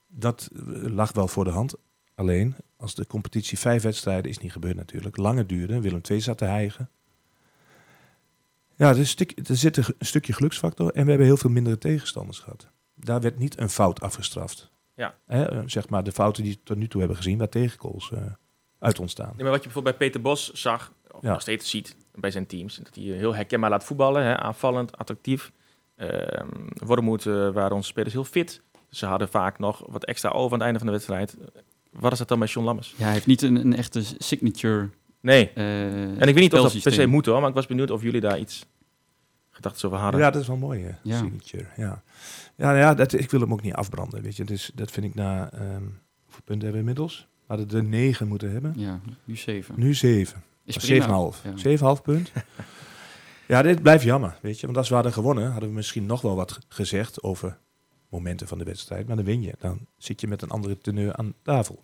Dat 0.06 0.50
eh, 0.52 0.62
lag 0.82 1.12
wel 1.12 1.28
voor 1.28 1.44
de 1.44 1.50
hand. 1.50 1.74
Alleen, 2.14 2.54
als 2.76 2.94
de 2.94 3.06
competitie 3.06 3.58
vijf 3.58 3.82
wedstrijden 3.82 4.30
is 4.30 4.38
niet 4.38 4.52
gebeurd 4.52 4.76
natuurlijk. 4.76 5.16
Langer 5.16 5.46
duurde. 5.46 5.80
Willem 5.80 6.00
II 6.10 6.20
zat 6.20 6.38
te 6.38 6.44
hijgen. 6.44 6.90
Ja, 8.76 8.88
er, 8.88 8.98
er 9.48 9.56
zit 9.56 9.76
een 9.76 9.94
stukje 9.98 10.32
geluksfactor. 10.32 10.90
En 10.92 11.02
we 11.04 11.08
hebben 11.08 11.26
heel 11.26 11.36
veel 11.36 11.50
mindere 11.50 11.78
tegenstanders 11.78 12.38
gehad. 12.38 12.68
Daar 12.94 13.20
werd 13.20 13.38
niet 13.38 13.58
een 13.60 13.70
fout 13.70 14.00
afgestraft. 14.00 14.70
Ja. 14.94 15.14
Eh, 15.26 15.62
zeg 15.66 15.88
maar 15.88 16.04
de 16.04 16.12
fouten 16.12 16.42
die 16.42 16.52
we 16.52 16.58
tot 16.62 16.76
nu 16.76 16.88
toe 16.88 16.98
hebben 17.00 17.16
gezien, 17.16 17.38
waar 17.38 17.48
tegengoals 17.48 18.12
eh 18.12 18.20
uit 18.78 18.98
ontstaan. 18.98 19.32
Nee, 19.34 19.42
maar 19.42 19.50
wat 19.50 19.56
je 19.56 19.64
bijvoorbeeld 19.64 19.98
bij 19.98 20.06
Peter 20.06 20.22
Bos 20.22 20.52
zag, 20.52 20.92
of 21.10 21.22
Ja. 21.22 21.30
nog 21.30 21.40
steeds 21.40 21.70
ziet 21.70 21.96
zijn 22.20 22.46
teams, 22.46 22.76
dat 22.76 22.94
hij 22.94 23.04
heel 23.04 23.34
herkenbaar 23.34 23.70
laat 23.70 23.84
voetballen, 23.84 24.22
hè, 24.22 24.36
aanvallend, 24.36 24.96
attractief. 24.98 25.52
Ehm 25.96 26.48
Wormoed 26.84 27.26
eh, 27.26 27.50
waren 27.50 27.76
onze 27.76 27.88
spelers 27.88 28.12
heel 28.14 28.24
fit. 28.24 28.62
Ze 28.88 29.06
hadden 29.06 29.28
vaak 29.28 29.58
nog 29.58 29.82
wat 29.88 30.04
extra 30.04 30.28
over 30.28 30.44
aan 30.52 30.52
het 30.52 30.62
einde 30.62 30.78
van 30.78 30.86
de 30.86 30.92
wedstrijd. 30.92 31.36
Wat 31.90 32.12
is 32.12 32.18
dat 32.18 32.28
dan 32.28 32.38
bij 32.38 32.48
John 32.48 32.66
Lammers? 32.66 32.94
Ja, 32.96 33.04
hij 33.04 33.12
heeft 33.12 33.26
niet 33.26 33.42
een, 33.42 33.56
een 33.56 33.76
echte 33.76 34.02
signature. 34.18 34.88
Nee. 35.20 35.50
eh 35.54 35.92
En 35.92 36.28
ik 36.28 36.34
weet 36.34 36.34
niet 36.34 36.54
of 36.54 36.72
dat 36.72 36.82
per 36.82 36.92
se 36.92 37.06
moet 37.06 37.26
hoor, 37.26 37.40
maar 37.40 37.48
ik 37.48 37.54
was 37.54 37.66
benieuwd 37.66 37.90
of 37.90 38.02
jullie 38.02 38.20
daar 38.20 38.38
iets 38.38 38.66
gedachten 39.50 39.88
over 39.88 40.00
hadden. 40.00 40.20
Ja, 40.20 40.30
dat 40.30 40.42
is 40.42 40.48
wel 40.48 40.56
mooi, 40.56 40.82
hè? 40.82 40.90
Ja. 41.02 41.16
Signature, 41.16 41.66
ja. 41.76 42.02
Ja, 42.56 42.66
nou 42.66 42.76
ja 42.76 42.94
dat, 42.94 43.12
ik 43.12 43.30
wil 43.30 43.40
hem 43.40 43.52
ook 43.52 43.62
niet 43.62 43.74
afbranden, 43.74 44.22
weet 44.22 44.36
je. 44.36 44.44
Dus 44.44 44.70
dat 44.74 44.90
vind 44.90 45.06
ik 45.06 45.14
na... 45.14 45.50
ehm 45.52 45.82
hoeveel 46.24 46.42
punten 46.44 46.68
hebben 46.68 46.72
we 46.72 46.78
inmiddels? 46.78 47.28
We 47.46 47.54
hadden 47.54 47.78
er 47.78 47.84
negen 47.84 48.28
moeten 48.28 48.50
hebben. 48.52 48.72
Ja, 48.76 49.00
nu 49.24 49.36
zeven. 49.36 49.74
Nu 49.78 49.94
zeven. 49.94 50.42
Is 50.66 50.74
Dat 50.74 50.84
prima. 50.84 51.26
is 51.28 51.34
7,5. 51.58 51.62
Ja. 51.78 51.96
7,5 51.96 52.02
punt. 52.02 52.32
ja, 53.48 53.62
dit 53.62 53.82
blijft 53.82 54.04
jammer, 54.04 54.38
weet 54.42 54.60
je. 54.60 54.66
Want 54.66 54.78
als 54.78 54.88
we 54.88 54.94
hadden 54.94 55.12
gewonnen, 55.12 55.50
hadden 55.50 55.68
we 55.68 55.74
misschien 55.74 56.06
nog 56.06 56.20
wel 56.20 56.36
wat 56.36 56.52
ge- 56.52 56.60
gezegd 56.68 57.22
over 57.22 57.58
momenten 58.08 58.48
van 58.48 58.58
de 58.58 58.64
wedstrijd. 58.64 59.06
Maar 59.06 59.16
dan 59.16 59.24
win 59.24 59.42
je. 59.42 59.52
Dan 59.58 59.78
zit 59.98 60.20
je 60.20 60.26
met 60.28 60.42
een 60.42 60.50
andere 60.50 60.78
teneur 60.78 61.14
aan 61.16 61.34
tafel. 61.42 61.82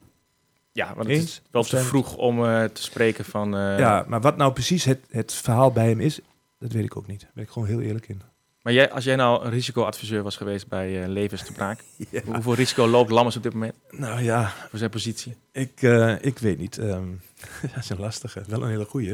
Ja, 0.72 0.86
want 0.94 0.98
het 1.08 1.16
Eens? 1.16 1.24
is 1.24 1.42
wel 1.50 1.62
Of 1.62 1.68
te 1.68 1.78
vroeg 1.78 2.16
om 2.16 2.44
eh, 2.44 2.64
te 2.64 2.82
spreken 2.82 3.24
van... 3.24 3.56
eh, 3.56 3.78
ja, 3.78 4.04
maar 4.08 4.20
wat 4.20 4.36
nou 4.36 4.52
precies 4.52 4.84
het, 4.84 5.00
het 5.10 5.32
verhaal 5.32 5.72
bij 5.72 5.88
hem 5.88 6.00
is, 6.00 6.20
dat 6.58 6.72
weet 6.72 6.84
ik 6.84 6.96
ook 6.96 7.06
niet. 7.06 7.20
Daar 7.20 7.30
ben 7.34 7.44
ik 7.44 7.50
gewoon 7.50 7.68
heel 7.68 7.80
eerlijk 7.80 8.08
in. 8.08 8.22
Maar 8.62 8.72
jij, 8.72 8.90
als 8.90 9.04
jij 9.04 9.16
nou 9.16 9.44
een 9.44 9.50
risicoadviseur 9.50 10.22
was 10.22 10.36
geweest 10.36 10.68
bij 10.68 11.02
eh 11.02 11.08
Levens 11.08 11.44
te 11.44 11.52
Braak, 11.52 11.84
hoeveel 12.24 12.54
risico 12.54 12.86
loopt 12.86 13.10
Lammers 13.10 13.36
op 13.36 13.42
dit 13.42 13.52
moment 13.52 13.74
Nou 13.90 14.22
ja, 14.22 14.52
voor 14.68 14.78
zijn 14.78 14.90
positie? 14.90 15.36
Ik, 15.52 15.82
eh, 15.82 16.24
ik 16.24 16.38
weet 16.38 16.58
niet. 16.58 16.78
ehm, 16.78 17.08
dat 17.74 17.82
is 17.82 17.88
een 17.88 18.00
lastige. 18.00 18.42
Wel 18.46 18.62
een 18.62 18.70
hele 18.70 18.84
goeie. 18.84 19.10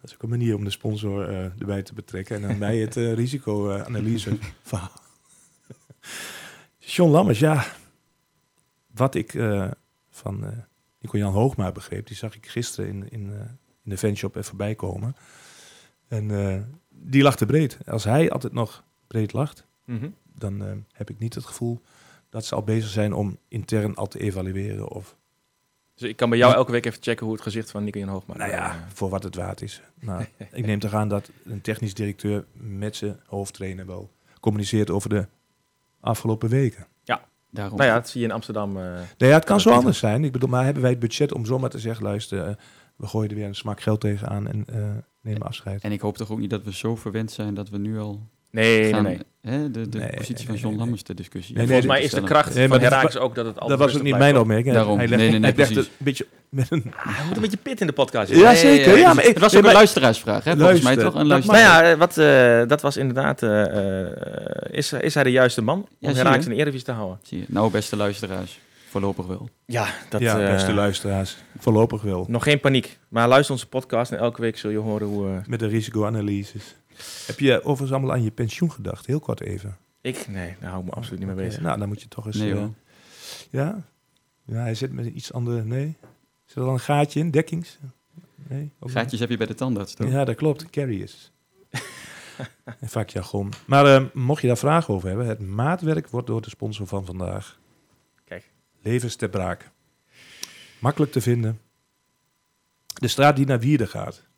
Dat 0.00 0.10
is 0.10 0.14
ook 0.14 0.22
een 0.22 0.28
manier 0.28 0.54
om 0.54 0.64
de 0.64 0.70
sponsor 0.70 1.28
eh, 1.28 1.44
erbij 1.44 1.82
te 1.82 1.94
betrekken. 1.94 2.36
En 2.36 2.48
dan 2.48 2.58
mij 2.58 2.78
het 2.78 2.96
eh, 2.96 3.14
risicoanalyse 3.22 4.36
verhaal. 4.62 5.02
John 6.78 7.10
Lammers, 7.10 7.38
ja. 7.38 7.66
Wat 8.94 9.14
ik 9.14 9.34
eh, 9.34 9.70
van 10.10 10.44
eh 10.44 10.50
Nico-Jan 11.00 11.32
Hoogma 11.32 11.72
begreep, 11.72 12.06
die 12.06 12.16
zag 12.16 12.36
ik 12.36 12.46
gisteren 12.46 12.90
in, 12.90 13.10
in, 13.10 13.32
eh, 13.32 13.40
in 13.84 13.90
de 13.90 13.98
fanshop 13.98 14.34
even 14.34 14.48
voorbij 14.48 14.74
komen. 14.74 15.16
En 16.08 16.30
eh, 16.30 16.60
die 17.02 17.22
lag 17.22 17.36
te 17.36 17.46
breed. 17.46 17.78
Als 17.86 18.04
hij 18.04 18.30
altijd 18.30 18.52
nog 18.52 18.84
breed 19.06 19.32
lacht, 19.32 19.66
Mhm. 19.84 20.08
dan 20.34 20.62
eh, 20.64 20.72
heb 20.92 21.10
ik 21.10 21.18
niet 21.18 21.34
het 21.34 21.44
gevoel 21.44 21.80
dat 22.28 22.44
ze 22.44 22.54
al 22.54 22.62
bezig 22.62 22.90
zijn 22.90 23.12
om 23.12 23.38
intern 23.48 23.94
al 23.94 24.06
te 24.06 24.18
evalueren 24.20 24.88
of 24.88 25.16
Dus 25.94 26.08
ik 26.08 26.16
kan 26.16 26.28
bij 26.28 26.38
jou 26.38 26.54
elke 26.54 26.72
week 26.72 26.86
even 26.86 27.02
checken 27.02 27.24
hoe 27.26 27.34
het 27.34 27.44
gezicht 27.44 27.70
van 27.70 27.84
Nico 27.84 27.98
Jan 27.98 28.08
Hoogma... 28.08 28.36
Nou 28.36 28.50
ja, 28.50 28.70
eh, 28.74 28.80
voor 28.92 29.08
wat 29.08 29.22
het 29.22 29.34
waard 29.34 29.62
is. 29.62 29.82
Nou, 30.00 30.24
ik 30.52 30.66
neem 30.66 30.78
toch 30.78 30.94
aan 30.94 31.08
dat 31.08 31.30
een 31.44 31.60
technisch 31.60 31.94
directeur 31.94 32.44
met 32.52 32.96
zijn 32.96 33.20
hoofdtrainer 33.26 33.86
wel 33.86 34.10
communiceert 34.40 34.90
over 34.90 35.08
de 35.08 35.26
afgelopen 36.00 36.48
weken. 36.48 36.86
Daarom. 37.52 37.76
nou 37.76 37.88
ja, 37.88 37.94
dat 37.94 38.08
zie 38.08 38.20
je 38.20 38.26
in 38.26 38.32
Amsterdam. 38.32 38.76
eh, 38.76 38.82
Nee, 39.18 39.28
ja, 39.28 39.34
het 39.34 39.44
kan 39.44 39.60
zo 39.60 39.70
anders 39.70 39.98
zijn. 39.98 40.24
Ik 40.24 40.32
bedoel, 40.32 40.48
maar 40.48 40.64
hebben 40.64 40.82
wij 40.82 40.90
het 40.90 41.00
budget 41.00 41.32
om 41.32 41.46
zomaar 41.46 41.70
te 41.70 41.78
zeggen, 41.78 42.04
luister, 42.04 42.56
we 42.96 43.06
gooien 43.06 43.30
er 43.30 43.36
weer 43.36 43.46
een 43.46 43.54
smak 43.54 43.80
geld 43.80 44.00
tegenaan 44.00 44.48
en 44.48 44.64
eh, 44.66 44.90
nemen 45.22 45.42
afscheid. 45.42 45.82
En 45.82 45.92
ik 45.92 46.00
hoop 46.00 46.16
toch 46.16 46.30
ook 46.30 46.38
niet 46.38 46.50
dat 46.50 46.62
we 46.64 46.72
zo 46.74 46.96
verwend 46.96 47.32
zijn 47.32 47.54
dat 47.54 47.68
we 47.68 47.78
nu 47.78 47.98
al 47.98 48.20
nee, 48.50 48.80
nee, 48.80 48.92
gaan 48.92 49.02
nee. 49.02 49.18
Hè, 49.40 49.70
de, 49.70 49.88
de 49.88 49.98
Nee, 49.98 50.08
positie 50.10 50.34
nee, 50.36 50.46
van 50.46 50.54
John 50.56 50.68
nee. 50.68 50.76
Lammers 50.78 51.02
ter 51.02 51.14
discussie. 51.14 51.54
Nee, 51.54 51.62
En 51.64 51.70
nee, 51.70 51.80
volgens 51.80 51.98
mij 52.00 52.08
is 52.10 52.14
de 52.22 52.28
kracht 52.28 52.52
van 52.58 52.80
Herakles 52.80 53.16
ook 53.18 53.34
dat 53.34 53.46
het 53.46 53.58
altijd 53.60 53.78
dat 53.78 53.88
was 53.88 53.96
ook 53.98 54.04
niet 54.04 54.16
mijn 54.18 54.38
opmerking. 54.38 54.74
Daarom. 54.74 54.98
Hij 54.98 55.08
legt, 55.08 55.20
Nee, 55.22 55.30
nee, 55.30 55.38
nee, 55.40 55.48
hij 55.50 55.56
legt 55.58 55.72
precies. 55.72 55.88
het 55.90 55.98
een 55.98 56.04
beetje 56.04 56.26
met 56.48 56.70
een... 56.70 56.92
Hij 56.96 57.24
moet 57.26 57.36
een 57.36 57.42
beetje 57.42 57.56
pit 57.56 57.80
in 57.80 57.86
de 57.86 57.92
podcast. 57.92 58.30
Ja, 58.34 58.54
zeker. 58.54 58.98
Ja, 58.98 59.14
maar 59.14 59.24
ik- 59.24 59.28
het 59.34 59.38
was 59.38 59.56
ook 59.56 59.64
een 59.64 59.72
luisteraarsvraag, 59.72 60.44
hè? 60.44 60.56
Volgens 60.56 60.80
mij 60.80 60.96
toch 60.96 61.14
een 61.14 61.28
dat 61.28 61.44
Nou 61.44 61.46
luisteraar. 61.46 61.88
ja, 61.88 61.96
wat, 61.96 62.18
eh, 62.18 62.68
dat 62.68 62.80
was 62.80 62.96
inderdaad... 62.96 63.42
eh, 63.42 64.04
eh, 64.06 64.12
is, 64.70 64.92
is 64.92 65.14
hij 65.14 65.22
de 65.22 65.30
juiste 65.30 65.62
man 65.62 65.78
om 65.78 65.86
Ja. 65.98 66.12
Herakles 66.14 66.44
in 66.44 66.50
de 66.50 66.56
Eredivisie 66.56 66.86
te 66.86 66.92
houden? 66.92 67.18
Zie 67.22 67.38
je. 67.38 67.44
Nou, 67.48 67.70
beste 67.70 67.96
luisteraars, 67.96 68.58
voorlopig 68.90 69.26
wel. 69.26 69.48
Ja, 69.64 69.88
dat, 70.08 70.20
ja, 70.20 70.40
eh, 70.40 70.52
beste 70.52 70.72
luisteraars, 70.74 71.36
voorlopig 71.58 72.02
wel. 72.02 72.24
nog 72.28 72.42
geen 72.42 72.60
paniek. 72.60 72.98
Maar 73.08 73.28
luister 73.28 73.54
onze 73.54 73.68
podcast 73.68 74.12
en 74.12 74.18
elke 74.18 74.40
week 74.40 74.58
zul 74.58 74.70
je 74.70 74.78
horen 74.78 75.06
hoe... 75.06 75.28
eh, 75.28 75.46
Met 75.46 75.58
de 75.58 75.66
risicoanalyses. 75.66 76.74
Heb 77.26 77.38
je 77.40 77.58
overigens 77.62 77.90
allemaal 77.92 78.12
aan 78.12 78.22
je 78.22 78.30
pensioen 78.30 78.72
gedacht? 78.72 79.06
Heel 79.06 79.20
kort 79.20 79.40
even. 79.40 79.76
ik? 80.00 80.26
Nee, 80.28 80.56
daar 80.60 80.70
hou 80.70 80.82
ik 80.82 80.88
me 80.88 80.94
absoluut 80.94 81.18
niet 81.18 81.28
mee 81.36 81.46
bezig. 81.46 81.62
Nou, 81.62 81.78
dan 81.78 81.88
moet 81.88 82.02
je 82.02 82.08
toch 82.08 82.26
eens... 82.26 82.36
Nee 82.36 82.52
eh, 82.52 82.58
hoor. 82.58 82.70
Ja? 83.50 83.82
Ja, 84.44 84.56
hij 84.60 84.74
zit 84.74 84.92
met 84.92 85.06
iets 85.06 85.32
andere... 85.32 85.64
Nee? 85.64 85.96
Zit 86.44 86.56
er 86.56 86.62
al 86.62 86.72
een 86.72 86.80
gaatje 86.80 87.20
in? 87.20 87.30
Dekkings? 87.30 87.78
Nee? 88.48 88.60
Niet? 88.80 88.90
Gaatjes 88.92 89.20
heb 89.20 89.30
je 89.30 89.36
bij 89.36 89.46
de 89.46 89.54
tandarts, 89.54 89.94
toch? 89.94 90.10
Ja, 90.10 90.24
dat 90.24 90.34
klopt. 90.36 90.70
Carriers. 90.70 91.30
Vaak 92.82 93.08
jargon. 93.08 93.52
Maar 93.66 93.86
eh, 93.96 94.04
mocht 94.14 94.40
je 94.40 94.46
daar 94.46 94.56
vragen 94.58 94.94
over 94.94 95.08
hebben... 95.08 95.26
Het 95.26 95.40
maatwerk 95.40 96.08
wordt 96.08 96.26
door 96.26 96.40
de 96.42 96.50
sponsor 96.50 96.86
van 96.86 97.04
vandaag. 97.04 97.58
Levens 98.82 99.16
ter 99.16 99.28
braak. 99.28 99.70
Makkelijk 100.78 101.12
te 101.12 101.20
vinden. 101.20 101.60
De 102.86 103.08
straat 103.08 103.36
die 103.36 103.46
naar 103.46 103.60
Wierden 103.60 103.88
gaat. 103.88 104.28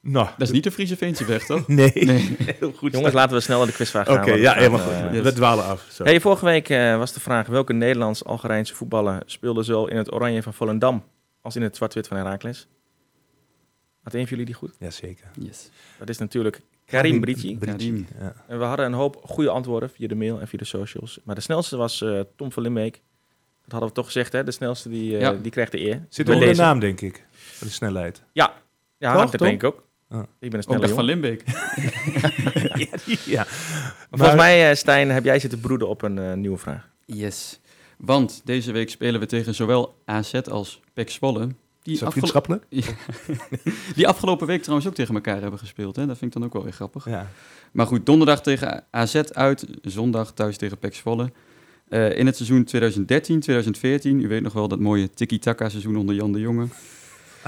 Nou, 0.00 0.26
Dat 0.26 0.40
is 0.48 0.50
niet 0.50 0.64
de 0.64 0.70
Friese 0.70 0.96
Veentjeweg, 0.96 1.44
toch? 1.46 1.68
Nee. 1.80 1.92
Nee. 1.94 2.36
Heel 2.38 2.72
goed. 2.72 2.92
Jongens, 2.92 3.14
laten 3.14 3.36
we 3.36 3.42
snel 3.42 3.58
naar 3.58 3.66
de 3.66 3.72
quizvraag 3.72 4.06
gaan. 4.06 4.18
Oké, 4.20 4.32
ja, 4.32 4.52
we 4.54 4.58
helemaal 4.60 4.80
goed. 4.86 5.16
eh, 5.16 5.22
We 5.22 5.32
dwalen 5.32 5.64
af. 5.64 5.86
Zo. 5.92 6.04
Hey, 6.04 6.20
vorige 6.20 6.44
week 6.44 6.68
eh, 6.68 6.96
was 6.96 7.12
de 7.12 7.20
vraag 7.20 7.46
welke 7.46 7.72
Nederlands-Algerijnse 7.72 8.74
voetballer 8.74 9.22
speelde 9.26 9.62
zowel 9.62 9.88
in 9.88 9.96
het 9.96 10.12
oranje 10.12 10.42
van 10.42 10.54
Volendam 10.54 11.04
als 11.40 11.56
in 11.56 11.62
het 11.62 11.76
zwart-wit 11.76 12.08
van 12.08 12.16
Heracles? 12.16 12.68
Had 14.02 14.14
een 14.14 14.20
van 14.20 14.28
jullie 14.30 14.44
die 14.44 14.54
goed? 14.54 14.74
Jazeker. 14.78 15.30
Yes. 15.38 15.70
Dat 15.98 16.08
is 16.08 16.18
natuurlijk 16.18 16.60
Karim 16.84 17.20
Brici. 17.20 17.58
Karim. 17.58 18.06
Ja. 18.18 18.34
En 18.48 18.58
we 18.58 18.64
hadden 18.64 18.86
een 18.86 18.92
hoop 18.92 19.20
goede 19.24 19.50
antwoorden 19.50 19.90
via 19.90 20.08
de 20.08 20.14
mail 20.14 20.40
en 20.40 20.48
via 20.48 20.58
de 20.58 20.64
socials. 20.64 21.18
Maar 21.24 21.34
de 21.34 21.40
snelste 21.40 21.76
was 21.76 22.02
eh, 22.02 22.20
Tom 22.36 22.52
van 22.52 22.62
Limbeek. 22.62 23.02
Dat 23.68 23.78
hadden 23.80 23.88
we 23.88 23.94
toch 23.94 24.12
gezegd, 24.12 24.32
hè? 24.32 24.44
De 24.44 24.50
snelste 24.50 24.88
die, 24.88 25.14
eh, 25.14 25.20
Ja. 25.20 25.32
die 25.32 25.50
krijgt 25.50 25.72
de 25.72 25.80
eer. 25.80 26.06
Zit 26.08 26.24
Bij 26.26 26.34
onder 26.34 26.48
de 26.48 26.54
deze. 26.54 26.66
naam, 26.66 26.78
denk 26.80 27.00
ik. 27.00 27.24
Van 27.32 27.66
de 27.66 27.72
snelheid. 27.72 28.22
Ja, 28.32 28.52
ja 28.98 29.12
Toch, 29.20 29.30
dat 29.30 29.40
denk 29.40 29.62
ik 29.62 29.64
ook. 29.64 29.86
Ah. 30.08 30.18
Ik 30.40 30.50
ben 30.50 30.54
een 30.58 30.62
snelle 30.62 30.88
van. 30.88 31.04
Limbeek. 31.04 31.42
ja. 33.26 33.46
Maar 33.46 34.08
volgens 34.10 34.36
mij, 34.38 34.70
eh, 34.70 34.76
Stijn, 34.76 35.10
heb 35.10 35.24
jij 35.24 35.38
zitten 35.38 35.60
broeden 35.60 35.88
op 35.88 36.02
een 36.02 36.18
eh, 36.18 36.32
nieuwe 36.32 36.58
vraag. 36.58 36.88
Yes. 37.04 37.60
Want 37.98 38.40
deze 38.44 38.72
week 38.72 38.90
spelen 38.90 39.20
we 39.20 39.26
tegen 39.26 39.54
zowel 39.54 39.94
AZ 40.04 40.34
als 40.34 40.80
PEC 40.92 41.10
Zwolle. 41.10 41.46
Die, 41.82 41.94
Is 41.94 41.98
dat 42.00 42.08
afgelo- 42.08 42.26
vriendschappelijk? 42.26 42.64
die 43.96 44.08
afgelopen 44.08 44.46
week 44.46 44.60
trouwens 44.62 44.88
ook 44.88 44.94
tegen 44.94 45.14
elkaar 45.14 45.40
hebben 45.40 45.58
gespeeld. 45.58 45.96
Hè? 45.96 46.06
Dat 46.06 46.18
vind 46.18 46.34
ik 46.34 46.40
dan 46.40 46.48
ook 46.48 46.52
wel 46.54 46.62
weer 46.64 46.72
grappig. 46.72 47.04
Ja. 47.08 47.26
Maar 47.72 47.86
goed, 47.86 48.06
donderdag 48.06 48.42
tegen 48.42 48.84
AZ 48.90 49.14
uit, 49.14 49.66
zondag 49.82 50.32
thuis 50.32 50.56
tegen 50.56 50.78
PEC 50.78 50.94
Zwolle. 50.94 51.32
Eh, 51.88 52.18
in 52.18 52.26
het 52.26 52.36
seizoen 52.36 52.64
2013-2014, 52.64 54.20
u 54.20 54.28
weet 54.28 54.42
nog 54.42 54.52
wel 54.52 54.68
dat 54.68 54.80
mooie 54.80 55.10
tiki-taka 55.10 55.68
seizoen 55.68 55.96
onder 55.96 56.14
Jan 56.14 56.32
de 56.32 56.40
Jonge, 56.40 56.66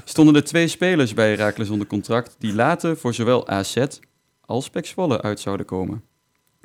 stonden 0.04 0.34
er 0.34 0.44
twee 0.44 0.68
spelers 0.68 1.14
bij 1.14 1.28
Heracles 1.28 1.70
onder 1.70 1.86
contract 1.86 2.36
die 2.38 2.54
later 2.54 2.96
voor 2.96 3.14
zowel 3.14 3.48
AZ 3.48 3.86
als 4.40 4.70
Zwolle 4.82 5.22
uit 5.22 5.40
zouden 5.40 5.66
komen. 5.66 6.02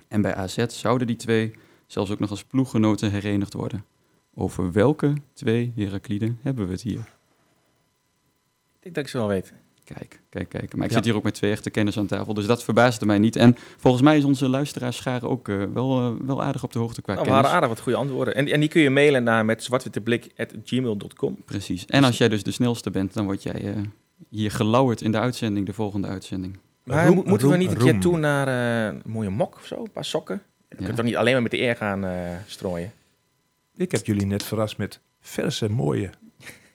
En 0.08 0.22
bij 0.22 0.36
AZ 0.36 0.66
zouden 0.68 1.08
die 1.08 1.16
twee 1.16 1.54
zelfs 1.88 2.12
ook 2.12 2.20
nog 2.20 2.30
als 2.30 2.44
ploeggenoten 2.44 3.12
herenigd 3.12 3.54
worden. 3.54 3.86
Over 4.34 4.72
welke 4.72 5.14
twee 5.34 5.74
Herakliden 5.76 6.40
hebben 6.42 6.66
we 6.66 6.72
het 6.72 6.82
hier? 6.82 7.00
Ik 8.76 8.82
denk 8.82 8.96
dat 8.96 9.04
ik 9.04 9.10
ze 9.10 9.18
wel 9.18 9.28
weet. 9.28 9.54
Kijk, 9.94 10.20
kijk, 10.30 10.50
kijk. 10.50 10.76
Maar 10.76 10.84
ik 10.86 10.90
Ja. 10.92 10.96
zit 10.98 11.06
hier 11.06 11.16
ook 11.16 11.24
met 11.24 11.34
twee 11.34 11.52
echte 11.52 11.70
kenners 11.70 11.98
aan 11.98 12.06
tafel, 12.06 12.34
dus 12.34 12.46
dat 12.46 12.64
verbaasde 12.64 13.06
mij 13.06 13.18
niet. 13.18 13.36
En 13.36 13.56
volgens 13.78 14.04
mij 14.04 14.18
is 14.18 14.24
onze 14.24 14.50
luisteraarschare 14.50 15.28
ook 15.28 15.50
eh, 15.50 15.64
wel, 15.74 16.00
eh, 16.00 16.12
wel 16.26 16.44
aardig 16.44 16.64
op 16.64 16.74
de 16.74 16.80
hoogte 16.80 17.02
qua 17.02 17.14
Nou, 17.14 17.26
we 17.26 17.32
kennis. 17.32 17.50
hadden 17.52 17.52
aardig 17.52 17.70
wat 17.70 17.80
goede 17.86 17.98
antwoorden. 17.98 18.36
En, 18.36 18.48
en 18.52 18.60
die 18.60 18.70
kun 18.70 18.82
je 18.82 18.90
mailen 18.90 19.24
naar 19.24 19.46
met 19.46 19.64
zwartwitteblik.gmail.com. 19.64 21.38
Precies. 21.46 21.86
En 21.86 22.04
als 22.04 22.18
jij 22.18 22.30
dus 22.30 22.44
de 22.44 22.52
snelste 22.52 22.92
bent, 22.92 23.14
dan 23.14 23.26
word 23.26 23.44
jij 23.44 23.54
eh, 23.74 23.82
hier 24.30 24.52
gelauwerd 24.52 25.02
in 25.02 25.12
de 25.12 25.20
uitzending, 25.20 25.66
de 25.66 25.74
volgende 25.74 26.08
uitzending. 26.08 26.58
Maar 26.84 27.08
Roem- 27.08 27.24
moeten 27.26 27.50
we 27.50 27.58
niet 27.58 27.70
een 27.72 27.76
roem. 27.80 27.92
keer 27.92 28.00
toe 28.00 28.18
naar 28.18 28.48
eh, 28.48 28.86
een 29.06 29.12
mooie 29.12 29.30
mok 29.30 29.56
of 29.56 29.66
zo? 29.66 29.76
Een 29.84 29.92
paar 29.92 30.06
sokken? 30.06 30.42
Je 30.70 30.76
Ja. 30.80 30.84
kunt 30.86 30.96
toch 30.96 31.06
niet 31.06 31.16
alleen 31.16 31.34
maar 31.34 31.42
met 31.42 31.52
de 31.52 31.62
eer 31.62 31.76
gaan 31.76 32.06
eh, 32.06 32.12
strooien? 32.48 32.92
Ik 33.76 33.92
heb 33.92 34.06
jullie 34.06 34.26
net 34.26 34.44
verrast 34.44 34.78
met 34.78 35.00
verse, 35.22 35.70
mooie 35.70 36.10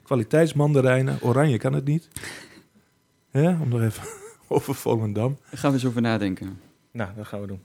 kwaliteitsmandarijnen. 0.03 1.19
Oranje 1.23 1.59
kan 1.59 1.73
het 1.73 1.85
niet. 1.85 2.09
Ja, 3.31 3.59
om 3.61 3.69
nog 3.69 3.83
even 3.83 4.03
over 4.49 4.75
Volendam. 4.75 5.39
Daar 5.51 5.59
gaan 5.59 5.71
we 5.71 5.77
eens 5.77 5.87
over 5.87 6.03
nadenken. 6.03 6.61
Nou, 6.91 7.15
dat 7.15 7.27
gaan 7.27 7.41
we 7.41 7.47
doen. 7.47 7.63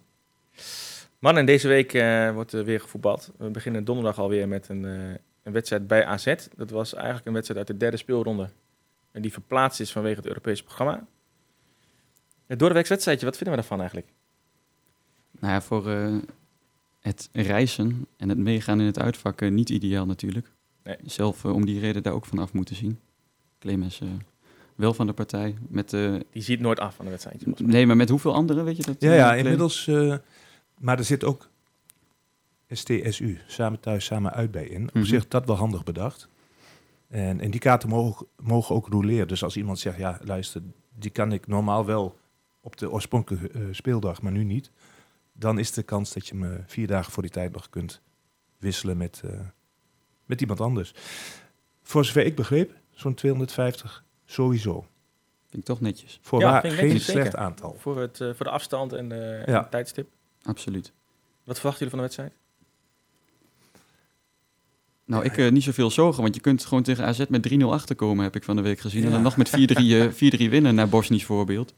Mannen, 1.20 1.46
deze 1.46 1.68
week 1.68 1.94
eh, 1.94 2.32
wordt 2.34 2.54
er 2.54 2.64
weer 2.66 2.80
gevoetbald. 2.80 3.32
We 3.38 3.50
beginnen 3.50 3.84
donderdag 3.84 4.20
alweer 4.20 4.48
met 4.48 4.70
een, 4.70 4.86
eh, 4.86 5.16
een 5.44 5.52
wedstrijd 5.52 5.88
bij 5.88 6.06
AZ. 6.06 6.36
Dat 6.56 6.70
was 6.70 6.94
eigenlijk 6.94 7.26
een 7.26 7.34
wedstrijd 7.34 7.60
uit 7.60 7.68
de 7.68 7.78
derde 7.78 7.98
speelronde. 7.98 8.50
En 9.12 9.22
die 9.22 9.32
verplaatst 9.32 9.80
is 9.80 9.92
vanwege 9.92 10.16
het 10.16 10.26
Europese 10.26 10.64
programma. 10.64 11.06
Het 12.46 12.60
doordeweeks 12.60 12.90
wedstrijdje, 12.90 13.26
wat 13.26 13.38
vinden 13.38 13.56
we 13.56 13.60
daarvan 13.60 13.80
eigenlijk? 13.80 14.12
Nou 15.32 15.54
ja, 15.54 15.62
voor 15.62 15.90
eh, 15.90 16.16
het 17.00 17.30
reizen 17.32 18.08
en 18.18 18.30
het 18.30 18.38
meegaan 18.38 18.80
in 18.80 18.86
het 18.86 19.00
uitvak 19.00 19.42
eh, 19.42 19.52
niet 19.52 19.70
ideaal 19.70 20.06
natuurlijk. 20.06 20.52
Nee. 20.84 20.98
Zelf 21.06 21.46
om 21.46 21.66
die 21.66 21.80
reden 21.80 22.04
daar 22.04 22.14
ook 22.14 22.26
van 22.26 22.40
af 22.40 22.54
moeten 22.54 22.76
zien. 22.76 23.00
Clemens 23.60 24.02
wel 24.76 24.94
van 24.94 25.08
de 25.08 25.14
partij. 25.14 25.56
Met, 25.70 25.94
eh, 25.94 26.16
Die 26.32 26.42
ziet 26.42 26.60
nooit 26.60 26.80
af 26.80 26.96
van 26.96 27.06
de 27.06 27.12
wedstrijdje. 27.12 27.48
mij. 27.58 27.68
nee, 27.68 27.86
maar 27.86 27.96
met 27.96 28.10
hoeveel 28.10 28.34
anderen, 28.34 28.66
weet 28.66 28.78
je 28.78 28.84
dat? 28.84 28.96
Ja, 29.02 29.12
eh, 29.12 29.18
ja, 29.18 29.34
inmiddels. 29.36 29.88
eh, 29.88 30.16
maar 30.80 30.98
er 30.98 31.04
zit 31.04 31.24
ook 31.24 31.50
STSU, 32.70 33.40
samen 33.48 33.80
thuis, 33.80 34.06
samen 34.06 34.32
uit 34.34 34.52
bij 34.52 34.66
in. 34.68 34.88
Op 34.88 34.94
Mhm. 34.94 35.04
zich 35.06 35.28
dat 35.28 35.46
wel 35.46 35.56
handig 35.56 35.84
bedacht. 35.84 36.28
En, 37.08 37.40
en 37.40 37.52
die 37.52 37.60
kaarten 37.60 37.90
mogen, 37.90 38.28
mogen 38.40 38.76
ook 38.76 38.88
roleren. 38.88 39.28
Dus 39.28 39.44
als 39.44 39.58
iemand 39.58 39.80
zegt, 39.80 39.98
ja, 39.98 40.20
luister, 40.24 40.62
die 40.96 41.12
kan 41.12 41.32
ik 41.32 41.48
normaal 41.48 41.86
wel 41.86 42.18
op 42.62 42.78
de 42.78 42.92
oorspronkelijke 42.92 43.50
eh, 43.60 43.62
speeldag, 43.72 44.22
maar 44.22 44.32
nu 44.32 44.44
niet. 44.44 44.72
Dan 45.34 45.60
is 45.60 45.72
de 45.72 45.84
kans 45.84 46.14
dat 46.14 46.28
je 46.28 46.36
me 46.36 46.60
vier 46.66 46.88
dagen 46.88 47.12
voor 47.12 47.24
die 47.24 47.32
tijd 47.32 47.52
nog 47.54 47.70
kunt 47.70 48.02
wisselen 48.58 48.98
met, 48.98 49.22
eh, 49.26 49.40
met 50.26 50.42
iemand 50.42 50.62
anders. 50.62 50.94
Voor 51.84 52.06
zover 52.06 52.26
ik 52.26 52.36
begreep, 52.36 52.74
zo'n 52.92 53.14
250 53.14 54.04
sowieso. 54.26 54.86
Vind 55.50 55.58
ik 55.62 55.64
toch 55.64 55.82
netjes. 55.82 56.20
Voorwaar 56.22 56.62
vind 56.62 56.74
ik 56.74 56.80
geen 56.80 56.88
netjes, 56.88 57.06
slecht 57.06 57.26
zeker. 57.26 57.40
aantal. 57.40 57.76
Voor, 57.80 58.00
het, 58.00 58.22
eh, 58.22 58.28
voor 58.34 58.46
de 58.46 58.52
afstand 58.52 58.94
en, 58.94 59.12
eh, 59.12 59.40
en 59.48 59.52
Ja. 59.52 59.60
het 59.62 59.72
tijdstip. 59.72 60.08
Absoluut. 60.44 60.92
Wat 61.44 61.56
verwachten 61.60 61.86
jullie 61.88 61.90
van 61.90 61.98
de 61.98 62.04
wedstrijd? 62.04 62.34
Nou, 65.06 65.24
ik 65.24 65.38
eh, 65.38 65.52
niet 65.52 65.64
zoveel 65.64 65.92
zorgen, 65.92 66.22
want 66.22 66.36
je 66.36 66.42
kunt 66.42 66.66
gewoon 66.66 66.84
tegen 66.84 67.06
AZ 67.06 67.24
met 67.30 67.42
3-0 67.42 67.74
achterkomen, 67.74 68.24
heb 68.24 68.36
ik 68.36 68.44
van 68.44 68.56
de 68.56 68.62
week 68.62 68.80
gezien. 68.80 69.02
En 69.02 69.08
Ja. 69.08 69.14
dan 69.14 69.22
nog 69.24 69.38
met 69.38 69.50
4-3 69.50 70.00
eh, 70.02 70.12
4-3 70.48 70.50
winnen, 70.50 70.76
naar 70.76 70.90
Bosnisch 70.90 71.26
voorbeeld. 71.26 71.74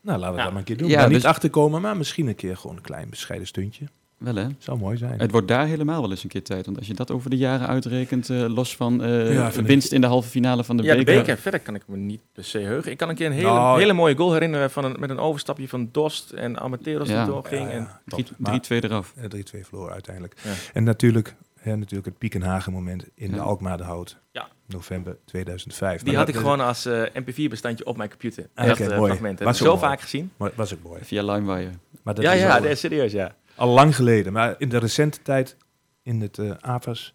Nou, 0.00 0.18
laten 0.18 0.34
we 0.34 0.38
Ja. 0.38 0.44
dat 0.44 0.52
maar 0.52 0.60
een 0.60 0.66
keer 0.66 0.76
doen. 0.76 0.88
Ja, 0.88 1.00
Ja, 1.00 1.06
dus- 1.06 1.16
niet 1.16 1.26
achterkomen, 1.26 1.80
maar 1.80 1.96
misschien 1.96 2.26
een 2.26 2.34
keer 2.34 2.56
gewoon 2.56 2.76
een 2.76 2.82
klein 2.82 3.10
bescheiden 3.10 3.48
stuntje. 3.48 3.84
Wel 4.18 4.34
hè? 4.34 4.46
Zou 4.58 4.78
mooi 4.78 4.96
zijn. 4.96 5.18
Het 5.20 5.30
wordt 5.30 5.48
daar 5.48 5.66
helemaal 5.66 6.00
wel 6.00 6.10
eens 6.10 6.22
een 6.22 6.28
keer 6.28 6.42
tijd. 6.42 6.64
Want 6.66 6.78
als 6.78 6.86
je 6.86 6.94
dat 6.94 7.10
over 7.10 7.30
de 7.30 7.36
jaren 7.36 7.66
uitrekent, 7.66 8.30
eh, 8.30 8.44
los 8.54 8.76
van 8.76 9.02
eh, 9.02 9.34
Ja, 9.34 9.46
ik- 9.48 9.54
winst 9.66 9.92
in 9.92 10.00
de 10.00 10.06
halve 10.06 10.28
finale 10.28 10.64
van 10.64 10.76
de 10.76 10.82
ja, 10.82 10.94
de 10.94 11.04
beker. 11.04 11.20
beker. 11.22 11.38
Verder 11.38 11.60
kan 11.60 11.74
ik 11.74 11.82
me 11.86 11.96
niet 11.96 12.20
per 12.32 12.44
se 12.44 12.58
heugen. 12.58 12.90
Ik 12.90 12.96
kan 12.96 13.08
een 13.08 13.14
keer 13.14 13.26
een 13.26 13.32
hele, 13.32 13.48
Nou, 13.48 13.78
hele 13.80 13.92
mooie 13.92 14.16
goal 14.16 14.32
herinneren 14.32 14.70
van 14.70 14.84
een, 14.84 14.96
met 14.98 15.10
een 15.10 15.18
overstapje 15.18 15.68
van 15.68 15.88
Dost 15.92 16.30
en 16.30 16.58
Amateros 16.60 17.08
Ja. 17.08 17.24
die 17.24 17.32
doorging. 17.32 17.62
Ja, 17.62 17.70
En, 17.70 17.80
ja, 17.82 18.00
Drie- 18.06 18.24
top. 18.24 18.34
Maar, 18.38 18.50
3-2 18.52 18.84
eraf. 18.84 19.12
eh, 19.16 19.24
3-2 19.24 19.64
verloren 19.64 19.92
uiteindelijk. 19.92 20.34
Ja. 20.44 20.50
En 20.72 20.84
natuurlijk, 20.84 21.34
hè, 21.60 21.76
natuurlijk 21.76 22.06
het 22.06 22.18
Piekenhagen 22.18 22.72
moment 22.72 23.04
in 23.14 23.30
de 23.30 23.36
Ja. 23.36 23.42
Alkmaarderhout. 23.42 24.16
Ja. 24.32 24.48
November 24.66 25.16
2005. 25.24 25.98
die 26.02 26.08
Maar 26.08 26.18
had 26.20 26.28
ik 26.28 26.34
dat- 26.34 26.42
gewoon 26.42 26.60
als 26.60 26.86
eh, 26.86 27.02
mp4-bestandje 27.14 27.84
op 27.86 27.96
mijn 27.96 28.08
computer. 28.08 28.48
Ah, 28.54 28.66
Echt 28.68 28.80
oké, 28.80 28.96
mooi. 28.96 29.10
fragmenten. 29.10 29.44
Was 29.44 29.58
Heb 29.58 29.66
ik 29.66 29.72
zo 29.74 29.78
mooi. 29.80 29.90
vaak 29.92 30.00
gezien. 30.00 30.30
Maar 30.36 30.50
was 30.54 30.74
ook 30.74 30.82
mooi. 30.82 31.04
Via 31.04 31.22
LimeWire. 31.22 31.70
Maar 32.02 32.14
dat 32.14 32.24
ja, 32.24 32.32
is 32.32 32.40
ja, 32.40 32.60
dat 32.60 32.78
serieus, 32.78 33.12
ja. 33.12 33.34
Al 33.56 33.68
lang 33.68 33.96
geleden. 33.96 34.32
Maar 34.32 34.54
in 34.58 34.68
de 34.68 34.78
recente 34.78 35.22
tijd 35.22 35.56
in 36.02 36.20
het 36.20 36.38
eh 36.38 36.50
AVAS, 36.60 37.14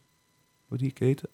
hoe 0.68 0.78
die 0.78 0.92
keten? 0.92 1.30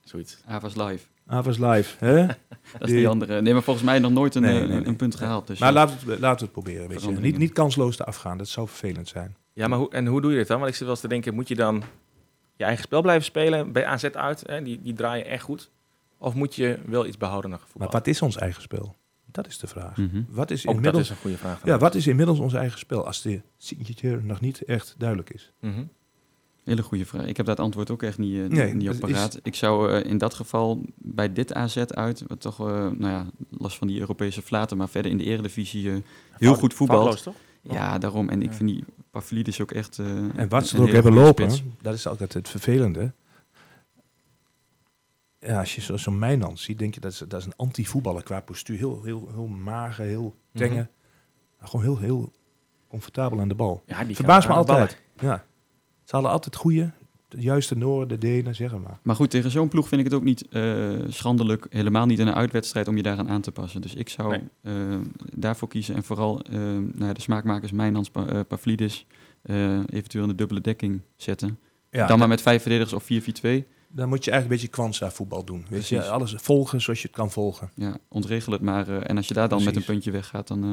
Zoiets. 0.00 0.38
Avas 0.46 0.74
Live. 0.74 1.06
AVAS 1.26 1.58
Live. 1.58 2.04
Hè? 2.04 2.26
Dat 2.26 2.36
is 2.78 2.86
Die- 2.86 2.96
die 2.96 3.08
andere. 3.08 3.40
Nee, 3.42 3.52
maar 3.52 3.62
volgens 3.62 3.84
mij 3.84 3.98
nog 3.98 4.10
nooit 4.12 4.34
een, 4.34 4.42
Nee, 4.42 4.60
eh, 4.62 4.68
nee, 4.68 4.78
nee. 4.78 4.86
een 4.86 4.96
punt 4.96 5.14
gehaald. 5.14 5.46
Dus 5.46 5.58
maar 5.58 5.68
ja. 5.68 5.74
laten 5.74 6.06
we, 6.06 6.10
het, 6.12 6.20
laten 6.20 6.38
we 6.38 6.44
het 6.44 6.52
proberen. 6.52 6.88
Weet 6.88 7.02
je. 7.02 7.10
Niet, 7.10 7.38
niet 7.38 7.52
kansloos 7.52 7.96
te 7.96 8.04
afgaan, 8.04 8.38
dat 8.38 8.48
zou 8.48 8.68
vervelend 8.68 9.08
zijn. 9.08 9.36
Ja, 9.52 9.68
maar 9.68 9.78
hoe, 9.78 9.90
en 9.90 10.06
hoe 10.06 10.20
doe 10.20 10.30
je 10.30 10.36
dit 10.36 10.46
dan? 10.46 10.56
Want 10.58 10.68
ik 10.68 10.74
zit 10.76 10.82
wel 10.84 10.92
eens 10.92 11.00
te 11.02 11.08
denken, 11.08 11.34
moet 11.34 11.48
je 11.48 11.54
dan 11.54 11.82
je 12.56 12.64
eigen 12.64 12.84
spel 12.84 13.02
blijven 13.02 13.24
spelen 13.24 13.72
bij 13.72 13.86
AZ 13.86 14.04
uit? 14.04 14.42
Hè? 14.46 14.62
Die, 14.62 14.82
die 14.82 14.92
draaien 14.94 15.26
echt 15.26 15.42
goed. 15.42 15.70
Of 16.18 16.34
moet 16.34 16.54
je 16.54 16.78
wel 16.86 17.06
iets 17.06 17.16
behoudener 17.16 17.58
Maar 17.58 17.66
voetballen? 17.68 17.92
wat 17.92 18.06
is 18.06 18.22
ons 18.22 18.36
eigen 18.36 18.62
spel? 18.62 18.94
Dat 19.34 19.46
is 19.46 19.58
de 19.58 19.66
vraag. 19.66 19.96
Mhm. 19.96 20.22
Wat 20.28 20.50
is 20.50 20.60
Ook 20.60 20.66
dat 20.66 20.74
inmiddels 20.74 21.02
is 21.04 21.10
een 21.10 21.16
goede 21.16 21.36
vraag. 21.36 21.60
Ja, 21.64 21.78
wat 21.78 21.94
is 21.94 22.06
inmiddels 22.06 22.38
ons 22.38 22.52
eigen 22.52 22.78
spel 22.78 23.06
als 23.06 23.22
de 23.22 23.40
signature 23.56 24.22
nog 24.22 24.40
niet 24.40 24.62
echt 24.62 24.94
duidelijk 24.98 25.30
is? 25.30 25.52
Mhm. 25.60 25.84
Hele 26.64 26.82
goede 26.82 27.04
vraag. 27.04 27.26
Ik 27.26 27.36
heb 27.36 27.46
dat 27.46 27.60
antwoord 27.60 27.90
ook 27.90 28.02
echt 28.02 28.18
niet, 28.18 28.34
eh, 28.34 28.46
Nee, 28.48 28.74
niet 28.74 28.88
op 29.02 29.08
is-. 29.08 29.38
Ik 29.42 29.54
zou 29.54 29.90
eh, 29.90 30.10
in 30.10 30.18
dat 30.18 30.34
geval 30.34 30.82
bij 30.96 31.32
dit 31.32 31.54
AZ 31.54 31.76
uit, 31.76 32.24
wat 32.26 32.40
toch, 32.40 32.60
eh, 32.60 32.66
nou 32.74 33.06
ja, 33.12 33.26
los 33.50 33.78
van 33.78 33.86
die 33.86 34.00
Europese 34.00 34.42
flaten, 34.42 34.76
maar 34.76 34.88
verder 34.88 35.10
in 35.10 35.18
de 35.18 35.24
eredivisie 35.24 36.02
heel 36.38 36.54
goed 36.54 36.74
toch? 37.22 37.34
Ja, 37.62 37.98
daarom. 37.98 38.28
En 38.28 38.42
ik 38.42 38.50
Ja. 38.50 38.56
vind 38.56 38.68
die 38.68 38.84
Pavlidis 39.10 39.60
ook 39.60 39.72
echt... 39.72 39.98
En 40.36 40.48
wat 40.48 40.66
ze 40.66 40.76
er 40.76 40.82
ook 40.82 40.88
hebben 40.92 41.12
lopen, 41.12 41.50
spits. 41.50 41.74
dat 41.82 41.94
is 41.94 42.06
altijd 42.06 42.32
het 42.32 42.48
vervelende. 42.48 43.12
Ja, 45.46 45.58
als 45.58 45.74
je 45.74 45.80
zo- 45.80 45.96
zo'n 45.96 46.18
Mijnans 46.18 46.62
ziet, 46.62 46.78
denk 46.78 46.94
je 46.94 47.00
dat 47.00 47.12
is, 47.12 47.18
dat 47.18 47.40
is 47.40 47.46
een 47.46 47.56
anti-voetballer 47.56 48.22
qua 48.22 48.40
postuur. 48.40 48.76
Heel, 48.78 49.02
heel, 49.02 49.28
heel 49.34 49.46
mager, 49.46 50.04
heel 50.04 50.34
tenger. 50.52 50.88
Mhm. 51.58 51.66
Gewoon 51.68 51.84
heel, 51.84 51.98
heel 51.98 52.32
comfortabel 52.88 53.40
aan 53.40 53.48
de 53.48 53.54
bal. 53.54 53.82
Ja, 53.86 54.04
die 54.04 54.16
Verbaast 54.16 54.48
me 54.48 54.54
altijd. 54.54 55.00
Ja. 55.20 55.44
Ze 56.04 56.10
hadden 56.14 56.30
altijd 56.30 56.56
goede, 56.56 56.90
de 57.28 57.40
juiste 57.40 57.76
Noorden, 57.76 58.08
de 58.20 58.26
Denen, 58.26 58.54
zeg 58.54 58.78
maar. 58.78 58.98
Maar 59.02 59.16
goed, 59.16 59.30
tegen 59.30 59.50
zo'n 59.50 59.68
ploeg 59.68 59.88
vind 59.88 60.00
ik 60.00 60.06
het 60.06 60.16
ook 60.16 60.22
niet 60.24 60.48
eh, 60.48 60.92
schandelijk, 61.08 61.66
helemaal 61.70 62.06
niet 62.06 62.18
in 62.18 62.26
een 62.26 62.34
uitwedstrijd 62.34 62.88
om 62.88 62.96
je 62.96 63.02
daaraan 63.02 63.28
aan 63.28 63.40
te 63.40 63.52
passen. 63.52 63.80
Dus 63.80 63.94
ik 63.94 64.08
zou 64.08 64.28
Nee. 64.30 64.42
eh, 64.90 64.98
daarvoor 65.36 65.68
kiezen 65.68 65.94
en 65.94 66.04
vooral 66.04 66.40
eh, 66.42 66.52
nou 66.58 67.04
ja, 67.06 67.12
de 67.12 67.20
smaakmakers 67.20 67.72
Mijnans, 67.72 68.10
Pa- 68.10 68.42
Pavlidis 68.42 69.06
eh, 69.42 69.78
eventueel 69.86 70.22
in 70.22 70.28
de 70.30 70.34
dubbele 70.34 70.60
dekking 70.60 71.00
zetten. 71.16 71.58
Ja, 71.90 72.06
Dan 72.06 72.18
maar 72.18 72.28
met 72.28 72.42
vijf 72.42 72.62
verdedigers 72.62 72.92
of 72.92 73.04
4-4-2. 73.04 73.64
Dan 73.94 74.08
moet 74.08 74.24
je 74.24 74.30
eigenlijk 74.30 74.44
een 74.62 74.66
beetje 74.68 74.82
kwansa 74.82 75.10
voetbal 75.10 75.44
doen. 75.44 75.66
Weet 75.68 75.88
je? 75.88 76.04
Alles 76.08 76.34
volgen 76.36 76.80
zoals 76.80 77.00
je 77.02 77.06
het 77.06 77.16
kan 77.16 77.30
volgen. 77.30 77.70
Ja, 77.74 77.96
ontregel 78.08 78.52
het 78.52 78.60
maar. 78.62 78.88
eh, 78.88 79.10
en 79.10 79.16
als 79.16 79.28
je 79.28 79.34
daar 79.34 79.48
dan 79.48 79.64
met 79.64 79.76
een 79.76 79.84
puntje 79.84 80.10
weggaat, 80.10 80.48
dan... 80.48 80.64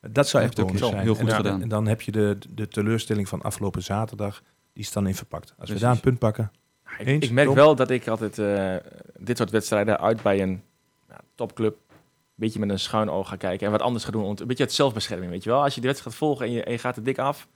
eh, 0.00 0.10
Dat 0.10 0.28
zou 0.28 0.44
echt 0.44 0.60
ook 0.60 0.66
bonus 0.66 0.88
zijn. 0.88 0.98
heel 1.02 1.12
goed 1.14 1.20
en, 1.20 1.26
dan- 1.28 1.36
gedaan. 1.36 1.62
En 1.62 1.68
dan 1.68 1.86
heb 1.86 2.00
je 2.00 2.12
de, 2.12 2.38
de 2.50 2.68
teleurstelling 2.68 3.28
van 3.28 3.42
afgelopen 3.42 3.82
zaterdag, 3.82 4.42
die 4.72 4.82
is 4.82 4.92
dan 4.92 5.06
in 5.06 5.14
verpakt. 5.14 5.54
Als 5.58 5.70
we 5.70 5.78
daar 5.78 5.90
een 5.92 6.00
punt 6.00 6.18
pakken, 6.18 6.52
Ja, 6.84 6.98
Ik, 6.98 7.06
Eens, 7.06 7.24
ik 7.24 7.30
merk 7.30 7.54
wel 7.54 7.74
dat 7.74 7.90
ik 7.90 8.08
altijd 8.08 8.38
eh, 8.38 8.74
dit 9.18 9.36
soort 9.36 9.50
wedstrijden 9.50 10.00
uit 10.00 10.22
bij 10.22 10.42
een 10.42 10.62
nou, 11.08 11.20
topclub 11.34 11.76
een 11.88 11.94
beetje 12.34 12.58
met 12.60 12.70
een 12.70 12.78
schuin 12.78 13.10
oog 13.10 13.28
ga 13.28 13.36
kijken 13.36 13.66
en 13.66 13.72
wat 13.72 13.82
anders 13.82 14.04
ga 14.04 14.10
doen. 14.10 14.24
Een 14.40 14.46
beetje 14.46 14.64
het 14.64 14.72
zelfbescherming, 14.72 15.30
weet 15.30 15.44
je 15.44 15.50
wel. 15.50 15.62
Als 15.62 15.74
je 15.74 15.80
de 15.80 15.86
wedstrijd 15.86 16.14
gaat 16.16 16.26
volgen 16.26 16.46
en 16.46 16.52
je, 16.52 16.64
en 16.64 16.72
je 16.72 16.78
gaat 16.78 16.96
er 16.96 17.02
dik 17.02 17.18
af, 17.18 17.48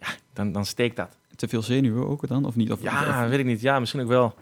ja, 0.00 0.06
dan, 0.32 0.52
dan 0.52 0.64
steekt 0.66 0.96
dat. 0.96 1.16
Te 1.36 1.48
veel 1.48 1.62
zenuwen 1.62 2.08
ook 2.08 2.28
dan, 2.28 2.44
of 2.44 2.56
niet? 2.56 2.72
Of, 2.72 2.82
Ja, 2.82 3.22
of- 3.24 3.28
weet 3.30 3.38
ik 3.38 3.44
niet. 3.44 3.60
Ja, 3.60 3.78
misschien 3.80 4.00
ook 4.00 4.08
wel. 4.08 4.34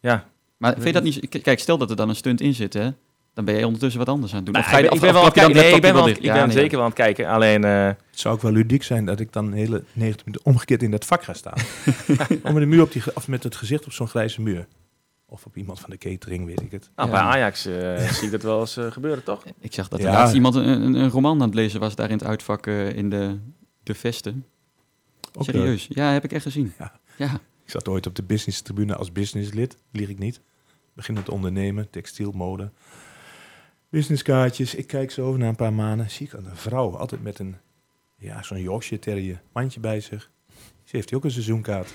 Ja, 0.00 0.24
maar 0.56 0.72
vind 0.72 0.84
je 0.86 0.92
dat 0.92 1.02
niet... 1.02 1.42
Kijk, 1.42 1.58
stel 1.58 1.78
dat 1.78 1.90
er 1.90 1.96
dan 1.96 2.08
een 2.08 2.16
stunt 2.16 2.40
in 2.40 2.54
zit, 2.54 2.72
hè? 2.72 2.90
Dan 3.34 3.44
ben 3.44 3.54
je 3.54 3.64
ondertussen 3.66 3.98
wat 4.00 4.08
anders 4.08 4.30
aan 4.32 4.36
het 4.36 4.46
doen. 4.46 4.54
Nou, 4.54 4.66
Of 4.66 4.72
ga 4.72 4.78
je, 4.78 4.84
ik 4.84 4.90
ben, 5.00 5.08
ik 5.08 5.12
wel 5.14 5.20
aan 5.20 5.24
het 5.26 5.34
kijken. 5.34 5.56
Nee, 5.56 5.74
ik 5.74 5.80
ben, 5.80 5.94
wel, 5.94 6.08
ik 6.08 6.20
ben 6.20 6.34
nee, 6.46 6.50
zeker 6.50 6.70
wel 6.70 6.80
aan 6.80 6.86
het 6.86 6.94
kijken. 6.98 7.26
Alleen, 7.28 7.64
eh, 7.64 7.84
het 7.86 7.96
zou 8.10 8.34
ook 8.34 8.42
wel 8.42 8.52
ludiek 8.52 8.82
zijn 8.82 9.04
dat 9.04 9.20
ik 9.20 9.32
dan 9.32 9.52
hele 9.52 9.82
90 9.92 10.26
minuten 10.26 10.46
omgekeerd 10.46 10.82
in 10.82 10.90
dat 10.90 11.04
vak 11.04 11.22
ga 11.22 11.32
staan. 11.32 11.54
Om 12.42 12.52
met, 12.52 12.54
de 12.62 12.66
muur 12.66 12.82
op 12.82 12.92
die, 12.92 13.02
ge- 13.02 13.10
of 13.14 13.28
met 13.28 13.42
het 13.42 13.56
gezicht 13.56 13.86
op 13.86 13.92
zo'n 13.92 14.08
grijze 14.08 14.40
muur. 14.42 14.66
Of 15.26 15.44
op 15.46 15.56
iemand 15.56 15.80
van 15.80 15.90
de 15.90 15.98
catering, 15.98 16.46
weet 16.46 16.60
ik 16.60 16.70
het. 16.70 16.90
nou, 16.96 17.08
Ja. 17.10 17.14
bij 17.14 17.24
Ajax 17.24 17.66
eh, 17.66 17.98
zie 18.16 18.24
ik 18.24 18.30
dat 18.30 18.42
wel 18.42 18.60
eens 18.60 18.76
eh, 18.76 18.90
gebeuren, 18.90 19.22
toch? 19.22 19.44
Ik 19.60 19.74
zag 19.74 19.88
dat 19.88 20.00
Ja. 20.00 20.06
er 20.06 20.12
laatst 20.12 20.34
iemand 20.34 20.54
een, 20.54 20.68
een, 20.68 20.94
een 20.94 21.10
roman 21.10 21.40
aan 21.40 21.46
het 21.46 21.54
lezen 21.54 21.80
was 21.80 21.94
daar 21.94 22.10
in 22.10 22.16
het 22.18 22.26
uitvak 22.26 22.66
in 22.66 23.10
de, 23.10 23.38
de 23.82 23.94
Vesten. 23.94 24.44
Ook, 25.36 25.44
Serieus? 25.44 25.86
Ja, 25.88 26.12
heb 26.12 26.24
ik 26.24 26.32
echt 26.32 26.42
gezien. 26.42 26.72
Ja. 26.78 27.00
ja. 27.16 27.32
Ik 27.64 27.70
zat 27.70 27.88
ooit 27.88 28.06
op 28.06 28.14
de 28.14 28.22
business 28.22 28.60
tribune 28.60 28.94
als 28.94 29.12
businesslid, 29.12 29.76
lieg 29.90 30.08
ik 30.08 30.18
niet. 30.18 30.40
Begin 30.94 31.14
met 31.14 31.28
ondernemen, 31.28 31.90
textiel, 31.90 32.32
mode. 32.32 32.70
Businesskaartjes, 33.88 34.74
ik 34.74 34.86
kijk 34.86 35.10
zo 35.10 35.36
na 35.36 35.48
een 35.48 35.56
paar 35.56 35.72
maanden, 35.72 36.10
zie 36.10 36.26
ik 36.26 36.32
een 36.32 36.56
vrouw, 36.56 36.96
altijd 36.96 37.22
met 37.22 37.38
een, 37.38 37.56
ja, 38.16 38.42
zo'n 38.42 38.60
Yorkshire 38.60 39.02
terrier, 39.02 39.42
mandje 39.52 39.80
bij 39.80 40.00
zich. 40.00 40.30
Ze 40.84 40.96
heeft 40.96 41.14
ook 41.14 41.24
een 41.24 41.30
seizoenkaart. 41.30 41.90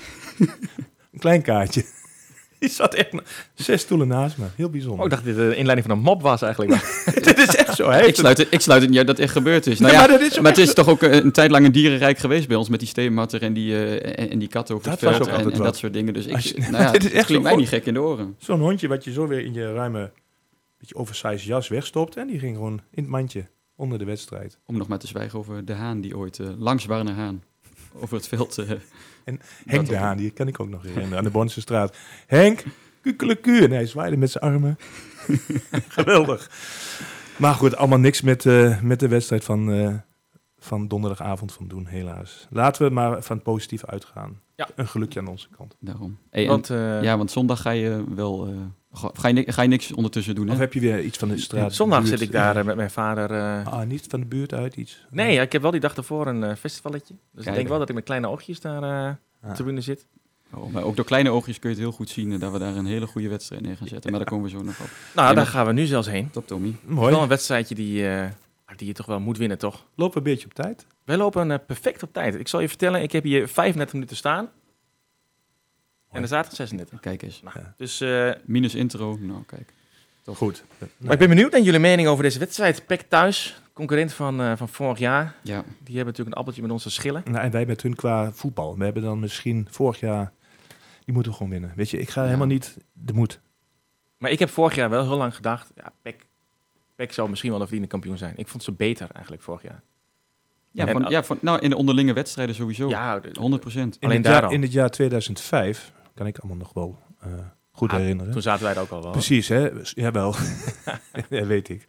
een 1.12 1.20
klein 1.20 1.42
kaartje. 1.42 1.86
Die 2.60 2.70
zat 2.70 2.94
echt 2.94 3.14
zes 3.54 3.82
stoelen 3.82 4.08
naast 4.08 4.38
me. 4.38 4.46
Heel 4.56 4.70
bijzonder. 4.70 5.00
Oh, 5.00 5.06
ik 5.06 5.12
dacht 5.12 5.26
dat 5.26 5.36
dit 5.36 5.50
de 5.50 5.56
inleiding 5.56 5.88
van 5.88 5.98
een 5.98 6.04
mop 6.04 6.22
was 6.22 6.42
eigenlijk. 6.42 6.72
Dit 7.24 7.38
is 7.38 7.56
zo. 7.82 7.90
Ik 7.90 8.16
sluit, 8.16 8.38
het, 8.38 8.48
ik 8.50 8.60
sluit 8.60 8.82
het 8.82 8.90
niet 8.90 8.98
uit 9.00 9.08
dat 9.08 9.16
het 9.18 9.26
echt 9.26 9.36
gebeurd 9.36 9.68
is. 9.68 9.80
Nou 9.80 9.92
Nee, 9.94 10.30
ja, 10.32 10.42
maar 10.42 10.52
het 10.52 10.60
is 10.60 10.74
toch 10.74 10.88
ook 10.88 11.02
eh, 11.04 11.14
een 11.24 11.32
tijd 11.32 11.52
lang 11.52 11.66
een 11.66 11.72
dierenrijk 11.72 12.18
geweest 12.18 12.48
bij 12.48 12.58
ons 12.58 12.70
met 12.70 12.80
die 12.80 12.88
steenmatter 12.90 13.42
en 13.42 13.54
die, 13.54 13.74
eh, 13.86 14.20
en, 14.24 14.30
en 14.30 14.40
die 14.40 14.48
katten 14.48 14.76
over 14.76 14.90
Dat 14.90 15.00
het 15.02 15.10
veld 15.16 15.28
en, 15.28 15.52
en 15.52 15.58
dat 15.62 15.78
soort 15.78 15.94
dingen. 15.94 16.14
Dus 16.14 16.26
ik, 16.26 16.38
je- 16.40 16.60
nou 16.60 16.72
ja, 16.84 16.92
Dit 16.92 17.02
is 17.02 17.08
het 17.08 17.18
echt 17.18 17.26
klinkt 17.26 17.44
mij 17.46 17.56
niet 17.56 17.68
gek 17.68 17.86
in 17.86 17.94
de 17.94 18.02
oren. 18.02 18.36
zo'n 18.38 18.60
hondje 18.60 18.88
wat 18.88 19.04
je 19.04 19.12
zo 19.12 19.28
weer 19.28 19.40
in 19.46 19.54
je 19.54 19.74
ruime, 19.74 20.12
beetje 20.78 20.96
oversized 20.96 21.44
jas 21.44 21.68
wegstopt. 21.68 22.16
En 22.18 22.28
die 22.28 22.40
ging 22.40 22.56
gewoon 22.56 22.82
in 22.92 23.04
het 23.04 23.12
mandje 23.12 23.46
onder 23.76 24.00
de 24.00 24.06
wedstrijd. 24.06 24.58
Om 24.66 24.78
nog 24.78 24.88
maar 24.88 25.00
te 25.00 25.08
zwijgen 25.08 25.40
over 25.40 25.66
de 25.66 25.74
haan 25.74 26.02
die 26.02 26.18
ooit, 26.18 26.40
eh, 26.40 26.48
langs 26.58 26.86
Warne 26.86 27.12
Haan, 27.12 27.44
over 28.02 28.16
het 28.16 28.28
veld... 28.28 28.58
eh, 28.58 28.70
Henk 29.66 29.88
de 29.88 29.96
Haan, 29.98 30.18
die 30.18 30.32
kan 30.32 30.48
ik 30.48 30.60
ook 30.60 30.70
nog 30.70 30.84
herinneren, 30.84 31.18
aan 31.18 31.24
de 31.24 31.30
Bonnse 31.30 31.62
straat. 31.62 31.96
Henk, 32.28 32.64
kukeleku. 33.02 33.64
En 33.64 33.72
hij 33.72 33.86
zwaaide 33.86 34.18
met 34.18 34.32
zijn 34.32 34.44
armen. 34.44 34.78
Geweldig. 35.88 36.50
Maar 37.42 37.54
goed, 37.54 37.76
allemaal 37.76 38.00
niks 38.00 38.22
met, 38.22 38.46
eh, 38.46 38.82
met 38.82 39.00
de 39.00 39.08
wedstrijd 39.08 39.44
van, 39.44 39.72
eh, 39.72 39.94
van 40.58 40.88
donderdagavond 40.88 41.52
van 41.54 41.68
doen, 41.68 41.86
helaas. 41.86 42.48
Laten 42.50 42.88
we 42.88 42.94
maar 42.94 43.24
van 43.24 43.36
het 43.36 43.46
positief 43.46 43.86
uitgaan. 43.86 44.40
Ja. 44.56 44.68
Een 44.76 44.88
gelukje 44.88 45.20
aan 45.20 45.28
onze 45.28 45.48
kant. 45.58 45.76
daarom. 45.80 46.18
Hey, 46.30 46.44
en- 46.44 46.50
Want, 46.50 46.70
eh, 46.70 47.04
ja, 47.04 47.18
want 47.18 47.32
zondag 47.32 47.62
ga 47.62 47.70
je 47.70 48.04
wel... 48.16 48.48
eh, 48.48 48.54
ga, 49.14 49.28
je, 49.28 49.44
ga 49.52 49.62
je 49.62 49.68
niks 49.68 49.92
ondertussen 49.94 50.36
doen, 50.36 50.48
hè? 50.48 50.54
Of 50.54 50.60
heb 50.60 50.74
je 50.74 50.80
weer 50.80 51.02
iets 51.04 51.18
van 51.18 51.28
de 51.28 51.38
straat? 51.38 51.74
zondag 51.74 51.98
buurt? 52.04 52.10
zit 52.20 52.22
ik 52.28 52.32
daar 52.34 52.66
met 52.66 52.76
mijn 52.76 52.92
vader. 52.92 53.32
eh, 53.32 53.68
Ah, 53.68 53.88
niet 53.88 54.06
van 54.10 54.20
de 54.20 54.26
buurt 54.26 54.54
uit 54.54 54.76
iets? 54.76 55.06
Nee, 55.10 55.40
ik 55.42 55.52
heb 55.52 55.62
wel 55.62 55.72
die 55.72 55.80
dag 55.80 55.96
ervoor 55.96 56.28
een 56.28 56.58
festivalletje. 56.58 57.14
Dus 57.32 57.46
ik 57.46 57.54
denk 57.54 57.68
wel 57.68 57.80
dat 57.80 57.90
ik 57.90 57.96
met 57.96 58.04
kleine 58.04 58.28
oogjes 58.28 58.60
daar 58.60 58.84
eh 58.84 59.16
Ah. 59.50 59.54
tribune 59.56 59.82
zit. 59.82 60.08
Oh, 60.54 60.74
maar 60.74 60.84
ook 60.84 60.96
door 60.96 61.06
kleine 61.06 61.30
oogjes 61.30 61.60
kun 61.60 61.70
je 61.70 61.76
het 61.76 61.84
heel 61.86 61.94
goed 61.94 62.10
zien 62.10 62.32
eh, 62.34 62.40
dat 62.40 62.52
we 62.52 62.60
daar 62.60 62.76
een 62.76 62.86
hele 62.86 63.08
goede 63.08 63.28
wedstrijd 63.28 63.62
neer 63.62 63.78
gaan 63.78 63.88
zetten. 63.88 64.12
Maar 64.12 64.20
daar 64.20 64.30
komen 64.30 64.46
we 64.46 64.58
zo 64.58 64.64
nog 64.64 64.80
op. 64.80 64.90
Nou, 65.16 65.36
daar 65.36 65.46
gaan 65.46 65.66
we 65.66 65.74
nu 65.74 65.86
zelfs 65.86 66.08
heen. 66.08 66.30
Top, 66.32 66.48
Tommy. 66.48 66.76
Mooi. 66.86 67.12
Wel 67.12 67.22
een 67.22 67.28
wedstrijdje 67.28 67.76
die, 67.76 68.08
eh, 68.10 68.30
die 68.76 68.88
je 68.88 68.94
toch 68.94 69.06
wel 69.06 69.20
moet 69.20 69.38
winnen, 69.38 69.58
toch? 69.58 69.86
Lopen 69.96 70.18
een 70.18 70.24
beetje 70.24 70.46
op 70.46 70.54
tijd. 70.54 70.86
Wij 71.04 71.18
lopen 71.18 71.52
eh, 71.52 71.58
perfect 71.68 72.04
op 72.04 72.14
tijd. 72.14 72.36
Ik 72.36 72.48
zal 72.48 72.60
je 72.60 72.68
vertellen, 72.68 73.02
ik 73.02 73.12
heb 73.12 73.24
hier 73.24 73.48
35 73.48 73.94
minuten 73.94 74.16
staan. 74.16 74.50
En 76.12 76.22
er 76.22 76.28
zaten 76.28 76.56
36. 76.56 77.00
Kijk 77.00 77.22
eens. 77.22 77.42
Dus, 77.78 78.02
eh, 78.02 78.32
Minus 78.46 78.76
intro. 78.76 79.18
Nou, 79.20 79.44
kijk. 79.46 79.74
Goed. 80.26 80.64
maar 80.98 81.14
ik 81.14 81.20
ben 81.20 81.30
benieuwd 81.30 81.52
naar 81.52 81.62
jullie 81.62 81.80
mening 81.80 82.08
over 82.08 82.24
deze 82.24 82.40
wedstrijd. 82.40 82.86
Pek 82.86 83.02
thuis, 83.02 83.62
concurrent 83.74 84.14
van, 84.14 84.42
eh, 84.42 84.52
van 84.56 84.70
vorig 84.70 85.00
jaar. 85.00 85.36
Ja, 85.42 85.64
Die 85.64 85.96
hebben 85.96 86.06
natuurlijk 86.06 86.28
een 86.28 86.34
appeltje 86.34 86.62
met 86.62 86.72
onze 86.72 86.90
schillen. 86.90 87.24
Nou, 87.26 87.44
en 87.46 87.52
wij 87.52 87.66
met 87.66 87.82
hun 87.82 87.96
qua 87.96 88.32
voetbal. 88.32 88.78
We 88.78 88.84
hebben 88.84 89.04
dan 89.04 89.20
misschien 89.20 89.68
vorig 89.70 90.00
jaar... 90.00 90.32
Die 91.06 91.14
moeten 91.14 91.32
we 91.32 91.38
gewoon 91.38 91.52
winnen. 91.52 91.74
Weet 91.76 91.90
je, 91.90 92.00
ik 92.00 92.10
ga 92.10 92.20
Ja. 92.22 92.26
helemaal 92.28 92.48
niet... 92.48 92.78
De 92.94 93.14
moed. 93.14 93.40
Maar 94.18 94.32
ik 94.32 94.40
heb 94.40 94.50
vorig 94.50 94.76
jaar 94.76 94.90
wel 94.90 95.04
heel 95.08 95.18
lang 95.18 95.36
gedacht, 95.36 95.72
ja, 95.76 95.94
Pek, 96.02 96.26
Pek 96.96 97.14
zou 97.14 97.30
misschien 97.30 97.50
wel 97.52 97.60
een 97.60 97.66
verdiende 97.66 97.90
kampioen 97.92 98.18
zijn. 98.18 98.34
Ik 98.38 98.48
vond 98.48 98.64
ze 98.64 98.72
beter 98.72 99.08
eigenlijk 99.12 99.44
vorig 99.44 99.62
jaar. 99.62 99.82
ja, 100.72 100.88
van, 100.88 101.06
ja 101.10 101.24
van, 101.24 101.38
nou, 101.42 101.60
in 101.60 101.70
de 101.70 101.76
onderlinge 101.76 102.14
wedstrijden 102.14 102.56
sowieso. 102.56 102.90
Ja, 102.90 103.20
de- 103.20 103.30
100 103.40 103.62
procent. 103.62 103.96
In, 103.96 104.02
Alleen 104.02 104.16
het 104.18 104.26
daar 104.26 104.42
jaar, 104.42 104.52
in 104.52 104.62
het 104.62 104.72
jaar 104.72 104.90
2005, 104.90 105.92
kan 106.14 106.28
ik 106.28 106.38
allemaal 106.38 106.58
nog 106.58 106.74
wel 106.74 107.00
eh, 107.20 107.30
goed 107.72 107.92
Ah, 107.92 107.98
herinneren. 107.98 108.32
toen 108.32 108.42
zaten 108.42 108.64
wij 108.64 108.74
er 108.76 108.80
ook 108.82 108.90
al 108.90 109.02
wel. 109.02 109.12
Precies, 109.12 109.48
hè? 109.48 109.70
Jawel. 109.84 110.36
ja, 111.30 111.46
weet 111.46 111.70
ik. 111.70 111.86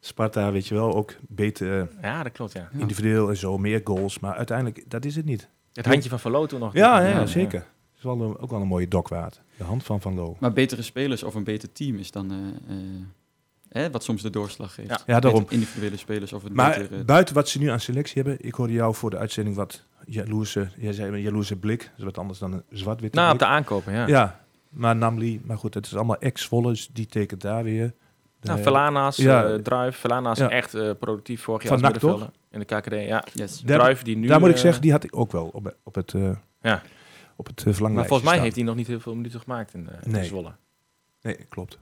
Sparta, 0.00 0.52
weet 0.52 0.66
je 0.66 0.74
wel, 0.74 0.94
ook 0.94 1.14
beter 1.28 1.80
eh, 1.80 2.02
Ja, 2.02 2.22
dat 2.22 2.32
klopt, 2.32 2.52
ja. 2.52 2.68
Ja. 2.72 2.78
individueel 2.80 3.28
en 3.28 3.36
zo, 3.36 3.58
meer 3.58 3.80
goals. 3.84 4.18
Maar 4.18 4.34
uiteindelijk, 4.34 4.90
dat 4.90 5.04
is 5.04 5.16
het 5.16 5.24
niet. 5.24 5.48
Het 5.72 5.86
handje 5.86 6.08
van 6.08 6.20
Verlo 6.20 6.46
toen 6.46 6.60
nog. 6.60 6.72
Ja, 6.72 7.00
ja, 7.00 7.08
ja, 7.08 7.26
zeker. 7.26 7.66
Is 8.00 8.06
wel 8.06 8.20
een- 8.20 8.38
ook 8.38 8.50
wel 8.50 8.60
een 8.60 8.66
mooie 8.66 8.88
dokwaard. 8.88 9.40
De 9.56 9.64
hand 9.64 9.82
van 9.84 10.00
Van 10.00 10.14
Loo. 10.14 10.36
Maar 10.38 10.52
betere 10.52 10.82
spelers 10.82 11.22
of 11.22 11.34
een 11.34 11.44
beter 11.44 11.72
team 11.72 11.96
is 11.98 12.10
dan 12.10 12.30
eh, 12.30 12.36
eh, 12.76 12.76
hè, 13.68 13.90
wat 13.90 14.04
soms 14.04 14.22
de 14.22 14.30
doorslag 14.30 14.74
geeft. 14.74 14.88
Ja. 14.88 14.98
Ja, 15.06 15.20
daarom. 15.20 15.40
Beter 15.40 15.54
individuele 15.58 15.96
spelers 15.96 16.32
of 16.32 16.44
een 16.44 16.52
Maar 16.52 16.78
beter... 16.78 16.98
eh, 16.98 17.04
buiten 17.04 17.34
wat 17.34 17.48
ze 17.48 17.58
nu 17.58 17.66
aan 17.68 17.80
selectie 17.80 18.22
hebben, 18.22 18.46
ik 18.46 18.54
hoorde 18.54 18.72
jou 18.72 18.94
voor 18.94 19.10
de 19.10 19.16
uitzending 19.18 19.56
wat 19.56 19.84
jaloerse, 20.04 20.68
jij 20.76 20.92
zei 20.92 21.12
een 21.12 21.20
jaloerse 21.20 21.56
blik. 21.56 21.80
Dat 21.82 21.98
is 21.98 22.04
wat 22.04 22.18
anders 22.18 22.38
dan 22.38 22.52
een 22.52 22.62
zwart-witte 22.70 23.18
Nou, 23.18 23.32
op 23.32 23.36
blik. 23.38 23.48
de 23.48 23.54
aankopen, 23.56 23.92
ja. 23.92 24.06
Ja, 24.06 24.40
maar 24.68 24.96
Namli, 24.96 25.40
maar 25.44 25.58
goed, 25.58 25.74
het 25.74 25.86
is 25.86 25.96
allemaal 25.96 26.18
ex-Volle, 26.18 26.68
dus 26.68 26.88
die 26.92 27.06
tekent 27.06 27.40
daar 27.40 27.64
weer. 27.64 27.92
De- 28.40 28.48
Nou, 28.48 28.62
Verlana's, 28.62 29.16
Ja. 29.16 29.48
ja. 29.48 29.58
Druif. 29.62 29.96
Verlana's 29.96 30.38
Ja. 30.38 30.48
echt 30.50 30.74
eh, 30.74 30.90
productief 30.98 31.42
vorig 31.42 31.62
jaar 31.62 31.78
Van 31.78 31.92
NAC. 32.02 32.30
In 32.50 32.58
de 32.58 32.64
KKD, 32.64 32.92
ja. 32.92 33.24
yes. 33.34 33.60
Daar- 33.60 33.78
Druif 33.78 34.02
die 34.02 34.16
nu... 34.16 34.26
daar 34.26 34.40
moet 34.40 34.48
ik 34.48 34.54
eh, 34.54 34.60
zeggen, 34.60 34.82
die 34.82 34.90
had 34.92 35.04
ik 35.04 35.16
ook 35.16 35.32
wel 35.32 35.46
op, 35.52 35.76
op 35.82 35.94
het, 35.94 36.14
eh 36.14 36.30
Ja. 36.62 36.82
Op 37.40 37.46
het 37.46 37.58
eh, 37.66 37.72
verlanglijstje 37.72 37.94
Maar 37.98 38.06
volgens 38.06 38.22
mij 38.22 38.32
staan. 38.32 38.44
heeft 38.44 38.56
hij 38.56 38.64
nog 38.64 38.76
niet 38.76 38.86
heel 38.86 39.00
veel 39.00 39.14
minuten 39.14 39.40
gemaakt 39.40 39.74
in, 39.74 39.88
eh 39.88 39.94
in 40.02 40.10
Nee. 40.10 40.24
Zwolle. 40.24 40.52
Nee, 41.22 41.34
klopt. 41.48 41.78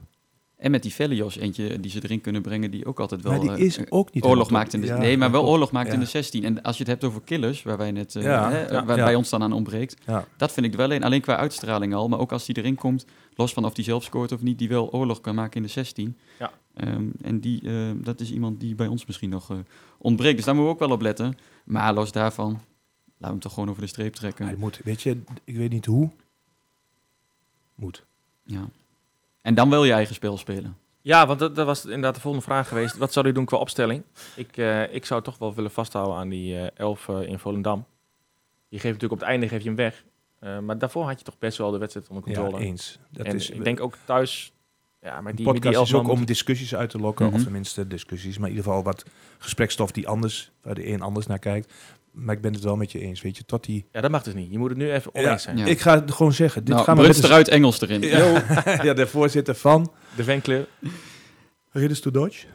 En 0.57 0.71
met 0.71 0.81
die 0.83 0.93
Velios, 0.93 1.37
eentje 1.37 1.79
die 1.79 1.91
ze 1.91 2.03
erin 2.03 2.21
kunnen 2.21 2.41
brengen, 2.41 2.71
die 2.71 2.85
ook 2.85 2.99
altijd 2.99 3.21
wel... 3.21 3.31
maar 3.31 3.41
die 3.41 3.49
eh, 3.51 3.59
is 3.59 3.91
ook 3.91 4.13
niet... 4.13 4.23
Oorlog 4.23 4.49
maakt 4.49 4.73
in 4.73 4.81
de, 4.81 4.87
nee, 4.93 5.17
maar 5.17 5.31
wel 5.31 5.45
oorlog 5.45 5.71
maakt 5.71 5.93
in 5.93 5.99
de 5.99 6.05
16. 6.05 6.43
En 6.43 6.61
als 6.61 6.77
je 6.77 6.83
het 6.83 6.91
hebt 6.91 7.03
over 7.03 7.21
killers, 7.21 7.63
waar 7.63 7.77
wij 7.77 7.91
net, 7.91 8.15
eh, 8.15 8.23
Ja, 8.23 8.49
hè, 8.51 8.67
ja, 8.67 8.85
waar 8.85 8.97
ja. 8.97 9.03
bij 9.05 9.15
ons 9.15 9.29
dan 9.29 9.43
aan 9.43 9.51
ontbreekt, 9.53 9.95
Ja. 10.05 10.25
dat 10.37 10.51
vind 10.51 10.65
ik 10.65 10.75
wel 10.75 10.91
een. 10.91 11.03
Alleen 11.03 11.21
qua 11.21 11.35
uitstraling 11.37 11.93
al, 11.93 12.07
maar 12.07 12.19
ook 12.19 12.31
als 12.31 12.45
die 12.45 12.57
erin 12.57 12.75
komt, 12.75 13.05
los 13.35 13.53
van 13.53 13.65
of 13.65 13.73
die 13.73 13.83
zelf 13.83 14.03
scoort 14.03 14.31
of 14.31 14.41
niet, 14.41 14.57
die 14.57 14.69
wel 14.69 14.91
oorlog 14.91 15.21
kan 15.21 15.35
maken 15.35 15.55
in 15.55 15.63
de 15.63 15.67
16. 15.69 16.17
Ja. 16.39 16.51
Ehm, 16.73 17.03
en 17.21 17.39
die, 17.39 17.61
eh, 17.69 17.73
dat 17.95 18.19
is 18.19 18.31
iemand 18.31 18.59
die 18.59 18.75
bij 18.75 18.87
ons 18.87 19.05
misschien 19.05 19.29
nog 19.29 19.49
eh, 19.51 19.57
ontbreekt. 19.97 20.35
Dus 20.35 20.45
daar 20.45 20.55
moeten 20.55 20.73
we 20.73 20.79
ook 20.79 20.87
wel 20.87 20.95
op 20.97 21.01
letten. 21.01 21.37
Maar 21.65 21.93
los 21.93 22.11
daarvan, 22.11 22.59
laten 23.19 23.27
we 23.27 23.27
hem 23.27 23.39
toch 23.39 23.53
gewoon 23.53 23.69
over 23.69 23.81
de 23.81 23.87
streep 23.87 24.13
trekken. 24.13 24.45
Hij 24.45 24.55
moet, 24.55 24.79
weet 24.83 25.01
je, 25.01 25.21
ik 25.43 25.55
weet 25.55 25.71
niet 25.71 25.85
hoe. 25.85 26.09
Moet. 27.75 28.05
Ja. 28.43 28.69
En 29.41 29.55
dan 29.55 29.69
wil 29.69 29.83
je 29.83 29.91
eigen 29.91 30.15
spel 30.15 30.37
spelen. 30.37 30.77
Ja, 31.01 31.27
want 31.27 31.39
dat, 31.39 31.55
dat 31.55 31.65
was 31.65 31.85
inderdaad 31.85 32.15
de 32.15 32.21
volgende 32.21 32.45
vraag 32.45 32.67
geweest. 32.67 32.97
Wat 32.97 33.13
zou 33.13 33.27
u 33.27 33.31
doen 33.31 33.45
qua 33.45 33.57
opstelling? 33.57 34.03
Ik, 34.35 34.57
eh, 34.57 34.93
ik 34.93 35.05
zou 35.05 35.21
toch 35.21 35.37
wel 35.37 35.53
willen 35.53 35.71
vasthouden 35.71 36.15
aan 36.15 36.29
die 36.29 36.59
eh 36.59 36.67
11 36.73 37.09
eh, 37.09 37.21
in 37.21 37.39
Volendam. 37.39 37.85
Je 38.67 38.79
geeft 38.79 38.93
natuurlijk 38.93 39.11
op 39.11 39.19
het 39.19 39.27
einde 39.27 39.47
geef 39.47 39.61
je 39.61 39.67
hem 39.67 39.75
weg. 39.75 40.03
Eh, 40.39 40.59
maar 40.59 40.77
daarvoor 40.77 41.05
had 41.05 41.19
je 41.19 41.25
toch 41.25 41.37
best 41.37 41.57
wel 41.57 41.71
de 41.71 41.77
wedstrijd 41.77 42.07
onder 42.09 42.29
Ja, 42.29 42.35
controle. 42.35 42.63
eens. 42.63 42.99
Dat 43.09 43.25
en 43.25 43.35
is, 43.35 43.49
ik 43.49 43.63
denk 43.63 43.79
ook 43.79 43.95
thuis... 44.05 44.51
Ja, 45.01 45.21
maar 45.21 45.21
die, 45.21 45.23
met 45.23 45.35
die 45.37 45.45
podcast 45.45 45.75
elf 45.75 45.87
is 45.87 45.93
ook 45.93 46.07
om 46.07 46.25
discussies 46.25 46.75
uit 46.75 46.89
te 46.89 46.97
lokken. 46.99 47.25
Mhm. 47.25 47.35
Of 47.35 47.43
tenminste 47.43 47.87
discussies. 47.87 48.37
Maar 48.37 48.49
in 48.49 48.55
ieder 48.55 48.69
geval 48.69 48.83
wat 48.83 49.05
gesprekstof 49.37 49.91
die 49.91 50.07
anders, 50.07 50.51
waar 50.61 50.75
de 50.75 50.87
een 50.87 51.01
anders 51.01 51.27
naar 51.27 51.39
kijkt. 51.39 51.73
Maar 52.19 52.35
ik 52.35 52.41
ben 52.41 52.53
het 52.53 52.63
wel 52.63 52.75
met 52.75 52.91
je 52.91 52.99
eens. 52.99 53.21
Weet 53.21 53.37
je, 53.37 53.45
tot 53.45 53.65
die... 53.65 53.85
Ja, 53.91 54.01
dat 54.01 54.11
mag 54.11 54.23
dus 54.23 54.33
niet. 54.33 54.51
Je 54.51 54.57
moet 54.57 54.69
het 54.69 54.77
nu 54.77 54.91
even 54.91 55.15
oneens 55.15 55.43
zijn. 55.43 55.57
Ja. 55.57 55.65
Ik 55.65 55.79
ga 55.79 55.99
het 55.99 56.11
gewoon 56.11 56.33
zeggen. 56.33 56.63
Dit 56.63 56.73
nou, 56.73 56.85
gaan 56.85 56.97
we 56.97 57.13
de- 57.13 57.27
eruit, 57.27 57.47
Engels 57.47 57.81
erin. 57.81 58.01
Ja. 58.01 58.43
ja, 58.83 58.93
de 58.93 59.07
voorzitter 59.07 59.55
van 59.55 59.91
De 60.15 60.23
fanclub. 60.23 60.67
Ridders 61.71 61.99
to 61.99 62.11
Dodge. 62.11 62.45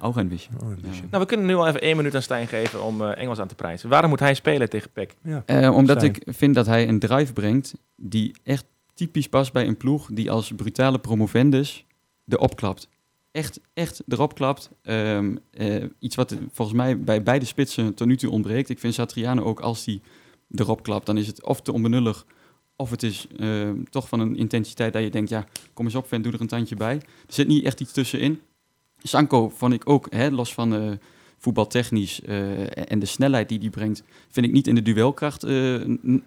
Ook 0.00 0.16
een 0.16 0.28
beetje. 0.28 0.50
Oh. 0.62 0.68
Nou, 1.10 1.22
we 1.22 1.26
kunnen 1.26 1.46
nu 1.46 1.54
al 1.54 1.66
even 1.68 1.80
één 1.80 1.96
minuut 1.96 2.14
aan 2.14 2.22
Stijn 2.22 2.46
geven 2.46 2.82
om 2.82 3.02
eh, 3.02 3.22
Engels 3.22 3.38
aan 3.38 3.48
te 3.48 3.54
prijzen. 3.54 3.88
Waarom 3.88 4.10
moet 4.10 4.20
hij 4.20 4.34
spelen 4.34 4.68
tegen 4.68 4.90
Peck? 4.90 5.14
Ja. 5.22 5.42
Eh, 5.46 5.74
omdat 5.74 6.02
ik 6.02 6.22
vind 6.26 6.54
dat 6.54 6.66
hij 6.66 6.88
een 6.88 6.98
drive 6.98 7.32
brengt 7.32 7.74
die 7.96 8.36
echt 8.44 8.64
typisch 8.94 9.28
past 9.28 9.52
bij 9.52 9.66
een 9.66 9.76
ploeg 9.76 10.08
die 10.12 10.30
als 10.30 10.52
brutale 10.56 10.98
promovendus 10.98 11.86
erop 12.28 12.56
klapt. 12.56 12.88
Echt, 13.32 13.60
echt 13.74 14.02
erop 14.08 14.34
klapt. 14.34 14.70
Ehm, 14.82 15.36
eh, 15.50 15.84
iets 15.98 16.16
wat 16.16 16.36
volgens 16.52 16.76
mij 16.76 17.00
bij 17.00 17.22
beide 17.22 17.44
spitsen 17.44 17.94
tot 17.94 18.06
nu 18.06 18.16
toe 18.16 18.30
ontbreekt. 18.30 18.68
Ik 18.68 18.78
vind 18.78 18.94
Satriano 18.94 19.42
ook 19.42 19.60
als 19.60 19.84
hij 19.84 20.00
erop 20.50 20.82
klapt, 20.82 21.06
dan 21.06 21.18
is 21.18 21.26
het 21.26 21.44
of 21.44 21.60
te 21.60 21.72
onbenullig 21.72 22.26
of 22.76 22.90
het 22.90 23.02
is 23.02 23.26
ehm, 23.36 23.82
toch 23.90 24.08
van 24.08 24.20
een 24.20 24.36
intensiteit 24.36 24.92
dat 24.92 25.02
je 25.02 25.10
denkt, 25.10 25.30
ja, 25.30 25.46
kom 25.74 25.84
eens 25.84 25.94
op 25.94 26.08
vent, 26.08 26.24
doe 26.24 26.32
er 26.32 26.40
een 26.40 26.46
tandje 26.46 26.76
bij. 26.76 26.94
Er 26.94 27.02
zit 27.34 27.46
niet 27.46 27.64
echt 27.64 27.80
iets 27.80 27.92
tussenin. 27.92 28.40
Sanko 28.98 29.48
vond 29.48 29.72
ik 29.72 29.88
ook, 29.88 30.06
hè, 30.10 30.30
los 30.30 30.54
van 30.54 30.74
eh, 30.74 30.90
voetbaltechnisch 31.38 32.20
eh, 32.20 32.90
en 32.90 32.98
de 32.98 33.06
snelheid 33.06 33.48
die 33.48 33.58
die 33.58 33.70
brengt, 33.70 34.02
vind 34.28 34.46
ik 34.46 34.52
niet 34.52 34.66
in 34.66 34.74
de 34.74 34.82
duelkracht 34.82 35.40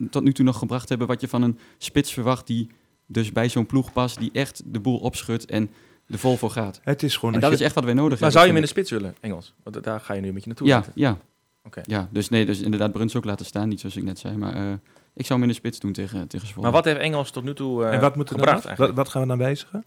tot 0.10 0.24
nu 0.24 0.34
toe 0.34 0.45
nog 0.45 0.58
gebracht 0.58 0.89
hebben 0.89 1.08
wat 1.08 1.22
je 1.22 1.28
van 1.28 1.41
een 1.41 1.60
spits 1.78 2.14
verwacht 2.14 2.47
die 2.47 2.70
dus 3.06 3.32
bij 3.32 3.49
zo'n 3.49 3.66
ploeg 3.66 3.93
past, 3.93 4.20
die 4.20 4.30
echt 4.34 4.64
de 4.66 4.80
boel 4.80 4.97
opschudt 4.97 5.45
en 5.45 5.70
er 6.12 6.18
vol 6.20 6.38
voor 6.38 6.49
gaat. 6.51 6.80
Het 6.84 7.03
is 7.03 7.18
gewoon... 7.18 7.34
En 7.34 7.39
dat 7.39 7.49
je- 7.49 7.55
is 7.55 7.62
echt 7.62 7.76
wat 7.76 7.84
wij 7.84 7.93
nodig 7.93 8.20
Maar 8.20 8.32
zou 8.32 8.45
je 8.45 8.51
hem 8.51 8.62
in 8.62 8.66
hebben. 8.66 8.84
de 8.84 8.89
spits 8.89 9.01
willen, 9.03 9.18
Engels? 9.22 9.53
Want 9.64 9.84
daar 9.84 9.99
ga 9.99 10.14
je 10.14 10.22
nu 10.22 10.34
met 10.34 10.41
je 10.41 10.47
naartoe. 10.47 10.68
Ja, 10.68 10.76
zitten. 10.84 11.01
ja. 11.01 11.18
Oké. 11.64 11.82
ja, 11.86 12.07
dus 12.12 12.30
nee, 12.30 12.45
dus 12.45 12.59
inderdaad 12.62 12.91
Bruns 12.91 13.16
ook 13.16 13.26
laten 13.26 13.45
staan, 13.45 13.68
niet 13.70 13.80
zoals 13.80 13.95
ik 13.95 14.03
net 14.03 14.20
zei, 14.20 14.38
maar 14.38 14.53
eh, 14.55 14.72
ik 15.14 15.26
zou 15.26 15.34
hem 15.39 15.41
in 15.41 15.47
de 15.47 15.53
spits 15.59 15.80
doen 15.80 15.91
tegen, 15.91 16.28
tegen 16.28 16.47
Zwolle. 16.47 16.64
Maar 16.64 16.72
wat 16.76 16.86
heeft 16.86 16.99
Engels 16.99 17.32
tot 17.32 17.43
nu 17.43 17.53
toe 17.53 17.86
eh, 17.86 17.93
en 17.93 17.99
wat 18.01 18.16
moet 18.16 18.30
er 18.30 18.38
dan 18.38 18.62
gebracht 18.62 18.93
wat, 18.95 19.09
gaan 19.09 19.22
we 19.22 19.28
dan 19.28 19.38
wijzigen? 19.38 19.86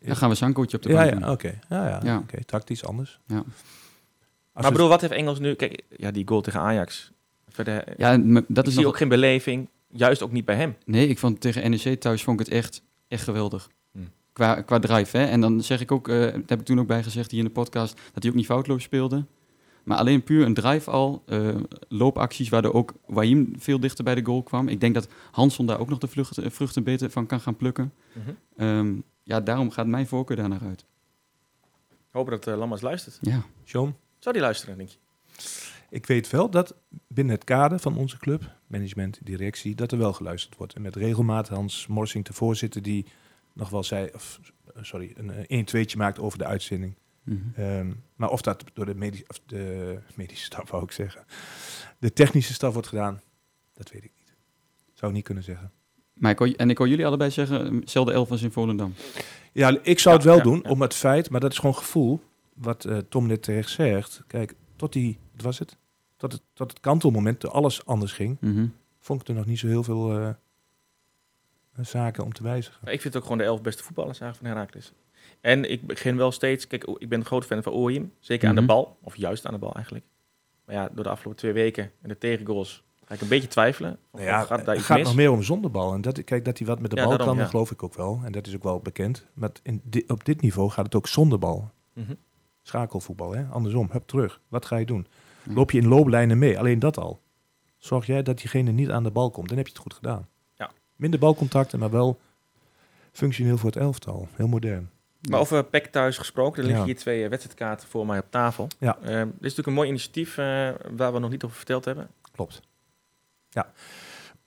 Dan 0.00 0.16
gaan 0.16 0.28
we 0.28 0.34
Sankootje 0.34 0.76
op 0.76 0.82
de 0.82 0.88
Ja, 0.88 0.94
bank 0.94 1.10
ja, 1.10 1.18
doen. 1.18 1.28
oké. 1.30 1.58
Ja, 1.68 1.88
ja, 1.88 2.00
Ja. 2.04 2.18
oké. 2.18 2.44
Tactisch 2.44 2.84
anders. 2.84 3.18
Ja. 3.26 3.36
Als 3.36 3.44
maar 4.52 4.64
we- 4.64 4.70
bedoel, 4.70 4.88
wat 4.88 5.00
heeft 5.00 5.12
Engels 5.12 5.38
nu... 5.38 5.54
Kijk, 5.54 5.82
ja, 5.96 6.10
die 6.10 6.28
goal 6.28 6.40
tegen 6.40 6.60
Ajax. 6.60 7.10
Verder, 7.48 7.84
ja, 7.96 8.10
Ja, 8.12 8.42
dat 8.48 8.66
is 8.66 8.72
zie 8.72 8.82
nog... 8.82 8.90
ook 8.92 8.96
geen 8.98 9.08
beleving. 9.08 9.68
Juist 9.88 10.22
ook 10.22 10.32
niet 10.32 10.44
bij 10.44 10.56
hem. 10.56 10.76
Nee, 10.84 11.08
ik 11.08 11.18
vond 11.18 11.40
tegen 11.40 11.70
NEC 11.70 12.00
thuis 12.00 12.22
vond 12.22 12.40
ik 12.40 12.46
het 12.46 12.54
echt, 12.54 12.82
echt 13.08 13.24
geweldig. 13.24 13.68
Qua, 14.32 14.62
qua 14.62 14.78
drive, 14.78 15.16
hè. 15.16 15.24
En 15.24 15.40
dan 15.40 15.62
zeg 15.62 15.80
ik 15.80 15.92
ook, 15.92 16.08
eh 16.08 16.20
dat 16.20 16.48
heb 16.48 16.60
ik 16.60 16.64
toen 16.64 16.80
ook 16.80 16.86
bij 16.86 17.02
gezegd 17.02 17.30
hier 17.30 17.40
in 17.40 17.46
de 17.46 17.52
podcast, 17.52 18.00
dat 18.12 18.22
hij 18.22 18.30
ook 18.30 18.36
niet 18.38 18.46
foutloos 18.46 18.82
speelde. 18.82 19.24
Maar 19.84 19.98
alleen 19.98 20.22
puur 20.22 20.46
een 20.46 20.54
drive 20.54 20.90
al, 20.90 21.22
eh, 21.26 21.48
loopacties 21.88 22.48
waardoor 22.48 22.72
ook 22.72 22.94
Wahim 23.06 23.52
veel 23.58 23.80
dichter 23.80 24.04
bij 24.04 24.14
de 24.14 24.24
goal 24.24 24.42
kwam. 24.42 24.68
Ik 24.68 24.80
denk 24.80 24.94
dat 24.94 25.08
Hanson 25.30 25.66
daar 25.66 25.80
ook 25.80 25.88
nog 25.88 25.98
de 25.98 26.08
vlucht, 26.08 26.38
eh, 26.38 26.50
vruchten 26.50 26.84
beter 26.84 27.10
van 27.10 27.26
kan 27.26 27.40
gaan 27.40 27.56
plukken. 27.56 27.92
Mhm. 28.12 28.30
Ehm, 28.56 28.94
ja, 29.22 29.40
daarom 29.40 29.70
gaat 29.70 29.86
mijn 29.86 30.06
voorkeur 30.06 30.36
daar 30.36 30.48
naar 30.48 30.62
uit. 30.62 30.84
Hopen 32.10 32.32
dat 32.32 32.46
uh, 32.46 32.56
Lammers 32.56 32.80
luistert. 32.80 33.18
Ja. 33.20 33.42
John, 33.64 33.94
Zou 34.18 34.34
die 34.34 34.44
luisteren, 34.44 34.76
denk 34.76 34.88
je? 34.88 34.98
ik 35.90 36.06
weet 36.06 36.30
wel 36.30 36.50
dat 36.50 36.74
binnen 37.06 37.34
het 37.34 37.44
kader 37.44 37.78
van 37.78 37.96
onze 37.96 38.18
club, 38.18 38.56
management, 38.66 39.18
directie, 39.22 39.74
dat 39.74 39.92
er 39.92 39.98
wel 39.98 40.12
geluisterd 40.12 40.56
wordt. 40.56 40.74
En 40.74 40.82
met 40.82 40.96
regelmaat 40.96 41.48
Hans 41.48 41.86
Morsing, 41.86 42.24
de 42.24 42.32
voorzitter, 42.32 42.82
die 42.82 43.06
nog 43.54 43.68
wel 43.68 43.82
zei, 43.82 44.10
of, 44.14 44.40
eh, 44.74 44.82
sorry, 44.82 45.14
een 45.16 45.44
1-2'tje 45.48 45.96
maakt 45.96 46.18
over 46.18 46.38
de 46.38 46.44
uitzending. 46.46 46.94
Mhm. 47.22 47.38
Ehm, 47.54 47.90
maar 48.16 48.30
of 48.30 48.40
dat 48.42 48.64
door 48.72 48.86
de, 48.86 48.94
medi 48.94 49.24
of 49.26 49.40
de 49.46 49.98
medische 50.14 50.44
staf, 50.44 50.70
wou 50.70 50.82
ik 50.84 50.92
zeggen, 50.92 51.24
de 51.98 52.12
technische 52.12 52.52
staf 52.52 52.72
wordt 52.72 52.88
gedaan, 52.88 53.20
dat 53.74 53.90
weet 53.90 54.04
ik 54.04 54.12
niet. 54.18 54.34
Zou 54.92 55.10
ik 55.10 55.16
niet 55.16 55.26
kunnen 55.26 55.44
zeggen. 55.44 55.70
Maar 56.12 56.30
ik 56.30 56.38
hoor, 56.38 56.48
en 56.48 56.70
ik 56.70 56.78
hoor 56.78 56.88
jullie 56.88 57.06
allebei 57.06 57.30
zeggen, 57.30 57.74
hetzelfde 57.80 58.12
elf 58.12 58.30
als 58.30 58.42
in 58.42 58.52
Volendam. 58.52 58.94
Ja, 59.52 59.78
ik 59.82 59.98
zou 59.98 60.14
het 60.16 60.24
wel 60.24 60.36
Ja, 60.36 60.42
doen, 60.42 60.60
ja. 60.62 60.70
om 60.70 60.80
het 60.80 60.94
feit, 60.94 61.30
maar 61.30 61.40
dat 61.40 61.52
is 61.52 61.58
gewoon 61.58 61.74
gevoel, 61.74 62.20
wat 62.54 62.84
eh, 62.84 62.96
Tom 62.98 63.26
net 63.26 63.42
terecht 63.42 63.70
zegt. 63.70 64.22
Kijk, 64.26 64.54
tot 64.76 64.92
die, 64.92 65.18
wat 65.32 65.42
was 65.42 65.58
het? 65.58 65.76
Tot 66.16 66.32
het, 66.32 66.42
tot 66.52 66.70
het 66.70 66.80
kantelmoment, 66.80 67.40
toen 67.40 67.50
alles 67.52 67.84
anders 67.86 68.12
ging, 68.12 68.36
Mhm. 68.40 68.66
vond 69.00 69.20
ik 69.20 69.28
er 69.28 69.34
nog 69.34 69.46
niet 69.46 69.58
zo 69.58 69.66
heel 69.66 69.82
veel 69.82 70.18
eh, 70.18 70.28
zaken 71.80 72.24
om 72.24 72.32
te 72.32 72.42
wijzigen. 72.42 72.80
Ik 72.82 73.00
vind 73.00 73.04
het 73.04 73.16
ook 73.16 73.22
gewoon 73.22 73.38
de 73.38 73.44
elf 73.44 73.62
beste 73.62 73.82
voetballers 73.82 74.20
eigenlijk 74.20 74.50
van 74.52 74.58
Heracles. 74.60 74.92
En 75.40 75.70
ik 75.70 75.86
begin 75.86 76.16
wel 76.16 76.32
steeds... 76.32 76.66
Kijk, 76.66 76.84
ik 76.98 77.08
ben 77.08 77.18
een 77.18 77.24
groot 77.26 77.44
fan 77.44 77.62
van 77.62 77.72
Oorhim. 77.72 78.12
Zeker 78.20 78.48
aan 78.48 78.54
Mhm. 78.54 78.60
de 78.62 78.68
bal. 78.68 78.96
Of 79.02 79.16
juist 79.16 79.46
aan 79.46 79.52
de 79.52 79.58
bal 79.58 79.74
eigenlijk. 79.74 80.04
Maar 80.64 80.74
ja, 80.74 80.88
door 80.92 81.04
de 81.04 81.10
afgelopen 81.10 81.40
twee 81.40 81.52
weken 81.52 81.90
en 82.02 82.08
de 82.08 82.18
tegengoals... 82.18 82.84
ga 83.04 83.14
ik 83.14 83.20
een 83.20 83.28
beetje 83.28 83.48
twijfelen. 83.48 83.92
Of, 84.10 84.20
Nou 84.20 84.32
ja, 84.32 84.40
of 84.40 84.46
gaat 84.46 84.64
daar 84.64 84.76
iets 84.76 84.84
gaat 84.84 84.96
mis? 84.98 85.06
nog 85.06 85.16
meer 85.16 85.30
om 85.30 85.42
zonder 85.42 85.70
bal. 85.70 85.94
En 85.94 86.00
dat, 86.00 86.24
kijk, 86.24 86.44
dat 86.44 86.58
hij 86.58 86.66
wat 86.66 86.80
met 86.80 86.90
de 86.90 86.96
Ja, 86.96 87.02
bal 87.02 87.10
daarom, 87.10 87.26
kan, 87.28 87.36
ja. 87.36 87.42
dat 87.42 87.50
geloof 87.50 87.70
ik 87.70 87.82
ook 87.82 87.94
wel. 87.94 88.20
En 88.24 88.32
dat 88.32 88.46
is 88.46 88.54
ook 88.54 88.62
wel 88.62 88.80
bekend. 88.80 89.26
Maar 89.34 89.50
in 89.62 89.80
di- 89.84 90.04
op 90.06 90.24
dit 90.24 90.40
niveau 90.40 90.70
gaat 90.70 90.84
het 90.84 90.94
ook 90.94 91.06
zonder 91.06 91.38
bal. 91.38 91.70
Mhm. 91.92 92.14
Schakelvoetbal, 92.62 93.32
hè? 93.34 93.44
andersom. 93.44 93.88
Hup, 93.92 94.02
terug. 94.06 94.40
Wat 94.48 94.66
ga 94.66 94.76
je 94.76 94.86
doen? 94.86 95.06
Ja. 95.46 95.52
Loop 95.54 95.70
je 95.70 95.78
in 95.78 95.88
looplijnen 95.88 96.38
mee? 96.38 96.58
Alleen 96.58 96.78
dat 96.78 96.98
al. 96.98 97.20
Zorg 97.76 98.06
jij 98.06 98.22
dat 98.22 98.38
diegene 98.38 98.70
niet 98.70 98.90
aan 98.90 99.02
de 99.02 99.10
bal 99.10 99.30
komt, 99.30 99.48
dan 99.48 99.56
heb 99.56 99.66
je 99.66 99.72
het 99.72 99.82
goed 99.82 99.94
gedaan. 99.94 100.28
Minder 101.02 101.20
balcontacten, 101.20 101.78
maar 101.78 101.90
wel 101.90 102.20
functioneel 103.12 103.58
voor 103.58 103.70
het 103.70 103.78
elftal. 103.78 104.28
Heel 104.32 104.48
modern. 104.48 104.90
Maar 105.20 105.40
over 105.40 105.64
PEC 105.64 105.86
thuis 105.86 106.18
gesproken, 106.18 106.58
er 106.58 106.64
liggen 106.64 106.86
Ja. 106.86 106.86
hier 106.92 106.96
twee 107.00 107.22
eh, 107.22 107.28
wedstrijdkaarten 107.28 107.88
voor 107.88 108.06
mij 108.06 108.18
op 108.18 108.26
tafel. 108.30 108.68
Ja. 108.78 108.98
Eh, 108.98 109.02
dit 109.02 109.26
is 109.26 109.40
natuurlijk 109.40 109.66
een 109.66 109.72
mooi 109.72 109.88
initiatief 109.88 110.38
eh, 110.38 110.70
waar 110.96 111.12
we 111.12 111.18
nog 111.18 111.30
niet 111.30 111.44
over 111.44 111.56
verteld 111.56 111.84
hebben. 111.84 112.08
Klopt. 112.32 112.60
Ja. 113.48 113.72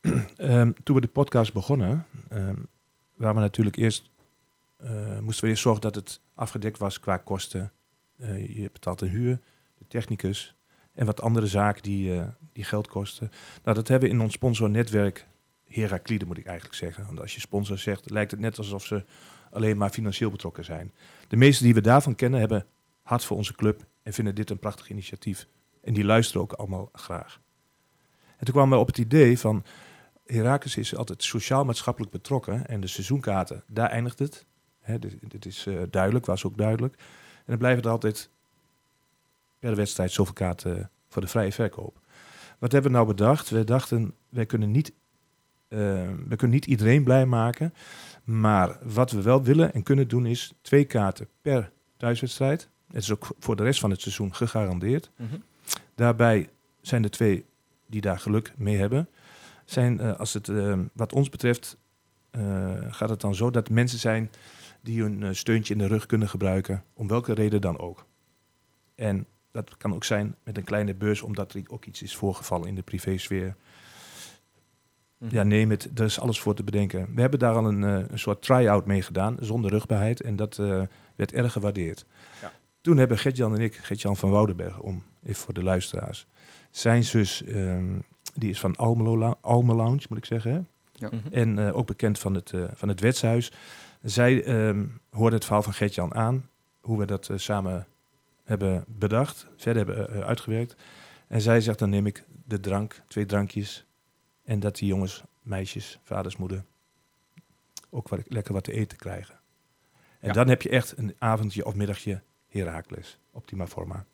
Ehm, 0.37 0.71
toen 0.83 0.95
we 0.95 1.01
de 1.01 1.07
podcast 1.07 1.53
begonnen, 1.53 2.05
ehm 2.29 2.55
waren 3.15 3.35
we 3.35 3.41
natuurlijk 3.41 3.75
eerst, 3.75 4.09
moesten 5.21 5.43
we 5.43 5.49
eerst 5.49 5.61
zorgen 5.61 5.81
dat 5.81 5.95
het 5.95 6.21
afgedekt 6.33 6.77
was 6.77 6.99
qua 6.99 7.17
kosten. 7.17 7.71
Je 8.47 8.69
betaalt 8.73 9.01
een 9.01 9.07
huur, 9.07 9.39
de 9.77 9.85
technicus 9.87 10.55
en 10.93 11.05
wat 11.05 11.21
andere 11.21 11.47
zaken 11.47 11.83
die, 11.83 12.21
die 12.53 12.63
geld 12.63 12.87
kosten. 12.87 13.31
Nou, 13.63 13.75
dat 13.75 13.87
hebben 13.87 14.09
we 14.09 14.15
in 14.15 14.21
ons 14.21 14.33
sponsornetwerk, 14.33 15.27
Heraklide 15.81 16.25
moet 16.25 16.37
ik 16.37 16.45
eigenlijk 16.45 16.77
zeggen. 16.77 17.05
Want 17.05 17.19
als 17.19 17.33
je 17.33 17.39
sponsor 17.39 17.77
zegt, 17.77 18.09
lijkt 18.09 18.31
het 18.31 18.39
net 18.39 18.57
alsof 18.57 18.85
ze 18.85 19.05
alleen 19.51 19.77
maar 19.77 19.89
financieel 19.89 20.29
betrokken 20.29 20.65
zijn. 20.65 20.93
De 21.27 21.35
meesten 21.35 21.65
die 21.65 21.73
we 21.73 21.81
daarvan 21.81 22.15
kennen 22.15 22.39
hebben 22.39 22.65
hart 23.01 23.25
voor 23.25 23.37
onze 23.37 23.55
club 23.55 23.85
en 24.03 24.13
vinden 24.13 24.35
dit 24.35 24.49
een 24.49 24.59
prachtig 24.59 24.89
initiatief. 24.89 25.47
En 25.83 25.93
die 25.93 26.03
luisteren 26.03 26.41
ook 26.41 26.53
allemaal 26.53 26.89
graag. 26.93 27.39
En 28.37 28.45
toen 28.45 28.53
kwamen 28.53 28.73
we 28.73 28.81
op 28.81 28.87
het 28.87 28.97
idee 28.97 29.39
van, 29.39 29.63
Heracles 30.25 30.77
is 30.77 30.95
altijd 30.95 31.23
sociaal-maatschappelijk 31.23 32.11
betrokken 32.11 32.67
en 32.67 32.79
de 32.79 32.87
seizoenkaarten, 32.87 33.63
daar 33.67 33.89
eindigt 33.89 34.19
het. 34.19 34.45
Dit, 35.27 35.45
is 35.45 35.65
eh, 35.65 35.81
duidelijk, 35.89 36.25
was 36.25 36.45
ook 36.45 36.57
duidelijk. 36.57 36.95
En 37.37 37.43
dan 37.45 37.57
blijven 37.57 37.83
er 37.83 37.89
altijd 37.89 38.29
per 39.59 39.75
wedstrijd 39.75 40.11
zoveel 40.11 40.33
kaarten 40.33 40.89
voor 41.07 41.21
de 41.21 41.27
vrije 41.27 41.51
verkoop. 41.51 41.99
Wat 42.59 42.71
hebben 42.71 42.91
we 42.91 42.97
nou 42.97 43.07
bedacht? 43.07 43.49
We 43.49 43.63
dachten, 43.63 44.13
wij 44.29 44.45
kunnen 44.45 44.71
niet, 44.71 44.93
we 46.27 46.35
kunnen 46.35 46.55
niet 46.55 46.65
iedereen 46.65 47.03
blij 47.03 47.25
maken. 47.25 47.73
Maar 48.23 48.77
wat 48.83 49.11
we 49.11 49.21
wel 49.21 49.43
willen 49.43 49.73
en 49.73 49.83
kunnen 49.83 50.07
doen 50.07 50.25
is 50.25 50.53
twee 50.61 50.85
kaarten 50.85 51.27
per 51.41 51.71
thuiswedstrijd. 51.97 52.69
Het 52.87 53.03
is 53.03 53.11
ook 53.11 53.27
voor 53.39 53.55
de 53.55 53.63
rest 53.63 53.79
van 53.79 53.89
het 53.89 54.01
seizoen 54.01 54.35
gegarandeerd. 54.35 55.11
Daarbij 55.95 56.49
zijn 56.81 57.03
er 57.03 57.09
twee 57.09 57.45
die 57.87 58.01
daar 58.01 58.19
geluk 58.19 58.53
mee 58.57 58.77
hebben. 58.77 59.09
Zijn, 59.65 59.99
eh, 59.99 60.19
als 60.19 60.33
het 60.33 60.49
eh, 60.49 60.79
wat 60.93 61.13
ons 61.13 61.29
betreft, 61.29 61.77
eh, 62.35 62.73
gaat 62.89 63.09
het 63.09 63.21
dan 63.21 63.35
zo 63.35 63.51
dat 63.51 63.69
mensen 63.69 63.99
zijn 63.99 64.29
die 64.81 65.01
hun 65.01 65.23
eh, 65.23 65.29
steuntje 65.31 65.73
in 65.73 65.79
de 65.79 65.87
rug 65.87 66.05
kunnen 66.05 66.29
gebruiken, 66.29 66.83
om 66.93 67.07
welke 67.07 67.33
reden 67.33 67.61
dan 67.61 67.79
ook. 67.79 68.05
En 68.95 69.25
dat 69.51 69.77
kan 69.77 69.93
ook 69.93 70.03
zijn 70.03 70.35
met 70.43 70.57
een 70.57 70.63
kleine 70.63 70.93
beurs, 70.93 71.21
omdat 71.21 71.53
er 71.53 71.63
ook 71.67 71.85
iets 71.85 72.01
is 72.01 72.15
voorgevallen 72.15 72.67
in 72.67 72.75
de 72.75 72.81
privésfeer. 72.81 73.55
Mhm. 75.25 75.35
Ja, 75.35 75.43
neem 75.43 75.69
het, 75.69 75.89
er 75.95 76.05
is 76.05 76.19
alles 76.19 76.39
voor 76.39 76.55
te 76.55 76.63
bedenken. 76.63 77.07
We 77.15 77.21
hebben 77.21 77.39
daar 77.39 77.55
al 77.55 77.65
een, 77.67 77.83
eh, 77.83 78.09
een 78.09 78.19
soort 78.19 78.41
try-out 78.41 78.85
mee 78.85 79.01
gedaan, 79.01 79.37
zonder 79.39 79.71
rugbaarheid. 79.71 80.21
En 80.21 80.35
dat 80.35 80.59
eh, 80.59 80.81
werd 81.15 81.33
erg 81.33 81.51
gewaardeerd. 81.51 82.05
Ja. 82.41 82.51
Toen 82.81 82.97
hebben 82.97 83.17
Gert-Jan 83.17 83.55
en 83.55 83.61
ik, 83.61 83.75
Gert-Jan 83.75 84.17
van 84.17 84.29
Woudenberg, 84.29 84.79
om 84.79 85.03
even 85.23 85.35
voor 85.43 85.53
de 85.53 85.63
luisteraars. 85.63 86.27
Zijn 86.71 87.03
zus, 87.03 87.43
ehm, 87.43 87.99
die 88.33 88.49
is 88.49 88.59
van 88.59 88.75
Almelo, 88.75 89.17
Lou- 89.17 89.33
Alme 89.41 89.73
Lounge, 89.75 90.05
moet 90.09 90.17
ik 90.17 90.25
zeggen. 90.25 90.51
Hè? 90.99 91.07
Mhm. 91.07 91.15
En 91.31 91.59
eh, 91.67 91.77
ook 91.77 91.87
bekend 91.87 92.19
van 92.19 92.33
het, 92.33 92.51
eh, 92.53 92.63
van 92.73 92.87
het 92.89 92.99
wetshuis. 92.99 93.51
Zij 94.01 94.43
ehm 94.43 94.85
hoorde 95.09 95.35
het 95.35 95.45
verhaal 95.45 95.63
van 95.63 95.73
Gert-Jan 95.73 96.13
aan. 96.15 96.49
Hoe 96.81 96.97
we 96.99 97.05
dat 97.05 97.29
samen 97.35 97.87
hebben 98.43 98.83
bedacht. 98.87 99.47
Verder 99.57 99.85
hebben 99.85 100.25
uitgewerkt. 100.25 100.75
En 101.27 101.41
zij 101.41 101.61
zegt, 101.61 101.79
dan 101.79 101.89
neem 101.89 102.05
ik 102.05 102.23
de 102.45 102.59
drank, 102.59 103.01
twee 103.07 103.25
drankjes. 103.25 103.85
En 104.45 104.59
dat 104.59 104.75
die 104.75 104.87
jongens, 104.87 105.23
meisjes, 105.41 105.99
vaders, 106.03 106.37
moeder... 106.37 106.63
ook 107.89 108.07
wat, 108.09 108.19
lekker 108.27 108.53
wat 108.53 108.63
te 108.63 108.71
eten 108.73 108.97
krijgen. 108.97 109.39
En 110.19 110.27
Ja. 110.27 110.33
dan 110.33 110.47
heb 110.47 110.61
je 110.61 110.69
echt 110.69 110.97
een 110.97 111.15
avondje 111.19 111.65
of 111.65 111.75
middagje 111.75 112.21
Herakles. 112.49 113.19
Optima 113.31 113.67
forma. 113.67 114.05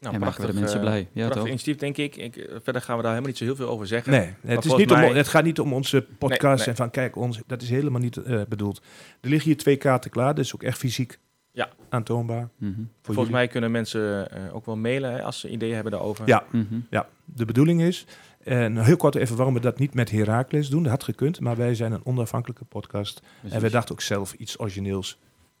Nou, 0.00 0.14
en 0.14 0.20
maken 0.20 0.40
we 0.40 0.46
de 0.46 0.52
prachtig, 0.52 0.54
mensen 0.60 0.78
eh, 0.80 0.84
blij. 0.86 1.00
Ja, 1.00 1.08
prachtig 1.12 1.36
toch? 1.40 1.46
initiatief, 1.48 1.76
denk 1.76 1.96
ik. 1.96 2.16
ik. 2.16 2.36
eh, 2.36 2.56
Verder 2.62 2.82
gaan 2.82 2.96
we 2.96 3.02
daar 3.02 3.10
helemaal 3.12 3.28
niet 3.30 3.38
zo 3.38 3.44
heel 3.44 3.56
veel 3.56 3.68
over 3.68 3.86
zeggen. 3.86 4.12
Nee, 4.12 4.34
het, 4.40 4.64
is 4.64 4.74
niet 4.76 4.90
om, 4.90 4.98
het 4.98 5.28
gaat 5.28 5.44
niet 5.44 5.60
om 5.60 5.72
onze 5.72 6.06
podcast 6.18 6.58
nee. 6.58 6.68
en 6.68 6.76
van 6.76 6.90
kijk, 6.90 7.16
ons, 7.16 7.40
dat 7.46 7.62
is 7.62 7.70
helemaal 7.70 8.00
niet 8.00 8.16
eh, 8.16 8.42
bedoeld. 8.48 8.82
Er 9.20 9.28
liggen 9.28 9.48
hier 9.48 9.58
twee 9.58 9.76
kaarten 9.76 10.10
klaar, 10.10 10.34
dus 10.34 10.54
ook 10.54 10.62
echt 10.62 10.78
fysiek 10.78 11.18
Ja. 11.52 11.68
aantoonbaar. 11.88 12.48
Mhm. 12.56 12.72
Volgens 13.02 13.16
jullie. 13.16 13.30
mij 13.32 13.48
kunnen 13.48 13.70
mensen 13.70 14.30
eh, 14.30 14.54
ook 14.54 14.66
wel 14.66 14.76
mailen 14.76 15.12
hè, 15.12 15.22
als 15.22 15.40
ze 15.40 15.48
ideeën 15.50 15.74
hebben 15.74 15.92
daarover. 15.92 16.26
Ja, 16.28 16.44
Mhm. 16.50 16.80
ja, 16.90 17.08
de 17.24 17.44
bedoeling 17.44 17.80
is, 17.82 18.06
en 18.48 18.84
heel 18.84 18.96
kort 18.96 19.14
even 19.14 19.36
waarom 19.36 19.54
we 19.54 19.60
dat 19.60 19.78
niet 19.78 19.94
met 19.94 20.10
Herakles 20.10 20.68
doen, 20.68 20.82
dat 20.82 20.92
had 20.92 21.02
gekund, 21.04 21.40
maar 21.40 21.56
wij 21.56 21.74
zijn 21.74 21.92
een 21.92 22.04
onafhankelijke 22.06 22.64
podcast 22.64 23.18
en 23.18 23.24
wij 23.40 23.50
Precies. 23.50 23.72
dachten 23.72 23.94
ook 23.94 24.00
zelf 24.00 24.32
iets 24.32 24.58
origineels 24.58 25.18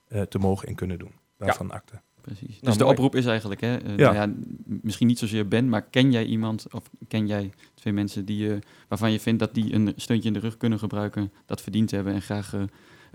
eh, 0.08 0.22
te 0.22 0.38
mogen 0.38 0.68
en 0.68 0.74
kunnen 0.74 0.98
doen. 0.98 1.12
Waarvan 1.36 1.70
akte. 1.70 2.00
Precies. 2.20 2.48
Nou, 2.48 2.60
dus 2.60 2.76
de 2.76 2.84
mooi. 2.84 2.96
oproep 2.96 3.14
is 3.14 3.26
eigenlijk, 3.26 3.60
hè, 3.60 3.72
Ja. 3.72 3.78
nou 3.96 4.14
ja, 4.14 4.32
misschien 4.64 5.06
niet 5.06 5.18
zozeer 5.18 5.48
Ben, 5.48 5.68
maar 5.68 5.82
ken 5.82 6.12
jij 6.12 6.24
iemand 6.24 6.66
of 6.72 6.90
ken 7.08 7.26
jij 7.26 7.52
twee 7.74 7.92
mensen 7.92 8.24
die, 8.24 8.52
eh, 8.52 8.58
waarvan 8.88 9.12
je 9.12 9.20
vindt 9.20 9.40
dat 9.40 9.54
die 9.54 9.72
een 9.74 9.92
steuntje 9.96 10.28
in 10.28 10.34
de 10.34 10.40
rug 10.40 10.56
kunnen 10.56 10.78
gebruiken, 10.78 11.32
dat 11.46 11.60
verdiend 11.60 11.90
hebben 11.90 12.12
en 12.14 12.22
graag 12.22 12.52
een 12.52 12.70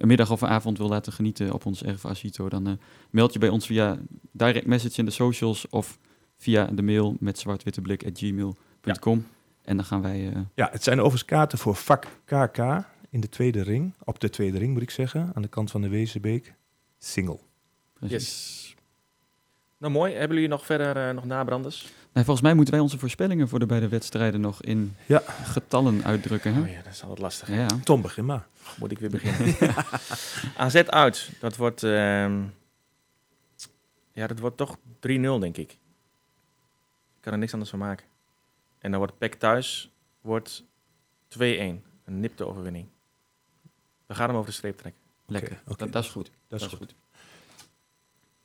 middag 0.07 0.31
of 0.31 0.41
een 0.41 0.49
avond 0.49 0.77
wil 0.77 0.87
laten 0.89 1.13
genieten 1.13 1.53
op 1.53 1.65
ons 1.65 1.83
Erf 1.83 2.05
Asito, 2.05 2.49
dan 2.49 2.79
meld 3.09 3.33
je 3.33 3.39
bij 3.39 3.49
ons 3.49 3.65
via 3.65 3.99
direct 4.31 4.65
message 4.65 4.99
in 4.99 5.05
de 5.05 5.11
socials 5.11 5.69
of 5.69 5.99
via 6.37 6.65
de 6.65 6.81
mail 6.81 7.15
met 7.19 7.39
zwartwitteblik.gmail.com 7.39 9.25
en 9.63 9.75
dan 9.75 9.85
gaan 9.85 10.01
wij... 10.01 10.29
eh, 10.33 10.39
Ja, 10.55 10.69
het 10.71 10.83
zijn 10.83 10.97
overigens 10.99 11.25
kaarten 11.25 11.57
voor 11.57 11.75
vak 11.75 12.05
KK 12.25 12.57
in 13.09 13.19
de 13.21 13.29
tweede 13.29 13.61
ring, 13.63 13.93
op 14.03 14.19
de 14.19 14.29
tweede 14.29 14.57
ring 14.57 14.73
moet 14.73 14.81
ik 14.81 14.89
zeggen, 14.89 15.31
aan 15.35 15.41
de 15.41 15.47
kant 15.47 15.71
van 15.71 15.81
de 15.81 15.89
Wezenbeek. 15.89 16.53
Single. 16.97 17.39
precies. 17.93 18.17
Yes. 18.17 18.75
Nou 19.77 19.93
mooi. 19.93 20.13
Hebben 20.13 20.35
jullie 20.35 20.49
nog 20.51 20.65
verder 20.65 21.07
eh, 21.07 21.13
nog 21.15 21.25
nabranders? 21.25 21.81
Nee, 22.13 22.23
volgens 22.23 22.45
mij 22.45 22.53
moeten 22.53 22.73
wij 22.73 22.83
onze 22.83 22.99
voorspellingen 22.99 23.47
voor 23.47 23.59
de 23.59 23.65
beide 23.65 23.87
wedstrijden 23.87 24.41
nog 24.41 24.61
in 24.61 24.95
Ja. 25.05 25.21
getallen 25.43 26.03
uitdrukken. 26.03 26.53
Hè? 26.53 26.61
Oh 26.61 26.67
ja, 26.69 26.81
dat 26.81 26.93
is 26.93 27.01
altijd 27.01 27.19
lastig. 27.19 27.47
Ja. 27.49 27.67
Tom, 27.83 28.01
begin 28.01 28.25
maar. 28.25 28.47
Moet 28.79 28.91
ik 28.91 28.99
weer 28.99 29.09
beginnen. 29.19 29.55
AZ 30.57 30.75
uit. 30.75 31.29
Dat 31.39 31.55
wordt... 31.55 31.83
ehm, 31.83 32.41
ja, 34.11 34.27
dat 34.27 34.39
wordt 34.39 34.57
toch 34.57 34.77
3-0, 34.77 34.79
denk 35.39 35.57
ik. 35.57 35.71
Ik 35.71 37.19
kan 37.21 37.33
er 37.33 37.39
niks 37.39 37.51
anders 37.53 37.69
van 37.71 37.79
maken. 37.79 38.05
En 38.83 38.91
dan 38.91 38.99
wordt 38.99 39.17
PEC 39.17 39.33
thuis 39.33 39.91
wordt 40.21 40.63
2-1. 40.63 41.37
Een 41.37 41.81
nipte 42.05 42.47
overwinning. 42.47 42.87
We 44.05 44.15
gaan 44.15 44.27
hem 44.27 44.37
over 44.37 44.49
de 44.49 44.55
streep 44.55 44.77
trekken. 44.77 45.01
Lekker. 45.25 45.61
Dat, 45.65 45.79
dat 45.91 46.03
is 46.03 46.09
goed. 46.09 46.31
Dat 46.47 46.61
is 46.61 46.67
goed. 46.67 46.95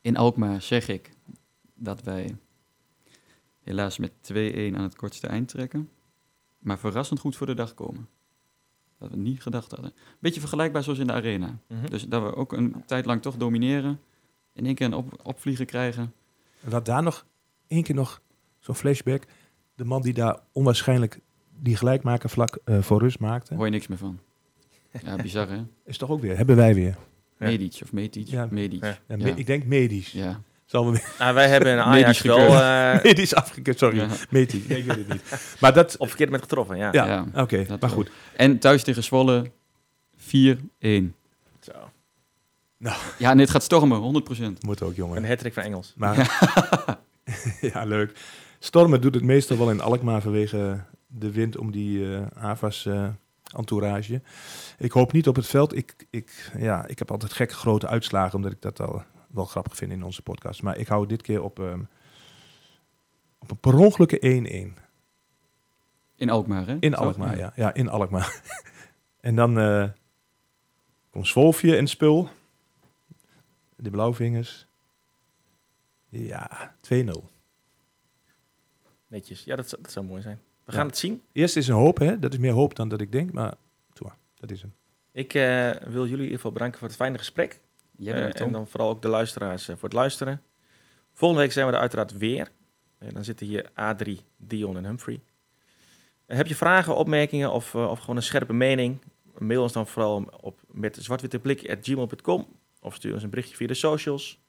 In 0.01 0.17
Alkmaar 0.17 0.63
zeg 0.63 0.89
ik 0.89 1.11
dat 1.75 2.03
wij 2.03 2.37
helaas 3.63 3.99
met 3.99 4.13
2-1 4.33 4.35
aan 4.75 4.83
het 4.83 4.97
kortste 4.97 5.27
eind 5.27 5.49
trekken. 5.49 5.91
Maar 6.59 6.79
verrassend 6.79 7.21
goed 7.21 7.37
voor 7.37 7.47
de 7.47 7.55
dag 7.55 7.75
komen. 7.75 8.09
Dat 8.99 9.11
we 9.11 9.17
niet 9.17 9.43
gedacht 9.43 9.71
hadden. 9.71 9.93
Beetje 10.19 10.41
vergelijkbaar 10.41 10.83
zoals 10.83 10.99
in 10.99 11.07
de 11.07 11.13
arena. 11.13 11.59
Mhm. 11.67 11.87
Dus 11.87 12.09
dat 12.09 12.23
we 12.23 12.35
ook 12.35 12.53
een 12.53 12.85
tijd 12.87 13.07
lang 13.07 13.23
toch 13.23 13.37
domineren. 13.37 14.01
In 14.53 14.67
één 14.67 14.75
keer 14.75 14.87
een 14.87 14.95
op, 14.95 15.21
opvliegen 15.23 15.67
krijgen. 15.67 16.15
En 16.61 16.71
wat 16.71 16.85
daar 16.85 17.03
nog, 17.03 17.27
één 17.67 17.83
keer 17.83 17.95
nog, 17.95 18.23
zo'n 18.59 18.75
flashback. 18.75 19.25
De 19.79 19.85
man 19.85 20.03
die 20.03 20.13
daar 20.13 20.39
onwaarschijnlijk 20.53 21.19
die 21.61 21.77
gelijkmaker 21.77 22.31
vlak 22.31 22.59
eh, 22.65 22.79
voor 22.81 22.99
rust 23.01 23.19
maakte. 23.19 23.55
Hoor 23.55 23.65
je 23.65 23.71
niks 23.71 23.87
meer 23.87 23.99
van. 23.99 24.19
Ja, 25.05 25.17
bizar 25.23 25.49
hè? 25.49 25.59
Is 25.85 25.99
toch 25.99 26.11
ook 26.11 26.21
weer, 26.21 26.37
hebben 26.37 26.57
wij 26.57 26.75
weer. 26.75 26.97
Ja. 27.39 27.47
Medic 27.47 27.79
of 27.83 27.93
Metic? 27.93 28.27
Ja. 28.29 28.47
Medic. 28.51 28.83
Ja. 28.85 28.89
Ja, 28.89 28.97
Ja. 29.07 29.17
me- 29.17 29.33
Ik 29.37 29.47
denk 29.47 29.65
medisch. 29.65 30.13
Ja. 30.13 30.41
Zal 30.65 30.91
weer 30.91 31.13
Nou, 31.19 31.35
wij 31.35 31.49
hebben 31.49 31.73
in 31.73 31.79
Ajax 31.79 32.01
Medisch 32.03 32.21
wel 32.23 32.39
gekeurd. 32.39 32.99
eh, 32.99 33.05
medisch 33.11 33.35
afgekeurd, 33.35 33.79
sorry. 33.79 33.99
Ja. 33.99 34.09
Medisch, 34.31 34.67
nee, 34.67 34.79
ik 34.79 34.85
weet 34.85 34.97
het 34.97 35.09
niet. 35.09 35.57
Maar 35.61 35.73
dat, 35.73 35.97
op 35.97 36.09
verkeerd 36.09 36.31
met 36.31 36.41
getroffen, 36.41 36.77
ja. 36.77 36.89
ja, 36.93 37.07
Ja, 37.07 37.27
oké, 37.43 37.65
maar 37.81 37.91
goed. 37.91 38.11
En 38.37 38.59
thuis 38.59 38.83
tegen 38.83 39.05
Zwolle 39.05 39.51
4-1. 40.17 40.21
Zo. 41.61 41.73
Ja, 43.19 43.31
en 43.31 43.37
dit 43.37 43.51
gaat 43.51 43.63
stormen, 43.63 44.23
100%. 44.33 44.43
Moet 44.61 44.83
ook, 44.83 44.95
jongen. 44.95 45.17
Een 45.17 45.29
hat 45.29 45.53
van 45.53 45.63
Engels. 45.63 45.93
Maar, 45.97 46.17
ja, 47.61 47.85
leuk. 47.85 48.19
Stormen 48.59 49.01
doet 49.01 49.15
het 49.15 49.25
meestal 49.25 49.59
wel 49.59 49.71
in 49.71 49.81
Alkmaar 49.81 50.23
vanwege 50.23 50.85
de 51.07 51.33
wind 51.33 51.57
om 51.57 51.71
die 51.71 52.15
eh 52.15 52.27
AVAS 52.35 52.87
eh, 52.87 53.09
entourage. 53.57 54.23
Ik 54.79 54.93
hoop 54.93 55.13
niet 55.13 55.29
op 55.29 55.37
het 55.37 55.47
veld. 55.47 55.77
Ik, 55.77 56.07
ik, 56.11 56.53
ja, 56.59 56.87
ik 56.87 56.99
heb 56.99 57.11
altijd 57.11 57.33
gekke 57.33 57.55
grote 57.55 57.87
uitslagen, 57.87 58.35
omdat 58.35 58.53
ik 58.53 58.63
dat 58.63 58.81
al 58.81 59.03
wel 59.29 59.45
grappig 59.45 59.77
vind 59.77 59.93
in 59.93 60.03
onze 60.03 60.23
podcast. 60.23 60.63
Maar 60.63 60.77
ik 60.79 60.89
hou 60.89 61.01
het 61.01 61.11
dit 61.11 61.23
keer 61.23 61.43
op, 61.43 61.59
ehm, 61.59 61.81
op 63.39 63.51
een 63.51 63.59
per 63.59 63.79
ongelukke 63.79 64.19
1-1. 64.21 64.79
In 66.17 66.31
Alkmaar, 66.31 66.67
hè? 66.67 66.77
In 66.81 66.95
Alkmaar, 66.95 67.39
ja. 67.39 67.53
Ja, 67.57 67.75
in 67.75 67.89
Alkmaar. 67.89 68.43
en 69.21 69.37
dan 69.37 69.59
eh 69.59 69.89
komt 71.11 71.27
Zwolfje 71.27 71.77
en 71.77 71.87
spul. 71.87 72.29
De 73.77 73.91
blauwvingers. 73.91 74.67
Ja, 76.09 76.75
2-0. 76.81 77.29
Netjes. 79.09 79.45
Ja, 79.45 79.57
dat, 79.57 79.69
zou- 79.69 79.83
dat 79.83 79.93
zou 79.93 80.07
mooi 80.07 80.23
zijn. 80.23 80.41
We 80.65 80.73
Ja. 80.73 80.79
gaan 80.79 80.87
het 80.87 80.99
zien. 80.99 81.23
Eerst 81.33 81.57
is 81.57 81.69
een 81.69 81.75
hoop, 81.75 81.99
hè? 81.99 82.19
Dat 82.19 82.33
is 82.33 82.39
meer 82.39 82.53
hoop 82.53 82.75
dan 82.75 82.89
dat 82.89 83.01
ik 83.01 83.13
denk, 83.13 83.33
maar 83.33 83.55
toe, 83.93 84.11
dat 84.35 84.51
is 84.51 84.61
hem. 84.61 84.75
Ik 85.13 85.35
eh, 85.35 85.71
wil 85.71 86.03
jullie 86.03 86.13
in 86.13 86.21
ieder 86.21 86.35
geval 86.37 86.53
bedanken 86.53 86.79
voor 86.79 86.89
het 86.89 86.97
fijne 86.97 87.19
gesprek. 87.19 87.61
Jij 87.97 88.15
Eh, 88.33 88.41
en 88.41 88.53
dan 88.53 88.67
vooral 88.67 88.89
ook 88.91 89.03
de 89.03 89.09
luisteraars 89.09 89.69
eh, 89.69 89.75
voor 89.75 89.85
het 89.89 89.93
luisteren. 89.99 90.43
Volgende 91.13 91.43
week 91.45 91.53
zijn 91.53 91.67
we 91.67 91.73
er 91.73 91.79
uiteraard 91.81 92.19
weer. 92.19 92.51
Eh, 92.99 93.09
dan 93.13 93.25
zitten 93.25 93.47
hier 93.47 93.71
Adrie, 93.75 94.21
Dion 94.37 94.77
en 94.77 94.85
Humphrey. 94.85 95.21
Heb 96.27 96.47
je 96.47 96.55
vragen, 96.57 96.97
opmerkingen 96.97 97.53
of, 97.53 97.75
eh, 97.75 97.91
of 97.91 97.99
gewoon 98.01 98.17
een 98.17 98.23
scherpe 98.23 98.53
mening? 98.53 98.99
Mail 99.39 99.63
ons 99.63 99.73
dan 99.73 99.87
vooral 99.87 100.29
op 100.41 100.61
met 100.71 100.97
zwartwitteblik.gmail.com 101.01 102.47
of 102.81 102.95
stuur 102.95 103.13
ons 103.15 103.23
een 103.23 103.31
berichtje 103.31 103.57
via 103.57 103.67
de 103.67 103.75
socials. 103.75 104.41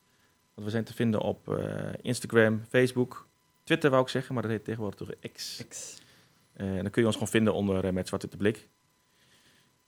Want 0.54 0.66
we 0.68 0.70
zijn 0.70 0.84
te 0.84 0.94
vinden 0.94 1.22
op 1.22 1.50
eh, 1.58 1.90
Instagram, 2.02 2.62
Facebook, 2.70 3.28
Twitter 3.70 3.90
wou 3.90 4.04
ik 4.04 4.10
zeggen, 4.10 4.34
maar 4.34 4.44
dat 4.44 4.52
heet 4.52 4.64
tegenwoordig 4.64 5.00
toch 5.00 5.32
X. 5.34 5.64
Eh, 6.54 6.68
en 6.76 6.82
dan 6.82 6.90
kun 6.92 7.02
je 7.02 7.06
ons 7.08 7.16
gewoon 7.16 7.32
vinden 7.32 7.54
onder 7.54 7.86
eh, 7.86 7.92
met 7.92 8.08
Zwart 8.08 8.22
Witte 8.22 8.38
Blik. 8.38 8.68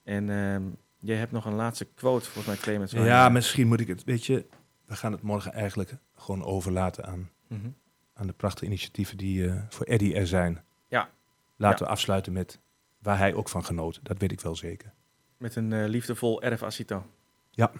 En 0.02 0.30
ehm, 0.30 0.62
jij 0.98 1.16
hebt 1.16 1.32
nog 1.32 1.44
een 1.44 1.54
laatste 1.54 1.84
quote, 1.84 2.24
volgens 2.24 2.46
mij, 2.46 2.56
Clemens. 2.56 2.92
Ja, 2.92 3.24
je- 3.24 3.30
misschien 3.30 3.66
moet 3.68 3.80
ik 3.80 3.86
het, 3.88 4.04
weet 4.04 4.24
je, 4.26 4.46
we 4.84 4.96
gaan 4.96 5.12
het 5.12 5.22
morgen 5.22 5.52
eigenlijk 5.52 5.94
gewoon 6.16 6.44
overlaten 6.44 7.04
aan, 7.06 7.30
Mhm. 7.46 7.68
aan 8.14 8.26
de 8.26 8.32
prachtige 8.32 8.66
initiatieven 8.66 9.16
die 9.16 9.48
eh, 9.48 9.62
voor 9.68 9.86
Eddie 9.86 10.14
er 10.14 10.26
zijn. 10.26 10.64
Ja. 10.88 11.10
Laten 11.56 11.84
we 11.84 11.90
afsluiten 11.90 12.32
met 12.32 12.60
waar 12.98 13.18
hij 13.18 13.34
ook 13.34 13.48
van 13.48 13.64
genoot. 13.64 14.00
Dat 14.02 14.18
weet 14.18 14.32
ik 14.32 14.40
wel 14.40 14.56
zeker. 14.56 14.92
Met 15.36 15.56
een 15.56 15.88
liefdevol 15.88 16.42
erf 16.42 16.62
Acito. 16.62 17.06
Ja. 17.50 17.72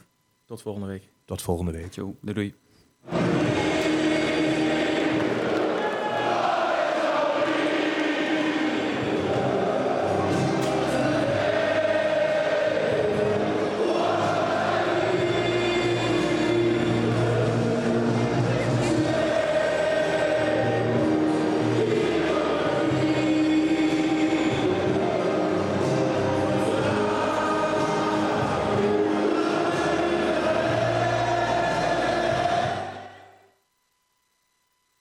Tot 0.44 0.62
volgende 0.62 0.86
week. 0.88 1.09
Tot 1.24 1.42
volgende 1.42 1.72
week. 1.72 1.94
Doei 1.94 2.14
doei. 2.20 2.55